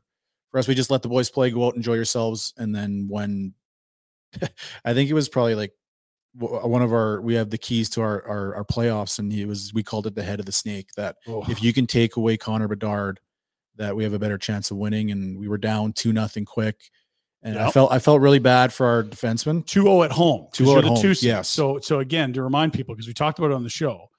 [0.52, 3.54] for us, we just let the boys play, go out, enjoy yourselves, and then when
[4.86, 5.72] I think it was probably like
[6.42, 9.46] uh, one of our we have the keys to our our, our playoffs, and he
[9.46, 10.90] was we called it the head of the snake.
[10.98, 11.44] That Oh.
[11.50, 13.20] if you can take away Connor Bedard,
[13.78, 15.12] that we have a better chance of winning.
[15.12, 16.78] And we were down two nothing quick,
[17.44, 19.66] and I felt I felt really bad for our defensemen.
[19.66, 20.48] 2-0 at home.
[20.52, 21.48] 'cause 2-0 at the home, two yes.
[21.50, 24.10] So so again, to remind people, because we talked about it on the show,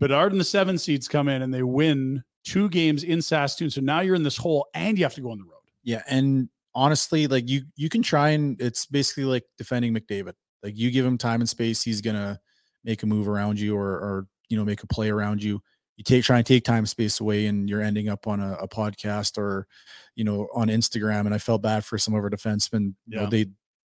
[0.00, 3.70] Bedard and the seven seeds come in and they win two games in Saskatoon.
[3.70, 5.52] So now you're in this hole and you have to go on the road.
[5.82, 10.34] Yeah, and honestly, like you you can try and it's basically like defending McDavid.
[10.62, 12.38] Like you give him time and space, he's gonna
[12.84, 15.60] make a move around you or or you know make a play around you.
[15.96, 18.52] You take try and take time and space away, and you're ending up on a,
[18.60, 19.66] a podcast or
[20.14, 21.20] you know on Instagram.
[21.26, 22.94] And I felt bad for some of our defensemen.
[23.06, 23.46] You know, they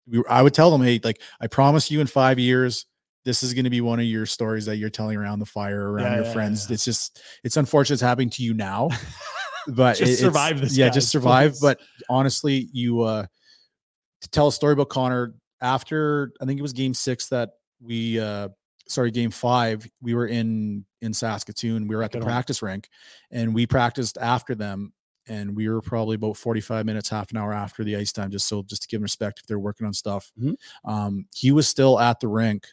[0.07, 2.85] we, I would tell them, hey, like I promise you in five years.
[3.23, 5.89] This is going to be one of your stories that you're telling around the fire
[5.91, 6.69] around Yeah, your yeah, friends.
[6.69, 6.75] yeah.
[6.75, 8.87] It's just, it's unfortunate it's happening to you now,
[9.67, 11.51] but Just it- survive this, Yeah, guys, just survive.
[11.53, 11.61] please.
[11.61, 11.79] But
[12.09, 13.25] honestly, you uh
[14.21, 17.51] to tell a story about Connor after I think it was game six that
[17.81, 18.49] we uh
[18.87, 21.87] sorry, game five, we were in in Saskatoon.
[21.87, 22.27] We were at the one.
[22.27, 22.89] practice rink
[23.31, 24.93] and we practiced after them.
[25.27, 28.47] And we were probably about 45 minutes, half an hour after the ice time, just
[28.47, 30.31] so just to give them respect if they're working on stuff.
[30.39, 30.53] Mhm.
[30.83, 32.67] Um, he was still at the rink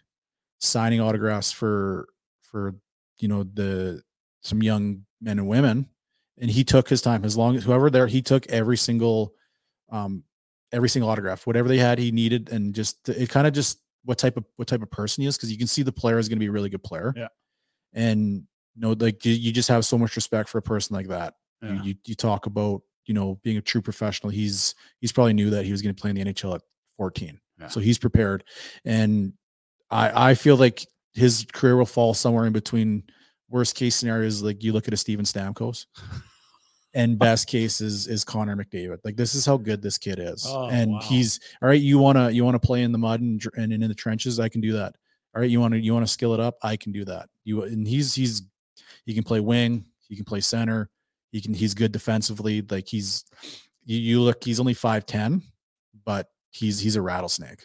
[0.58, 2.08] signing autographs for
[2.42, 2.74] for
[3.18, 4.02] you know the
[4.42, 5.88] some young men and women
[6.40, 9.34] and he took his time as long as whoever there he took every single
[9.90, 10.24] um,
[10.72, 14.18] every single autograph, whatever they had, he needed, and just it kind of just what
[14.18, 16.28] type of what type of person he is because you can see the player is
[16.28, 17.12] going to be a really good player.
[17.16, 17.28] Yeah.
[17.92, 18.44] and
[18.74, 21.34] you know, like you, you just have so much respect for a person like that.
[21.62, 24.30] You- You, you talk about you know being a true professional.
[24.30, 26.62] He's he's probably knew that he was going to play in the NHL at
[26.96, 27.68] 14, Yeah.
[27.68, 28.42] so he's prepared,
[28.84, 29.34] and
[29.90, 33.04] I I feel like his career will fall somewhere in between.
[33.52, 35.84] Worst case scenarios, like you look at a Steven Stamkos,
[36.94, 38.98] and best case is is Connor McDavid.
[39.04, 41.00] Like this is how good this kid is, Oh, and wow.
[41.02, 41.80] he's all right.
[41.80, 44.40] You wanna you wanna play in the mud and, and in the trenches.
[44.40, 44.94] I can do that.
[45.34, 46.56] All right, you want to you want to skill it up.
[46.62, 47.28] I can do that.
[47.44, 48.42] You and he's he's
[49.06, 49.84] he can play wing.
[50.08, 50.90] He can play center.
[51.30, 52.60] He can he's good defensively.
[52.62, 53.24] Like he's
[53.84, 54.44] you, you look.
[54.44, 55.42] He's only five ten,
[56.04, 57.64] but he's he's a rattlesnake.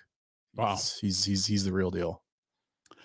[0.55, 0.75] Wow.
[0.75, 2.23] He's, he's he's he's the real deal.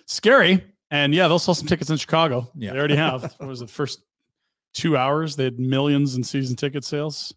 [0.07, 0.65] Scary.
[0.93, 2.51] And yeah, they'll sell some tickets in Chicago.
[2.55, 2.75] Yeah.
[2.75, 3.23] They already have.
[3.39, 4.03] What was the first
[4.75, 5.37] two hours?
[5.37, 7.35] They had millions in season ticket sales.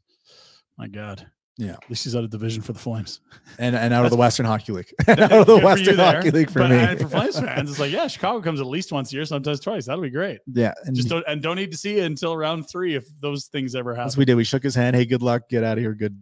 [0.78, 1.26] My God.
[1.58, 1.72] Yeah.
[1.72, 3.22] At least he's out of division for the Flames.
[3.58, 5.96] And and out of the Western Hockey League, out of the Good for you Western.
[5.96, 6.76] Hockey League for but, me.
[6.80, 9.62] and for Flames fans, it's like, yeah, Chicago comes at least once a year, sometimes
[9.62, 9.86] twice.
[9.86, 10.42] That'll be great.
[10.48, 13.46] yeah, and Just don't and don't need to see it until round three if those
[13.46, 14.10] things ever happen.
[14.10, 14.36] What we did.
[14.36, 14.98] We shook his hand.
[14.98, 15.48] Hey, good luck.
[15.48, 15.94] Get out of here.
[15.94, 16.22] Good.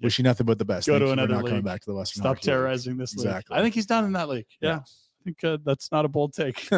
[0.00, 0.88] Wish you nothing but the best.
[0.88, 2.22] Go Thank to another not coming back to the Western.
[2.22, 2.56] Stop Hockey League.
[2.56, 3.26] terrorizing this league.
[3.26, 3.56] Exactly.
[3.56, 4.46] I think he's done in that league.
[4.60, 4.70] Yeah.
[4.70, 4.80] Yeah.
[5.24, 6.68] I think uh, that's not a bold take.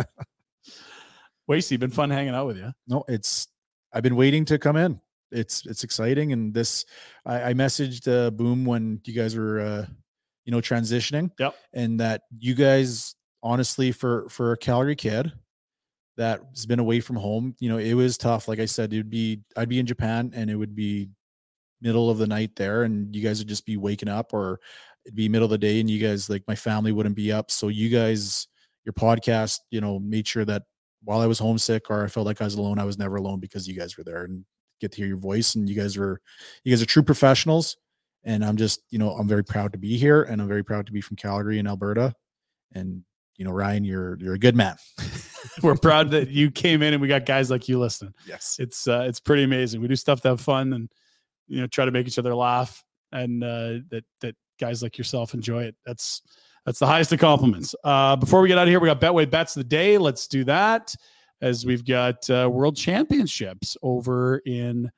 [1.49, 2.73] Wacey, been fun hanging out with you.
[2.87, 3.49] No, it's.
[3.93, 5.01] I've been waiting to come in.
[5.33, 6.85] It's it's exciting, and this.
[7.25, 9.87] I, I messaged uh, Boom when you guys were, uh,
[10.45, 11.31] you know, transitioning.
[11.39, 11.55] Yep.
[11.73, 15.33] And that you guys, honestly, for for a Calgary kid
[16.17, 18.47] that's been away from home, you know, it was tough.
[18.47, 21.09] Like I said, it'd be I'd be in Japan, and it would be
[21.81, 24.61] middle of the night there, and you guys would just be waking up, or
[25.07, 27.51] it'd be middle of the day, and you guys like my family wouldn't be up.
[27.51, 28.49] So you guys,
[28.85, 30.65] your podcast, you know, made sure that
[31.05, 33.39] while I was homesick or I felt like I was alone, I was never alone
[33.39, 34.45] because you guys were there and
[34.81, 35.55] get to hear your voice.
[35.55, 36.21] And you guys were,
[36.65, 37.77] you guys are true professionals.
[38.25, 40.87] And I'm just, you know, I'm very proud to be here and I'm very proud
[40.87, 42.13] to be from Calgary and Alberta.
[42.75, 43.05] And,
[43.37, 44.75] you know, Ryan, you're, you're a good man.
[45.63, 48.15] We're proud that you came in and we got guys like you listening.
[48.27, 48.57] Yes.
[48.59, 49.81] It's uh, it's pretty amazing.
[49.81, 50.91] We do stuff to have fun and
[51.47, 55.35] you know try to make each other laugh and uh, that that guys like yourself
[55.35, 55.77] enjoy it.
[55.85, 56.23] That's
[56.65, 57.75] that's the highest of compliments.
[57.85, 59.99] Uh, before we get out of here, we got Betway bets of the day.
[59.99, 60.95] Let's do that
[61.41, 64.91] as we've got uh, World Championships over in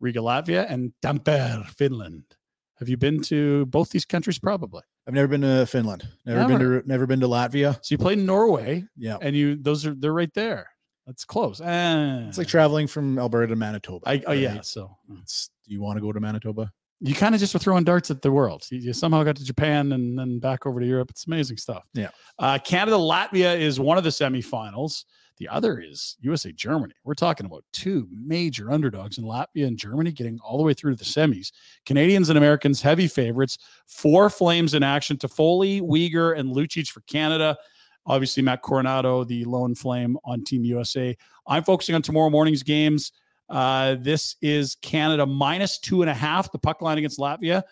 [0.00, 2.24] Riga, Latvia, and Tampere, Finland.
[2.78, 4.38] Have you been to both these countries?
[4.38, 4.82] Probably.
[5.06, 7.74] I've never been to Finland, never been to, never been to Latvia.
[7.74, 9.18] So you played in Norway, Yeah.
[9.20, 10.68] and you those are they're right there.
[11.06, 11.60] That's close.
[11.60, 12.24] Eh.
[12.28, 14.08] It's like traveling from Alberta to Manitoba.
[14.08, 14.62] I, oh yeah.
[14.62, 16.72] So It's, do you want to go to Manitoba?
[17.00, 18.66] You kind of just were throwing darts at the world.
[18.70, 21.10] You, you somehow got to Japan and then back over to Europe.
[21.10, 21.84] It's amazing stuff.
[21.92, 22.10] Yeah.
[22.38, 25.04] Uh, Canada Latvia is one of the semifinals.
[25.38, 26.94] The other is USA Germany.
[27.02, 30.94] We're talking about two major underdogs in Latvia and Germany getting all the way through
[30.94, 31.50] to the semis.
[31.84, 33.58] Canadians and Americans heavy favorites.
[33.86, 37.56] Four flames in action: Toffoli, Weegar, and Lucic for Canada.
[38.06, 41.16] Obviously, Matt Coronato, the lone flame on Team USA.
[41.46, 43.12] I'm focusing on tomorrow morning's games.
[43.48, 46.50] Uh, this is Canada minus two and a half.
[46.50, 47.62] The puck line against Latvia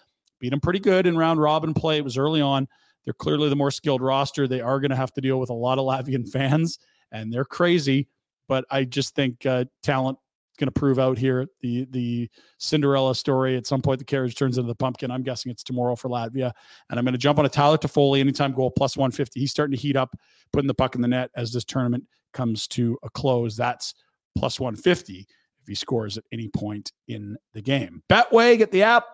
[0.41, 1.99] beat them pretty good in round robin play.
[1.99, 2.69] It was early on.
[3.05, 4.47] They're clearly the more skilled roster.
[4.47, 6.79] They are going to have to deal with a lot of Latvian fans,
[7.11, 8.09] and they're crazy.
[8.49, 10.19] But I just think uh, talent
[10.59, 11.47] going to prove out here.
[11.61, 12.29] The the
[12.59, 13.57] Cinderella story.
[13.57, 15.11] At some point, the carriage turns into the pumpkin.
[15.11, 16.53] I'm guessing it's tomorrow for Latvia,
[16.91, 19.41] and I'm going to jump on a Tyler Toffoli anytime goal plus 150.
[19.41, 20.15] He's starting to heat up,
[20.53, 23.57] putting the puck in the net as this tournament comes to a close.
[23.57, 23.95] That's
[24.37, 25.27] plus 150
[25.63, 28.03] if he scores at any point in the game.
[28.11, 29.07] Betway, get the app.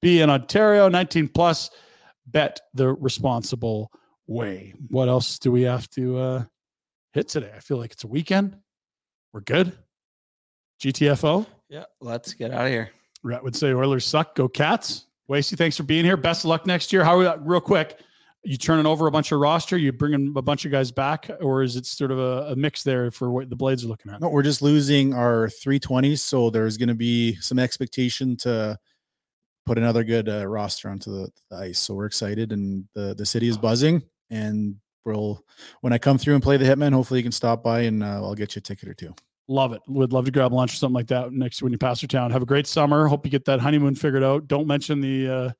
[0.00, 1.70] Be in Ontario, 19 plus.
[2.26, 3.90] Bet the responsible
[4.26, 4.74] way.
[4.88, 6.44] What else do we have to uh,
[7.12, 7.52] hit today?
[7.54, 8.56] I feel like it's a weekend.
[9.32, 9.72] We're good.
[10.80, 11.46] GTFO.
[11.68, 12.90] Yeah, let's get out of here.
[13.22, 14.34] Rhett would say Oilers suck.
[14.34, 15.06] Go Cats.
[15.28, 16.16] Wacey, thanks for being here.
[16.16, 17.04] Best of luck next year.
[17.04, 18.00] How are we, real quick?
[18.44, 19.76] You turning over a bunch of roster?
[19.76, 22.82] You bringing a bunch of guys back, or is it sort of a, a mix
[22.82, 24.20] there for what the Blades are looking at?
[24.20, 26.18] No, we're just losing our 320s.
[26.18, 28.78] So there's going to be some expectation to
[29.64, 31.78] put another good uh, roster onto the, the ice.
[31.78, 34.02] So we're excited, and the the city is buzzing.
[34.30, 35.44] And we'll
[35.80, 38.22] when I come through and play the Hitman, hopefully you can stop by and uh,
[38.22, 39.14] I'll get you a ticket or two.
[39.48, 39.82] Love it.
[39.88, 42.30] Would love to grab lunch or something like that next when you pass through town.
[42.30, 43.08] Have a great summer.
[43.08, 44.48] Hope you get that honeymoon figured out.
[44.48, 45.50] Don't mention the uh,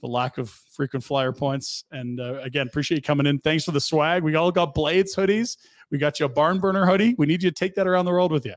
[0.00, 1.84] the lack of frequent flyer points.
[1.90, 3.38] And uh, again, appreciate you coming in.
[3.38, 4.22] Thanks for the swag.
[4.22, 5.56] We all got Blades hoodies.
[5.90, 7.14] We got you a barn burner hoodie.
[7.18, 8.54] We need you to take that around the world with you.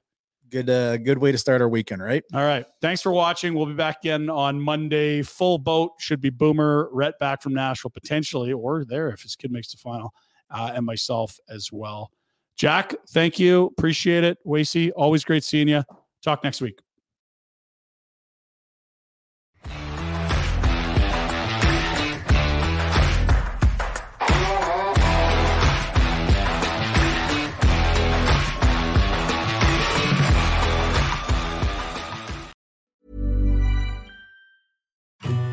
[0.49, 2.23] Good uh, good way to start our weekend, right?
[2.31, 2.63] All right.
[2.79, 3.55] Thanks for watching.
[3.55, 5.23] We'll be back again on Monday.
[5.23, 9.51] Full boat should be Boomer, Rhett back from Nashville potentially, or there if his kid
[9.51, 10.13] makes the final,
[10.51, 12.11] uh, and myself as well.
[12.55, 13.71] Jack, thank you.
[13.77, 14.37] Appreciate it.
[14.45, 15.83] Wacey, always great seeing you.
[16.21, 16.82] Talk next week.